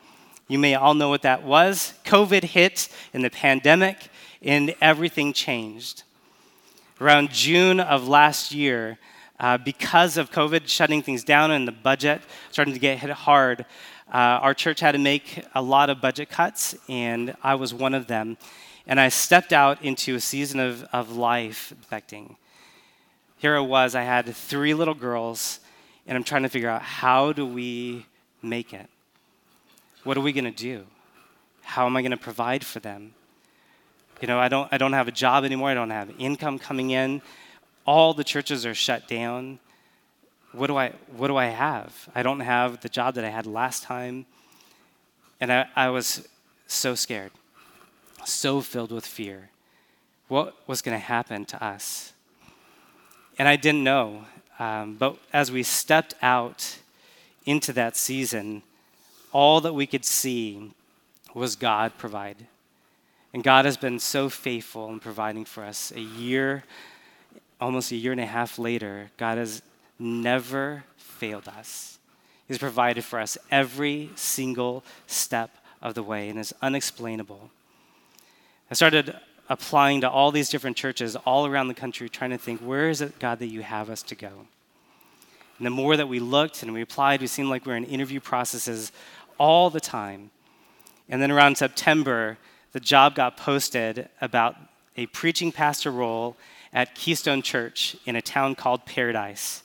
You 0.47 0.59
may 0.59 0.75
all 0.75 0.93
know 0.93 1.09
what 1.09 1.21
that 1.23 1.43
was. 1.43 1.93
COVID 2.05 2.43
hit 2.43 2.89
in 3.13 3.21
the 3.21 3.29
pandemic, 3.29 4.09
and 4.41 4.73
everything 4.81 5.33
changed. 5.33 6.03
Around 7.01 7.31
June 7.31 7.79
of 7.79 8.07
last 8.07 8.51
year, 8.53 8.97
Uh, 9.39 9.57
because 9.57 10.17
of 10.17 10.31
COVID 10.31 10.67
shutting 10.67 11.01
things 11.01 11.23
down 11.23 11.51
and 11.51 11.65
the 11.65 11.71
budget 11.71 12.21
starting 12.51 12.73
to 12.73 12.79
get 12.79 12.99
hit 12.99 13.09
hard, 13.09 13.65
uh, 14.13 14.43
our 14.43 14.53
church 14.53 14.81
had 14.81 14.91
to 14.91 14.97
make 14.97 15.45
a 15.55 15.61
lot 15.61 15.89
of 15.89 16.01
budget 16.01 16.29
cuts, 16.29 16.75
and 16.89 17.33
I 17.41 17.55
was 17.55 17.73
one 17.73 17.93
of 17.93 18.07
them. 18.07 18.37
And 18.85 18.99
I 18.99 19.07
stepped 19.07 19.53
out 19.53 19.81
into 19.81 20.15
a 20.15 20.19
season 20.19 20.59
of, 20.59 20.83
of 20.91 21.15
life 21.15 21.71
expecting. 21.71 22.35
Here 23.37 23.55
I 23.55 23.61
was, 23.61 23.95
I 23.95 24.03
had 24.03 24.25
three 24.35 24.73
little 24.73 24.93
girls, 24.93 25.61
and 26.05 26.17
I'm 26.17 26.25
trying 26.25 26.43
to 26.43 26.49
figure 26.49 26.69
out 26.69 26.81
how 26.81 27.31
do 27.31 27.45
we 27.45 28.05
make 28.41 28.73
it? 28.73 28.89
What 30.03 30.17
are 30.17 30.21
we 30.21 30.33
going 30.33 30.53
to 30.53 30.63
do? 30.63 30.85
How 31.63 31.85
am 31.85 31.95
I 31.95 32.01
going 32.01 32.11
to 32.11 32.17
provide 32.17 32.65
for 32.65 32.81
them? 32.81 33.13
You 34.21 34.27
know, 34.27 34.39
I 34.39 34.49
don't, 34.49 34.67
I 34.71 34.77
don't 34.77 34.93
have 34.93 35.07
a 35.07 35.11
job 35.11 35.45
anymore. 35.45 35.69
I 35.69 35.73
don't 35.73 35.89
have 35.91 36.11
income 36.19 36.59
coming 36.59 36.91
in. 36.91 37.21
All 37.85 38.13
the 38.13 38.23
churches 38.23 38.65
are 38.65 38.75
shut 38.75 39.07
down. 39.07 39.59
What 40.51 40.67
do 40.67 40.77
I, 40.77 40.93
what 41.15 41.27
do 41.27 41.37
I 41.37 41.45
have? 41.45 42.09
I 42.13 42.23
don't 42.23 42.41
have 42.41 42.81
the 42.81 42.89
job 42.89 43.15
that 43.15 43.23
I 43.23 43.29
had 43.29 43.45
last 43.45 43.83
time. 43.83 44.25
And 45.39 45.53
I, 45.53 45.67
I 45.75 45.89
was 45.89 46.27
so 46.67 46.95
scared, 46.95 47.31
so 48.25 48.61
filled 48.61 48.91
with 48.91 49.05
fear. 49.05 49.49
What 50.27 50.55
was 50.67 50.81
going 50.81 50.95
to 50.95 51.03
happen 51.03 51.45
to 51.45 51.63
us? 51.63 52.13
And 53.37 53.47
I 53.47 53.55
didn't 53.55 53.83
know. 53.83 54.25
Um, 54.59 54.95
but 54.95 55.17
as 55.31 55.51
we 55.51 55.63
stepped 55.63 56.13
out 56.21 56.79
into 57.45 57.71
that 57.73 57.95
season, 57.95 58.63
all 59.31 59.61
that 59.61 59.73
we 59.73 59.87
could 59.87 60.03
see 60.03 60.71
was 61.33 61.55
God 61.55 61.93
provide. 61.97 62.47
And 63.33 63.43
God 63.43 63.65
has 63.65 63.77
been 63.77 63.99
so 63.99 64.29
faithful 64.29 64.89
in 64.89 64.99
providing 64.99 65.45
for 65.45 65.63
us. 65.63 65.91
A 65.91 65.99
year, 65.99 66.63
almost 67.61 67.91
a 67.91 67.95
year 67.95 68.11
and 68.11 68.21
a 68.21 68.25
half 68.25 68.57
later, 68.57 69.11
God 69.17 69.37
has 69.37 69.61
never 69.99 70.83
failed 70.97 71.47
us. 71.47 71.99
He's 72.47 72.57
provided 72.57 73.03
for 73.03 73.19
us 73.19 73.37
every 73.51 74.09
single 74.15 74.83
step 75.05 75.51
of 75.81 75.93
the 75.93 76.01
way 76.01 76.29
and 76.29 76.39
is 76.39 76.53
unexplainable. 76.61 77.51
I 78.71 78.73
started 78.73 79.15
applying 79.49 80.01
to 80.01 80.09
all 80.09 80.31
these 80.31 80.49
different 80.49 80.77
churches 80.77 81.15
all 81.15 81.45
around 81.45 81.67
the 81.67 81.73
country, 81.73 82.09
trying 82.09 82.31
to 82.31 82.37
think, 82.37 82.61
where 82.61 82.89
is 82.89 83.01
it, 83.01 83.19
God, 83.19 83.39
that 83.39 83.47
you 83.47 83.61
have 83.61 83.89
us 83.89 84.01
to 84.03 84.15
go? 84.15 84.47
And 85.57 85.65
the 85.65 85.71
more 85.71 85.97
that 85.97 86.07
we 86.07 86.19
looked 86.19 86.63
and 86.63 86.73
we 86.73 86.81
applied, 86.81 87.21
we 87.21 87.27
seemed 87.27 87.49
like 87.49 87.65
we 87.65 87.71
were 87.71 87.77
in 87.77 87.83
interview 87.83 88.19
processes 88.19 88.91
all 89.37 89.69
the 89.69 89.81
time. 89.81 90.31
And 91.09 91.21
then 91.21 91.31
around 91.31 91.57
September, 91.57 92.37
the 92.71 92.79
job 92.79 93.15
got 93.15 93.37
posted 93.37 94.09
about 94.21 94.55
a 94.95 95.05
preaching 95.07 95.51
pastor 95.51 95.91
role 95.91 96.35
at 96.73 96.93
Keystone 96.95 97.41
Church 97.41 97.95
in 98.05 98.15
a 98.15 98.21
town 98.21 98.55
called 98.55 98.85
Paradise. 98.85 99.63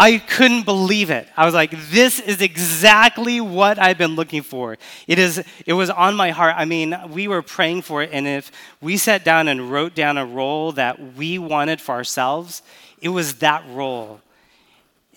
I 0.00 0.18
couldn't 0.18 0.64
believe 0.64 1.10
it. 1.10 1.26
I 1.36 1.44
was 1.44 1.54
like, 1.54 1.72
this 1.90 2.20
is 2.20 2.40
exactly 2.40 3.40
what 3.40 3.80
I've 3.80 3.98
been 3.98 4.14
looking 4.14 4.42
for. 4.42 4.78
It, 5.08 5.18
is, 5.18 5.42
it 5.66 5.72
was 5.72 5.90
on 5.90 6.14
my 6.14 6.30
heart. 6.30 6.54
I 6.56 6.66
mean, 6.66 6.96
we 7.10 7.26
were 7.26 7.42
praying 7.42 7.82
for 7.82 8.04
it, 8.04 8.10
and 8.12 8.24
if 8.24 8.52
we 8.80 8.96
sat 8.96 9.24
down 9.24 9.48
and 9.48 9.72
wrote 9.72 9.96
down 9.96 10.16
a 10.16 10.24
role 10.24 10.70
that 10.72 11.14
we 11.16 11.40
wanted 11.40 11.80
for 11.80 11.96
ourselves, 11.96 12.62
it 13.00 13.08
was 13.08 13.34
that 13.36 13.64
role. 13.70 14.20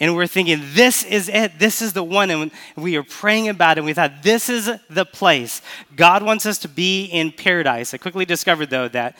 And 0.02 0.16
we're 0.16 0.26
thinking, 0.26 0.62
this 0.74 1.04
is 1.04 1.30
it. 1.30 1.60
This 1.60 1.80
is 1.80 1.94
the 1.94 2.04
one. 2.04 2.32
And 2.32 2.50
we 2.76 2.98
are 2.98 3.04
praying 3.04 3.50
about 3.50 3.78
it. 3.78 3.82
And 3.82 3.86
we 3.86 3.94
thought, 3.94 4.24
this 4.24 4.50
is 4.50 4.68
the 4.90 5.06
place. 5.06 5.62
God 5.96 6.24
wants 6.24 6.48
us 6.48 6.58
to 6.60 6.68
be 6.68 7.06
in 7.06 7.32
paradise. 7.32 7.94
I 7.94 7.98
quickly 7.98 8.26
discovered, 8.26 8.72
though, 8.72 8.88
that 8.88 9.16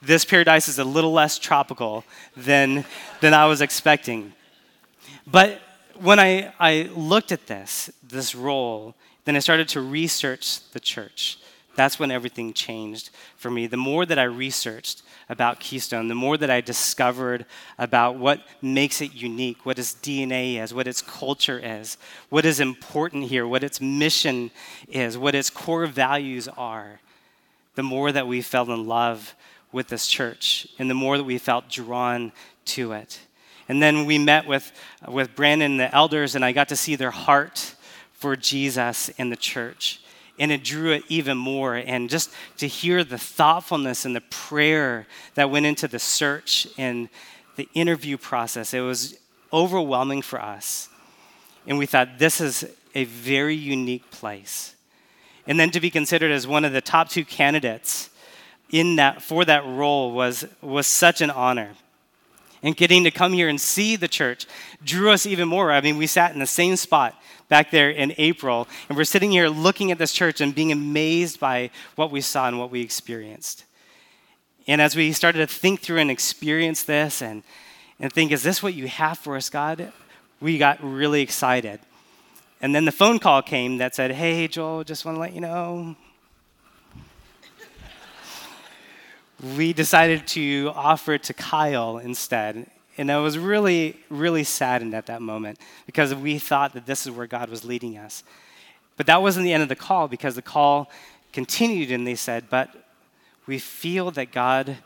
this 0.00 0.24
paradise 0.24 0.68
is 0.68 0.78
a 0.78 0.84
little 0.84 1.12
less 1.12 1.38
tropical 1.38 2.04
than, 2.34 2.86
than 3.20 3.34
I 3.34 3.44
was 3.44 3.60
expecting. 3.60 4.32
But 5.26 5.60
when 6.00 6.18
I, 6.18 6.54
I 6.58 6.90
looked 6.96 7.30
at 7.30 7.46
this, 7.46 7.90
this 8.02 8.34
role, 8.34 8.94
then 9.26 9.36
I 9.36 9.40
started 9.40 9.68
to 9.68 9.82
research 9.82 10.66
the 10.70 10.80
church. 10.80 11.38
That's 11.74 11.98
when 11.98 12.10
everything 12.10 12.52
changed 12.52 13.10
for 13.36 13.50
me. 13.50 13.66
The 13.66 13.76
more 13.76 14.04
that 14.06 14.18
I 14.18 14.24
researched 14.24 15.02
about 15.28 15.60
Keystone, 15.60 16.08
the 16.08 16.14
more 16.14 16.36
that 16.36 16.50
I 16.50 16.60
discovered 16.60 17.46
about 17.78 18.16
what 18.16 18.40
makes 18.60 19.00
it 19.00 19.14
unique, 19.14 19.64
what 19.64 19.78
its 19.78 19.94
DNA 19.94 20.62
is, 20.62 20.74
what 20.74 20.86
its 20.86 21.00
culture 21.00 21.58
is, 21.62 21.96
what 22.28 22.44
is 22.44 22.60
important 22.60 23.24
here, 23.24 23.46
what 23.46 23.64
its 23.64 23.80
mission 23.80 24.50
is, 24.88 25.16
what 25.16 25.34
its 25.34 25.48
core 25.48 25.86
values 25.86 26.48
are, 26.48 27.00
the 27.74 27.82
more 27.82 28.12
that 28.12 28.26
we 28.26 28.42
fell 28.42 28.70
in 28.70 28.86
love 28.86 29.34
with 29.72 29.88
this 29.88 30.06
church 30.06 30.68
and 30.78 30.90
the 30.90 30.94
more 30.94 31.16
that 31.16 31.24
we 31.24 31.38
felt 31.38 31.70
drawn 31.70 32.32
to 32.66 32.92
it. 32.92 33.20
And 33.68 33.82
then 33.82 34.04
we 34.04 34.18
met 34.18 34.46
with, 34.46 34.70
with 35.08 35.34
Brandon 35.34 35.72
and 35.72 35.80
the 35.80 35.94
elders, 35.94 36.34
and 36.34 36.44
I 36.44 36.52
got 36.52 36.68
to 36.68 36.76
see 36.76 36.96
their 36.96 37.10
heart 37.10 37.74
for 38.12 38.36
Jesus 38.36 39.08
in 39.10 39.30
the 39.30 39.36
church. 39.36 40.01
And 40.42 40.50
it 40.50 40.64
drew 40.64 40.90
it 40.90 41.04
even 41.08 41.38
more. 41.38 41.76
And 41.76 42.10
just 42.10 42.32
to 42.56 42.66
hear 42.66 43.04
the 43.04 43.16
thoughtfulness 43.16 44.04
and 44.04 44.16
the 44.16 44.22
prayer 44.22 45.06
that 45.36 45.52
went 45.52 45.66
into 45.66 45.86
the 45.86 46.00
search 46.00 46.66
and 46.76 47.08
the 47.54 47.68
interview 47.74 48.18
process, 48.18 48.74
it 48.74 48.80
was 48.80 49.16
overwhelming 49.52 50.20
for 50.20 50.42
us. 50.42 50.88
And 51.64 51.78
we 51.78 51.86
thought, 51.86 52.18
this 52.18 52.40
is 52.40 52.66
a 52.96 53.04
very 53.04 53.54
unique 53.54 54.10
place. 54.10 54.74
And 55.46 55.60
then 55.60 55.70
to 55.70 55.80
be 55.80 55.90
considered 55.90 56.32
as 56.32 56.44
one 56.44 56.64
of 56.64 56.72
the 56.72 56.80
top 56.80 57.08
two 57.08 57.24
candidates 57.24 58.10
in 58.70 58.96
that, 58.96 59.22
for 59.22 59.44
that 59.44 59.64
role 59.64 60.10
was, 60.10 60.44
was 60.60 60.88
such 60.88 61.20
an 61.20 61.30
honor 61.30 61.70
and 62.62 62.76
getting 62.76 63.04
to 63.04 63.10
come 63.10 63.32
here 63.32 63.48
and 63.48 63.60
see 63.60 63.96
the 63.96 64.08
church 64.08 64.46
drew 64.84 65.10
us 65.10 65.26
even 65.26 65.48
more. 65.48 65.72
I 65.72 65.80
mean, 65.80 65.96
we 65.96 66.06
sat 66.06 66.32
in 66.32 66.38
the 66.38 66.46
same 66.46 66.76
spot 66.76 67.20
back 67.48 67.70
there 67.70 67.90
in 67.90 68.14
April, 68.18 68.68
and 68.88 68.96
we're 68.96 69.04
sitting 69.04 69.30
here 69.30 69.48
looking 69.48 69.90
at 69.90 69.98
this 69.98 70.12
church 70.12 70.40
and 70.40 70.54
being 70.54 70.72
amazed 70.72 71.40
by 71.40 71.70
what 71.96 72.10
we 72.10 72.20
saw 72.20 72.48
and 72.48 72.58
what 72.58 72.70
we 72.70 72.80
experienced. 72.80 73.64
And 74.66 74.80
as 74.80 74.94
we 74.94 75.12
started 75.12 75.38
to 75.38 75.52
think 75.52 75.80
through 75.80 75.98
and 75.98 76.10
experience 76.10 76.84
this 76.84 77.20
and, 77.20 77.42
and 77.98 78.12
think, 78.12 78.30
is 78.30 78.42
this 78.42 78.62
what 78.62 78.74
you 78.74 78.86
have 78.86 79.18
for 79.18 79.36
us, 79.36 79.50
God? 79.50 79.92
We 80.40 80.56
got 80.56 80.78
really 80.82 81.20
excited. 81.20 81.80
And 82.60 82.74
then 82.74 82.84
the 82.84 82.92
phone 82.92 83.18
call 83.18 83.42
came 83.42 83.78
that 83.78 83.94
said, 83.94 84.12
hey, 84.12 84.46
Joel, 84.46 84.84
just 84.84 85.04
want 85.04 85.16
to 85.16 85.20
let 85.20 85.34
you 85.34 85.40
know 85.40 85.96
we 89.42 89.72
decided 89.72 90.26
to 90.28 90.72
offer 90.74 91.14
it 91.14 91.24
to 91.24 91.34
Kyle 91.34 91.98
instead. 91.98 92.66
And 92.96 93.10
I 93.10 93.18
was 93.18 93.38
really, 93.38 93.96
really 94.08 94.44
saddened 94.44 94.94
at 94.94 95.06
that 95.06 95.20
moment 95.20 95.58
because 95.86 96.14
we 96.14 96.38
thought 96.38 96.74
that 96.74 96.86
this 96.86 97.06
is 97.06 97.12
where 97.12 97.26
God 97.26 97.48
was 97.48 97.64
leading 97.64 97.98
us. 97.98 98.22
But 98.96 99.06
that 99.06 99.22
wasn't 99.22 99.44
the 99.44 99.52
end 99.52 99.62
of 99.62 99.68
the 99.68 99.76
call 99.76 100.08
because 100.08 100.34
the 100.34 100.42
call 100.42 100.90
continued 101.32 101.90
and 101.90 102.06
they 102.06 102.14
said, 102.14 102.44
But 102.50 102.70
we 103.46 103.58
feel 103.58 104.10
that 104.12 104.30
God 104.30 104.76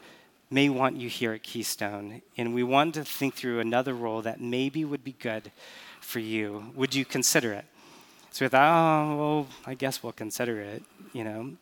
may 0.51 0.69
want 0.69 0.97
you 0.97 1.09
here 1.09 1.33
at 1.33 1.43
Keystone, 1.43 2.23
and 2.37 2.55
we 2.55 2.63
want 2.63 2.95
to 2.95 3.05
think 3.05 3.35
through 3.35 3.59
another 3.59 3.95
role 3.95 4.23
that 4.23 4.41
maybe 4.41 4.85
would 4.85 5.03
be 5.03 5.17
good 5.19 5.51
for 6.01 6.21
you. 6.21 6.73
Would 6.77 6.95
you 6.95 7.05
consider 7.05 7.53
it? 7.53 7.65
So 8.31 8.45
we 8.45 8.49
thought, 8.49 8.69
oh, 8.69 9.17
well, 9.17 9.47
I 9.67 9.75
guess 9.75 10.03
we'll 10.03 10.13
consider 10.13 10.61
it, 10.61 10.83
you 11.13 11.25
know. 11.25 11.53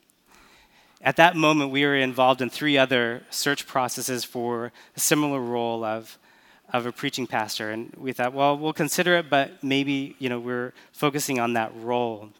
At 1.04 1.16
that 1.16 1.36
moment, 1.36 1.70
we 1.70 1.84
were 1.84 1.96
involved 1.96 2.40
in 2.40 2.48
three 2.48 2.78
other 2.78 3.24
search 3.28 3.66
processes 3.66 4.24
for 4.24 4.72
a 4.96 5.00
similar 5.00 5.38
role 5.38 5.84
of, 5.84 6.16
of 6.72 6.86
a 6.86 6.92
preaching 6.92 7.26
pastor. 7.26 7.70
And 7.70 7.92
we 7.98 8.14
thought, 8.14 8.32
well, 8.32 8.56
we'll 8.56 8.72
consider 8.72 9.16
it, 9.16 9.28
but 9.28 9.62
maybe 9.62 10.16
you 10.18 10.30
know, 10.30 10.40
we're 10.40 10.72
focusing 10.92 11.38
on 11.38 11.52
that 11.52 11.72
role. 11.76 12.30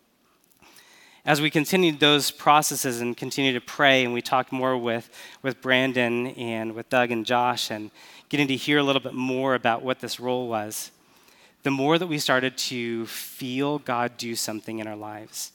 As 1.27 1.43
we 1.43 1.51
continued 1.51 2.01
those 2.01 2.31
processes 2.31 3.03
and 3.03 3.15
continued 3.15 3.53
to 3.53 3.61
pray, 3.61 4.03
and 4.03 4.15
we 4.15 4.23
talked 4.23 4.51
more 4.51 4.79
with, 4.79 5.11
with 5.43 5.61
Brandon 5.61 6.29
and 6.29 6.75
with 6.75 6.89
Doug 6.89 7.11
and 7.11 7.27
Josh, 7.27 7.71
and 7.71 7.91
getting 8.31 8.49
to 8.49 8.57
hear 8.57 8.79
a 8.79 8.83
little 8.83 9.03
bit 9.03 9.15
more 9.15 9.55
about 9.55 9.83
what 9.83 10.01
this 10.01 10.19
role 10.19 10.49
was, 10.49 10.91
the 11.65 11.71
more 11.71 11.99
that 11.99 12.07
we 12.07 12.19
started 12.19 12.57
to 12.57 13.05
feel 13.07 13.79
God 13.79 14.17
do 14.17 14.35
something 14.35 14.79
in 14.79 14.87
our 14.87 14.97
lives, 14.97 15.53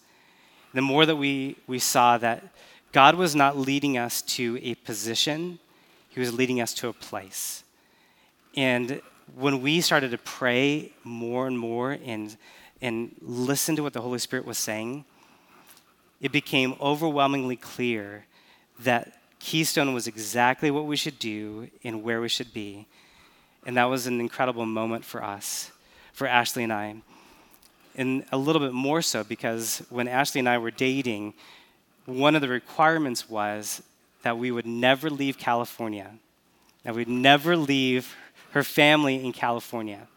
the 0.76 0.82
more 0.82 1.08
that 1.08 1.16
we, 1.16 1.56
we 1.66 1.80
saw 1.80 2.20
that 2.20 2.44
God 2.92 3.16
was 3.16 3.36
not 3.36 3.58
leading 3.58 3.98
us 3.98 4.22
to 4.24 4.60
a 4.62 4.76
position, 4.76 5.60
He 6.10 6.20
was 6.20 6.34
leading 6.34 6.60
us 6.60 6.74
to 6.76 6.88
a 6.88 6.94
place. 6.94 7.64
And 8.56 9.02
when 9.36 9.62
we 9.62 9.82
started 9.82 10.12
to 10.12 10.18
pray 10.18 10.92
more 11.04 11.46
and 11.48 11.58
more 11.58 11.98
and, 12.04 12.36
and 12.82 13.16
listen 13.22 13.76
to 13.76 13.84
what 13.84 13.94
the 13.94 14.02
Holy 14.02 14.20
Spirit 14.20 14.46
was 14.46 14.58
saying, 14.58 15.06
it 16.20 16.32
became 16.32 16.76
overwhelmingly 16.82 17.56
clear 17.56 18.26
that 18.80 19.14
Keystone 19.40 19.94
was 19.94 20.08
exactly 20.08 20.72
what 20.72 20.86
we 20.86 20.96
should 20.96 21.20
do 21.20 21.70
and 21.84 22.04
where 22.04 22.20
we 22.20 22.28
should 22.28 22.54
be. 22.54 22.88
And 23.66 23.78
that 23.78 23.86
was 23.86 24.08
an 24.08 24.20
incredible 24.20 24.66
moment 24.66 25.06
for 25.06 25.24
us, 25.24 25.72
for 26.12 26.28
Ashley 26.28 26.64
and 26.64 26.74
I. 26.74 26.96
And 27.96 28.26
a 28.32 28.38
little 28.38 28.62
bit 28.62 28.74
more 28.74 29.02
so 29.02 29.24
because 29.24 29.84
when 29.90 30.08
Ashley 30.08 30.40
and 30.40 30.50
I 30.50 30.58
were 30.58 30.72
dating, 30.72 31.34
one 32.06 32.36
of 32.36 32.42
the 32.42 32.48
requirements 32.48 33.30
was 33.30 33.82
that 34.24 34.38
we 34.38 34.52
would 34.52 34.66
never 34.66 35.10
leave 35.10 35.38
California, 35.38 36.12
that 36.84 36.96
we'd 36.96 37.08
never 37.08 37.56
leave 37.56 38.16
her 38.52 38.64
family 38.64 39.24
in 39.24 39.32
California. 39.32 40.08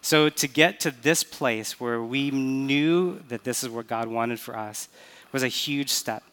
So, 0.00 0.28
to 0.28 0.48
get 0.48 0.80
to 0.80 0.90
this 0.90 1.22
place 1.22 1.78
where 1.78 2.02
we 2.02 2.30
knew 2.30 3.20
that 3.28 3.44
this 3.44 3.62
is 3.62 3.68
what 3.68 3.86
God 3.86 4.08
wanted 4.08 4.40
for 4.40 4.56
us 4.56 4.88
was 5.30 5.44
a 5.44 5.48
huge 5.48 5.90
step 5.90 6.24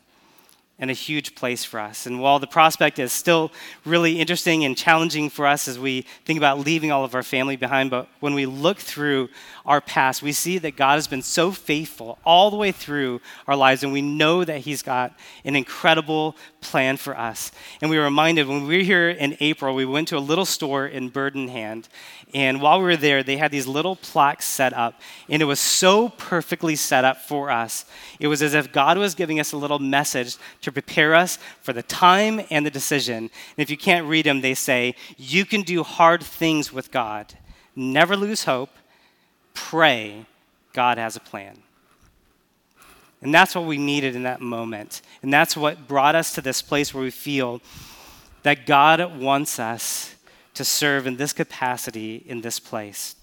and 0.80 0.90
a 0.90 0.94
huge 0.94 1.36
place 1.36 1.64
for 1.64 1.80
us. 1.80 2.06
And 2.06 2.22
while 2.22 2.40
the 2.40 2.48
prospect 2.48 3.00
is 3.00 3.12
still 3.12 3.52
really 3.84 4.20
interesting 4.20 4.64
and 4.64 4.78
challenging 4.78 5.30
for 5.30 5.46
us 5.46 5.68
as 5.68 5.78
we 5.78 6.06
think 6.24 6.38
about 6.38 6.60
leaving 6.60 6.92
all 6.92 7.04
of 7.04 7.14
our 7.14 7.24
family 7.24 7.58
behind, 7.58 7.90
but 7.90 8.08
when 8.22 8.34
we 8.34 8.46
look 8.46 8.78
through 8.78 9.30
our 9.66 9.82
past, 9.82 10.24
we 10.24 10.32
see 10.32 10.58
that 10.58 10.78
God 10.78 10.96
has 10.96 11.08
been 11.08 11.22
so 11.22 11.52
faithful 11.52 12.18
all 12.26 12.50
the 12.50 12.58
way 12.58 12.72
through 12.72 13.20
our 13.46 13.56
lives, 13.56 13.84
and 13.84 13.92
we 13.92 14.02
know 14.02 14.44
that 14.44 14.62
He's 14.62 14.82
got 14.82 15.14
an 15.44 15.56
incredible 15.56 16.36
plan 16.62 16.98
for 16.98 17.18
us. 17.18 17.52
And 17.82 17.92
we 17.92 17.98
were 17.98 18.06
reminded 18.06 18.48
when 18.48 18.66
we 18.66 18.78
were 18.78 18.84
here 18.84 19.10
in 19.10 19.38
April, 19.40 19.76
we 19.76 19.86
went 19.86 20.08
to 20.08 20.18
a 20.18 20.20
little 20.20 20.46
store 20.46 20.88
in 20.88 21.10
Hand, 21.50 21.90
and 22.34 22.62
while 22.62 22.78
we 22.80 22.86
were 22.86 22.98
there, 22.98 23.22
they 23.24 23.38
had 23.38 23.52
these 23.52 23.68
little 23.68 23.96
plaques 23.96 24.46
set 24.46 24.74
up, 24.74 25.00
and 25.28 25.42
it 25.42 25.46
was 25.46 25.60
so 25.60 26.10
perfectly 26.10 26.76
set 26.76 27.04
up 27.04 27.18
for 27.18 27.50
us. 27.50 27.86
It 28.20 28.28
was 28.28 28.42
as 28.42 28.54
if 28.54 28.72
God 28.72 28.98
was 28.98 29.16
giving 29.16 29.40
us 29.40 29.52
a 29.52 29.58
little 29.58 29.80
message 29.80 30.38
to 30.62 30.69
prepare 30.72 31.16
us 31.16 31.38
for 31.62 31.74
the 31.74 31.84
time 31.84 32.42
and 32.50 32.66
the 32.66 32.72
decision. 32.72 33.18
And 33.18 33.32
if 33.58 33.70
you 33.70 33.78
can't 33.78 34.08
read 34.08 34.26
them, 34.26 34.42
they 34.42 34.54
say, 34.54 34.96
You 35.18 35.46
can 35.46 35.62
do 35.62 35.84
hard 35.84 36.24
things 36.24 36.74
with 36.74 36.92
God. 36.92 37.34
Never 37.76 38.16
lose 38.16 38.44
hope. 38.44 38.72
Pray. 39.54 40.26
God 40.74 40.98
has 40.98 41.16
a 41.16 41.20
plan. 41.20 41.58
And 43.22 43.34
that's 43.34 43.54
what 43.54 43.66
we 43.66 43.78
needed 43.78 44.16
in 44.16 44.24
that 44.24 44.40
moment. 44.40 45.02
And 45.22 45.34
that's 45.34 45.58
what 45.58 45.88
brought 45.88 46.16
us 46.16 46.34
to 46.36 46.42
this 46.42 46.62
place 46.62 46.94
where 46.94 47.04
we 47.04 47.12
feel 47.12 47.62
that 48.44 48.66
God 48.66 49.20
wants 49.20 49.60
us 49.60 50.16
to 50.54 50.64
serve 50.64 51.08
in 51.08 51.18
this 51.18 51.34
capacity 51.34 52.24
in 52.26 52.42
this 52.42 52.60
place. 52.60 53.16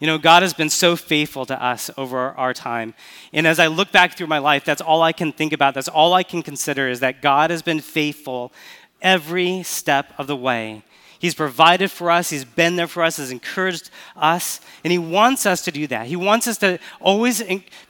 You 0.00 0.06
know, 0.06 0.16
God 0.16 0.42
has 0.42 0.54
been 0.54 0.70
so 0.70 0.96
faithful 0.96 1.44
to 1.44 1.62
us 1.62 1.90
over 1.98 2.30
our 2.30 2.54
time. 2.54 2.94
And 3.34 3.46
as 3.46 3.58
I 3.58 3.66
look 3.66 3.92
back 3.92 4.16
through 4.16 4.28
my 4.28 4.38
life, 4.38 4.64
that's 4.64 4.80
all 4.80 5.02
I 5.02 5.12
can 5.12 5.30
think 5.30 5.52
about. 5.52 5.74
That's 5.74 5.88
all 5.88 6.14
I 6.14 6.22
can 6.22 6.42
consider 6.42 6.88
is 6.88 7.00
that 7.00 7.20
God 7.20 7.50
has 7.50 7.60
been 7.60 7.80
faithful 7.80 8.50
every 9.02 9.62
step 9.62 10.14
of 10.16 10.26
the 10.26 10.36
way. 10.36 10.82
He's 11.18 11.34
provided 11.34 11.90
for 11.90 12.10
us, 12.10 12.30
He's 12.30 12.46
been 12.46 12.76
there 12.76 12.86
for 12.86 13.02
us, 13.02 13.18
has 13.18 13.30
encouraged 13.30 13.90
us, 14.16 14.62
and 14.82 14.90
He 14.90 14.98
wants 14.98 15.44
us 15.44 15.60
to 15.66 15.70
do 15.70 15.86
that. 15.88 16.06
He 16.06 16.16
wants 16.16 16.46
us 16.46 16.56
to 16.58 16.78
always 16.98 17.42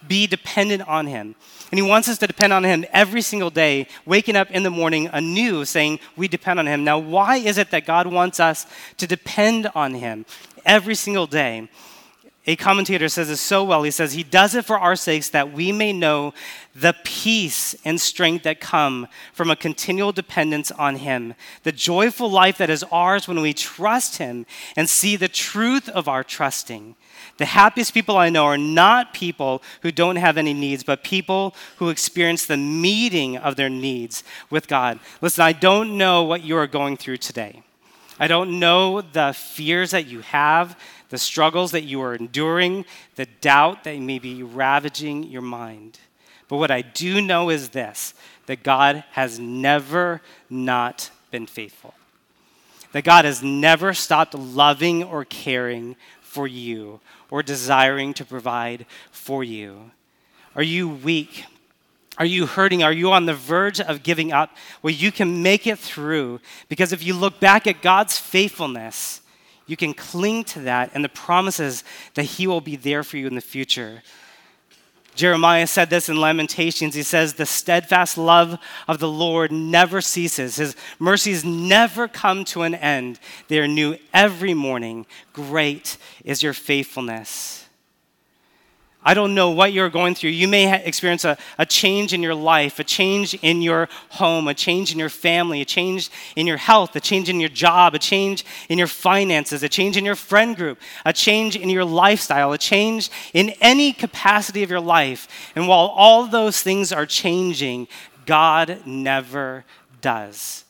be 0.09 0.27
dependent 0.27 0.83
on 0.89 1.07
Him. 1.07 1.37
And 1.71 1.79
He 1.79 1.83
wants 1.89 2.09
us 2.09 2.19
to 2.19 2.27
depend 2.27 2.53
on 2.53 2.65
Him 2.65 2.85
every 2.93 3.23
single 3.23 3.51
day, 3.51 3.87
waking 4.05 4.35
up 4.35 4.51
in 4.51 4.65
the 4.65 4.71
morning 4.71 5.09
anew, 5.13 5.65
saying, 5.65 6.01
We 6.17 6.27
depend 6.27 6.59
on 6.59 6.67
Him. 6.67 6.83
Now, 6.83 6.99
why 6.99 7.37
is 7.37 7.57
it 7.57 7.71
that 7.71 7.87
God 7.87 8.09
wants 8.09 8.41
us 8.41 8.67
to 8.97 9.07
depend 9.07 9.71
on 9.77 9.95
Him 9.95 10.27
every 10.67 10.97
single 10.97 11.29
day? 11.29 11.69
A 12.47 12.57
commentator 12.57 13.11
says 13.11 13.29
this 13.29 13.41
so 13.41 13.63
well. 13.63 13.83
He 13.83 13.91
says, 13.91 14.15
He 14.15 14.23
does 14.23 14.55
it 14.55 14.65
for 14.65 14.79
our 14.79 14.97
sakes 14.97 15.29
that 15.29 15.53
we 15.53 15.73
may 15.73 15.93
know 15.93 16.33
the 16.75 16.97
peace 17.05 17.75
and 17.85 18.01
strength 18.01 18.45
that 18.45 18.61
come 18.61 19.09
from 19.35 19.51
a 19.51 19.57
continual 19.57 20.11
dependence 20.11 20.71
on 20.71 20.97
Him, 20.97 21.35
the 21.65 21.73
joyful 21.73 22.31
life 22.31 22.57
that 22.57 22.71
is 22.71 22.83
ours 22.85 23.29
when 23.29 23.43
we 23.43 23.53
trust 23.53 24.17
Him 24.17 24.47
and 24.75 24.89
see 24.89 25.17
the 25.17 25.29
truth 25.29 25.89
of 25.91 26.09
our 26.09 26.25
trusting. 26.25 26.97
The 27.37 27.45
happiest 27.45 27.93
people 27.93 28.17
I 28.17 28.31
know 28.31 28.47
are 28.47 28.59
not 28.59 29.13
people 29.13 29.63
who 29.83 29.93
don't 29.93 30.17
have 30.17 30.39
any 30.39 30.55
needs, 30.55 30.83
but 30.83 31.05
people 31.05 31.55
who 31.77 31.91
experience 31.91 32.47
the 32.47 32.57
meeting 32.57 33.37
of 33.37 33.57
their 33.57 33.71
needs 33.71 34.25
with 34.49 34.67
God. 34.67 34.99
Listen, 35.21 35.43
I 35.43 35.53
don't 35.53 35.99
know 35.99 36.23
what 36.23 36.43
you 36.43 36.57
are 36.57 36.67
going 36.67 36.97
through 36.97 37.19
today. 37.19 37.63
I 38.21 38.29
don't 38.29 38.61
know 38.61 39.01
the 39.01 39.33
fears 39.33 39.93
that 39.93 40.07
you 40.07 40.21
have, 40.21 40.79
the 41.09 41.17
struggles 41.17 41.73
that 41.73 41.85
you 41.85 42.03
are 42.03 42.15
enduring, 42.15 42.85
the 43.17 43.25
doubt 43.41 43.85
that 43.85 43.99
may 43.99 44.19
be 44.19 44.43
ravaging 44.43 45.25
your 45.25 45.43
mind. 45.43 45.99
But 46.47 46.59
what 46.59 46.71
I 46.71 46.83
do 46.83 47.23
know 47.23 47.49
is 47.49 47.71
this 47.71 48.13
that 48.45 48.63
God 48.63 49.05
has 49.13 49.39
never 49.39 50.21
not 50.51 51.11
been 51.31 51.47
faithful. 51.47 51.95
That 52.93 53.05
God 53.05 53.25
has 53.25 53.43
never 53.43 53.95
stopped 53.95 54.35
loving 54.35 55.03
or 55.03 55.25
caring 55.25 55.97
for 56.21 56.47
you 56.47 57.01
or 57.31 57.43
desiring 57.43 58.13
to 58.15 58.25
provide 58.25 58.85
for 59.11 59.43
you? 59.43 59.93
Are 60.55 60.63
you 60.63 60.89
weak? 60.89 61.45
Are 62.19 62.27
you 62.27 62.47
hurting? 62.47 62.83
Are 62.83 62.93
you 62.93 63.13
on 63.13 63.27
the 63.27 63.35
verge 63.35 63.81
of 63.81 64.03
giving 64.03 64.33
up? 64.33 64.57
Well, 64.83 64.93
you 64.93 65.13
can 65.13 65.43
make 65.43 65.67
it 65.67 65.79
through 65.79 66.41
because 66.69 66.93
if 66.93 67.05
you 67.05 67.15
look 67.15 67.41
back 67.41 67.67
at 67.67 67.83
God's 67.83 68.19
faithfulness, 68.19 69.21
you 69.67 69.77
can 69.77 69.95
cling 69.95 70.45
to 70.45 70.61
that 70.61 70.91
and 70.95 71.05
the 71.05 71.09
promises 71.09 71.85
that 72.15 72.25
He 72.25 72.47
will 72.47 72.61
be 72.61 72.77
there 72.77 73.03
for 73.05 73.17
you 73.17 73.27
in 73.27 73.37
the 73.37 73.41
future. 73.41 74.03
Jeremiah 75.15 75.67
said 75.67 75.91
this 75.91 76.09
in 76.09 76.21
Lamentations. 76.21 76.95
He 76.95 77.03
says, 77.03 77.35
The 77.35 77.47
steadfast 77.47 78.17
love 78.17 78.59
of 78.89 78.99
the 78.99 79.09
Lord 79.09 79.53
never 79.53 80.01
ceases. 80.01 80.57
His 80.57 80.77
mercies 80.99 81.45
never 81.45 82.09
come 82.09 82.45
to 82.47 82.63
an 82.63 82.75
end. 82.75 83.19
They 83.49 83.59
are 83.59 83.69
new 83.69 83.97
every 84.15 84.55
morning. 84.55 85.07
Great 85.33 85.99
is 86.25 86.43
your 86.43 86.53
faithfulness. 86.53 87.60
I 89.03 89.15
don't 89.15 89.35
know 89.35 89.51
what 89.51 89.73
you're 89.73 89.89
going 89.89 90.15
through. 90.15 90.31
You 90.31 90.47
may 90.47 90.85
experience 90.85 91.25
a, 91.25 91.39
a 91.57 91.65
change 91.65 92.13
in 92.13 92.23
your 92.23 92.35
life, 92.35 92.79
a 92.79 92.85
change 92.85 93.33
in 93.35 93.63
your 93.63 93.89
home, 94.11 94.47
a 94.47 94.53
change 94.53 94.93
in 94.93 94.99
your 94.99 95.09
family, 95.09 95.63
a 95.63 95.65
change 95.65 96.11
in 96.37 96.47
your 96.47 96.59
health, 96.59 96.95
a 96.95 97.01
change 97.01 97.31
in 97.31 97.41
your 97.41 97.49
job, 97.49 97.95
a 97.95 97.99
change 97.99 98.45
in 98.69 98.77
your 98.77 98.87
finances, 98.87 99.63
a 99.63 99.71
change 99.71 99.97
in 99.97 100.05
your 100.05 100.17
friend 100.17 100.55
group, 100.55 100.79
a 101.07 101.15
change 101.15 101.57
in 101.57 101.71
your 101.71 101.85
lifestyle, 101.85 102.53
a 102.53 102.59
change 102.59 103.11
in 103.33 103.51
any 103.63 103.95
capacity 103.95 104.63
of 104.63 104.71
your 104.71 104.81
life. 104.81 105.51
And 105.57 105.67
while 105.67 105.87
all 105.97 106.27
those 106.27 106.61
things 106.61 106.93
are 106.93 107.07
changing, 107.07 107.89
God 108.27 108.83
never 108.85 109.65
does. 110.03 110.65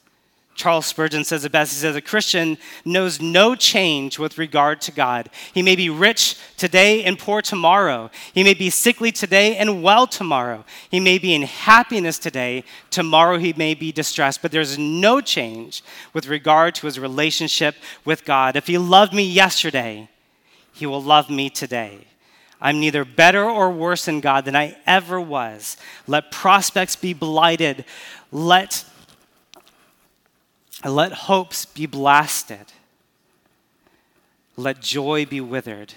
Charles 0.60 0.84
Spurgeon 0.84 1.24
says 1.24 1.46
it 1.46 1.52
best. 1.52 1.72
He 1.72 1.78
says, 1.78 1.96
A 1.96 2.02
Christian 2.02 2.58
knows 2.84 3.18
no 3.18 3.54
change 3.54 4.18
with 4.18 4.36
regard 4.36 4.82
to 4.82 4.92
God. 4.92 5.30
He 5.54 5.62
may 5.62 5.74
be 5.74 5.88
rich 5.88 6.36
today 6.58 7.02
and 7.02 7.18
poor 7.18 7.40
tomorrow. 7.40 8.10
He 8.34 8.44
may 8.44 8.52
be 8.52 8.68
sickly 8.68 9.10
today 9.10 9.56
and 9.56 9.82
well 9.82 10.06
tomorrow. 10.06 10.66
He 10.90 11.00
may 11.00 11.16
be 11.16 11.32
in 11.34 11.42
happiness 11.42 12.18
today. 12.18 12.64
Tomorrow 12.90 13.38
he 13.38 13.54
may 13.54 13.72
be 13.72 13.90
distressed. 13.90 14.42
But 14.42 14.52
there's 14.52 14.76
no 14.76 15.22
change 15.22 15.82
with 16.12 16.26
regard 16.26 16.74
to 16.74 16.86
his 16.86 16.98
relationship 16.98 17.76
with 18.04 18.26
God. 18.26 18.54
If 18.54 18.66
he 18.66 18.76
loved 18.76 19.14
me 19.14 19.22
yesterday, 19.22 20.10
he 20.74 20.84
will 20.84 21.02
love 21.02 21.30
me 21.30 21.48
today. 21.48 22.06
I'm 22.60 22.80
neither 22.80 23.06
better 23.06 23.44
or 23.44 23.70
worse 23.70 24.08
in 24.08 24.20
God 24.20 24.44
than 24.44 24.54
I 24.54 24.76
ever 24.86 25.18
was. 25.18 25.78
Let 26.06 26.30
prospects 26.30 26.96
be 26.96 27.14
blighted. 27.14 27.86
Let 28.30 28.84
let 30.84 31.12
hopes 31.12 31.64
be 31.64 31.86
blasted. 31.86 32.72
Let 34.56 34.80
joy 34.80 35.26
be 35.26 35.40
withered. 35.40 35.94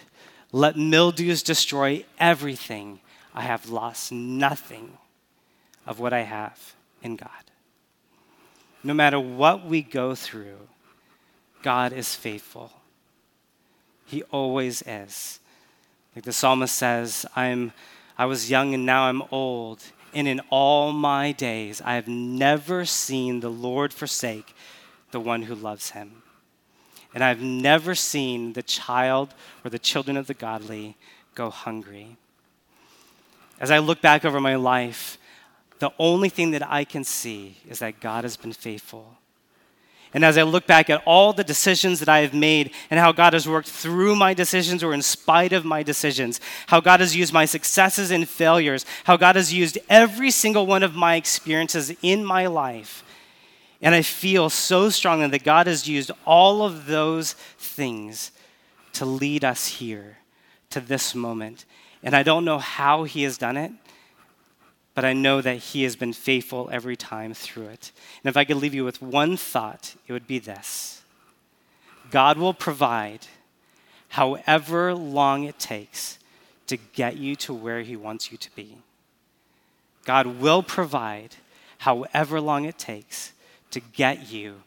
Let 0.51 0.77
mildews 0.77 1.41
destroy 1.43 2.05
everything. 2.19 2.99
I 3.33 3.41
have 3.41 3.69
lost 3.69 4.11
nothing 4.11 4.97
of 5.85 5.99
what 5.99 6.13
I 6.13 6.21
have 6.21 6.75
in 7.01 7.15
God. 7.15 7.29
No 8.83 8.93
matter 8.93 9.19
what 9.19 9.65
we 9.65 9.81
go 9.81 10.13
through, 10.15 10.67
God 11.61 11.93
is 11.93 12.15
faithful. 12.15 12.71
He 14.05 14.23
always 14.23 14.83
is. 14.85 15.39
Like 16.15 16.25
the 16.25 16.33
psalmist 16.33 16.75
says, 16.75 17.25
I'm, 17.35 17.71
I 18.17 18.25
was 18.25 18.51
young 18.51 18.73
and 18.73 18.85
now 18.85 19.05
I'm 19.05 19.23
old, 19.31 19.83
and 20.13 20.27
in 20.27 20.41
all 20.49 20.91
my 20.91 21.31
days 21.31 21.81
I 21.81 21.95
have 21.95 22.07
never 22.07 22.85
seen 22.85 23.39
the 23.39 23.49
Lord 23.49 23.93
forsake 23.93 24.53
the 25.13 25.21
one 25.21 25.43
who 25.43 25.55
loves 25.55 25.91
him. 25.91 26.23
And 27.13 27.23
I've 27.23 27.41
never 27.41 27.95
seen 27.95 28.53
the 28.53 28.63
child 28.63 29.33
or 29.63 29.69
the 29.69 29.79
children 29.79 30.17
of 30.17 30.27
the 30.27 30.33
godly 30.33 30.97
go 31.35 31.49
hungry. 31.49 32.17
As 33.59 33.71
I 33.71 33.79
look 33.79 34.01
back 34.01 34.25
over 34.25 34.41
my 34.41 34.55
life, 34.55 35.17
the 35.79 35.91
only 35.97 36.29
thing 36.29 36.51
that 36.51 36.69
I 36.69 36.83
can 36.83 37.03
see 37.03 37.57
is 37.69 37.79
that 37.79 37.99
God 38.01 38.23
has 38.23 38.35
been 38.35 38.51
faithful. 38.51 39.17
And 40.13 40.23
as 40.23 40.37
I 40.37 40.43
look 40.43 40.67
back 40.67 40.89
at 40.89 41.01
all 41.05 41.33
the 41.33 41.43
decisions 41.43 41.99
that 41.99 42.09
I 42.09 42.19
have 42.19 42.33
made 42.33 42.71
and 42.91 42.99
how 42.99 43.11
God 43.11 43.33
has 43.33 43.47
worked 43.47 43.67
through 43.67 44.15
my 44.15 44.33
decisions 44.33 44.83
or 44.83 44.93
in 44.93 45.01
spite 45.01 45.53
of 45.53 45.65
my 45.65 45.81
decisions, 45.81 46.39
how 46.67 46.81
God 46.81 46.99
has 46.99 47.15
used 47.15 47.33
my 47.33 47.45
successes 47.45 48.11
and 48.11 48.29
failures, 48.29 48.85
how 49.05 49.17
God 49.17 49.35
has 49.35 49.51
used 49.51 49.77
every 49.89 50.29
single 50.29 50.67
one 50.67 50.83
of 50.83 50.93
my 50.95 51.15
experiences 51.15 51.95
in 52.03 52.23
my 52.23 52.45
life, 52.45 53.03
and 53.83 53.93
I 53.93 54.01
feel 54.01 54.49
so 54.49 54.89
strongly 54.89 55.27
that 55.27 55.43
God 55.43 55.67
has 55.67 55.89
used 55.89 56.09
all 56.25 56.63
of 56.63 56.85
those 56.85 57.33
things 57.33 58.31
to 58.93 59.03
lead 59.05 59.43
us 59.43 59.67
here 59.67 60.19
to 60.69 60.79
this 60.79 61.13
moment. 61.13 61.65
And 62.01 62.15
I 62.15 62.23
don't 62.23 62.45
know 62.45 62.59
how 62.59 63.03
He 63.03 63.23
has 63.23 63.37
done 63.37 63.57
it, 63.57 63.73
but 64.95 65.03
I 65.03 65.11
know 65.11 65.41
that 65.41 65.57
He 65.57 65.83
has 65.83 65.97
been 65.97 66.13
faithful 66.13 66.69
every 66.71 66.95
time 66.95 67.33
through 67.33 67.67
it. 67.67 67.91
And 68.23 68.29
if 68.29 68.37
I 68.37 68.45
could 68.45 68.55
leave 68.55 68.73
you 68.73 68.85
with 68.85 69.01
one 69.01 69.35
thought, 69.35 69.95
it 70.07 70.13
would 70.13 70.27
be 70.27 70.39
this 70.39 71.03
God 72.09 72.37
will 72.37 72.53
provide 72.53 73.27
however 74.09 74.95
long 74.95 75.43
it 75.43 75.59
takes 75.59 76.19
to 76.67 76.77
get 76.77 77.17
you 77.17 77.35
to 77.35 77.53
where 77.53 77.81
He 77.81 77.97
wants 77.97 78.31
you 78.31 78.37
to 78.37 78.55
be. 78.55 78.77
God 80.05 80.39
will 80.39 80.63
provide 80.63 81.35
however 81.79 82.39
long 82.39 82.63
it 82.63 82.77
takes 82.77 83.32
to 83.73 83.79
get 83.79 84.31
you 84.31 84.61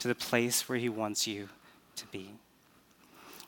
to 0.00 0.08
the 0.08 0.14
place 0.14 0.68
where 0.68 0.78
He 0.78 0.88
wants 0.88 1.26
you 1.26 1.48
to 1.96 2.06
be. 2.08 2.30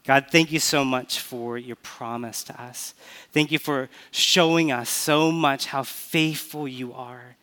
God, 0.04 0.26
thank 0.30 0.50
you 0.50 0.58
so 0.58 0.84
much 0.84 1.20
for 1.20 1.58
your 1.58 1.76
promise 1.76 2.42
to 2.44 2.60
us. 2.60 2.94
Thank 3.32 3.52
you 3.52 3.58
for 3.58 3.90
showing 4.10 4.72
us 4.72 4.88
so 4.88 5.30
much 5.30 5.66
how 5.66 5.82
faithful 5.82 6.66
you 6.66 6.94
are, 6.94 7.36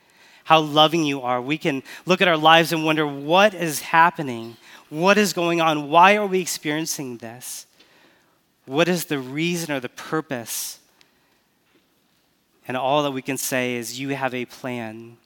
how 0.45 0.61
loving 0.61 1.03
you 1.03 1.22
are. 1.22 1.41
We 1.41 1.57
can 1.57 1.84
look 2.05 2.22
at 2.22 2.28
our 2.28 2.38
lives 2.38 2.72
and 2.72 2.84
wonder 2.84 3.05
what 3.05 3.53
is 3.53 3.82
happening, 3.82 4.57
what 4.89 5.18
is 5.18 5.34
going 5.34 5.61
on, 5.61 5.89
why 5.89 6.15
are 6.15 6.26
we 6.26 6.39
experiencing 6.39 7.18
this? 7.18 7.68
What 8.65 8.88
is 8.88 9.05
the 9.05 9.20
reason 9.20 9.74
or 9.74 9.80
the 9.80 9.89
purpose? 9.89 10.80
And 12.68 12.76
all 12.76 13.03
that 13.03 13.11
we 13.11 13.22
can 13.22 13.38
say 13.38 13.76
is, 13.76 13.99
You 13.99 14.09
have 14.09 14.34
a 14.34 14.45
plan. 14.45 15.18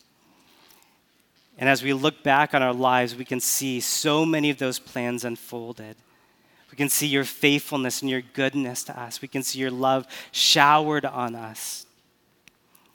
And 1.61 1.69
as 1.69 1.83
we 1.83 1.93
look 1.93 2.23
back 2.23 2.55
on 2.55 2.63
our 2.63 2.73
lives, 2.73 3.15
we 3.15 3.23
can 3.23 3.39
see 3.39 3.79
so 3.81 4.25
many 4.25 4.49
of 4.49 4.57
those 4.57 4.79
plans 4.79 5.23
unfolded. 5.23 5.95
We 6.71 6.75
can 6.75 6.89
see 6.89 7.05
your 7.05 7.23
faithfulness 7.23 8.01
and 8.01 8.09
your 8.09 8.21
goodness 8.21 8.83
to 8.85 8.99
us. 8.99 9.21
We 9.21 9.27
can 9.27 9.43
see 9.43 9.59
your 9.59 9.69
love 9.69 10.07
showered 10.31 11.05
on 11.05 11.35
us. 11.35 11.85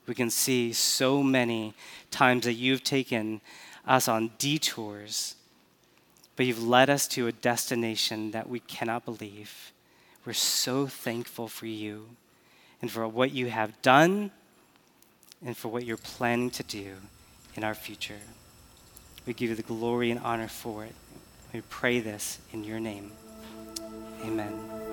We 0.09 0.17
can 0.17 0.31
see 0.31 0.73
so 0.73 1.23
many 1.23 1.75
times 2.11 2.45
that 2.45 2.55
you've 2.55 2.83
taken 2.83 3.41
us 3.87 4.09
on 4.09 4.33
detours, 4.37 5.37
but 6.35 6.47
you've 6.47 6.63
led 6.63 6.91
us 6.91 7.07
to 7.09 7.29
a 7.29 7.33
destination 7.33 8.33
that 8.33 8.49
we 8.49 8.59
cannot 8.59 9.05
believe. 9.05 9.71
We're 10.25 10.33
so 10.33 10.89
thankful 10.89 11.47
for 11.47 11.67
you 11.67 12.09
and 12.83 12.91
for 12.91 13.07
what 13.07 13.31
you 13.31 13.47
have 13.47 13.81
done 13.81 14.33
and 15.45 15.57
for 15.57 15.69
what 15.69 15.85
you're 15.85 15.97
planning 15.97 16.51
to 16.51 16.65
do 16.65 16.97
in 17.55 17.63
our 17.63 17.75
future. 17.75 18.19
We 19.27 19.35
give 19.35 19.51
you 19.51 19.57
the 19.57 19.63
glory 19.63 20.11
and 20.11 20.21
honor 20.21 20.49
for 20.49 20.85
it. 20.85 20.95
We 21.53 21.61
pray 21.63 22.01
this 22.01 22.39
in 22.53 22.65
your 22.65 22.79
name. 22.81 23.11
Amen. 24.25 24.86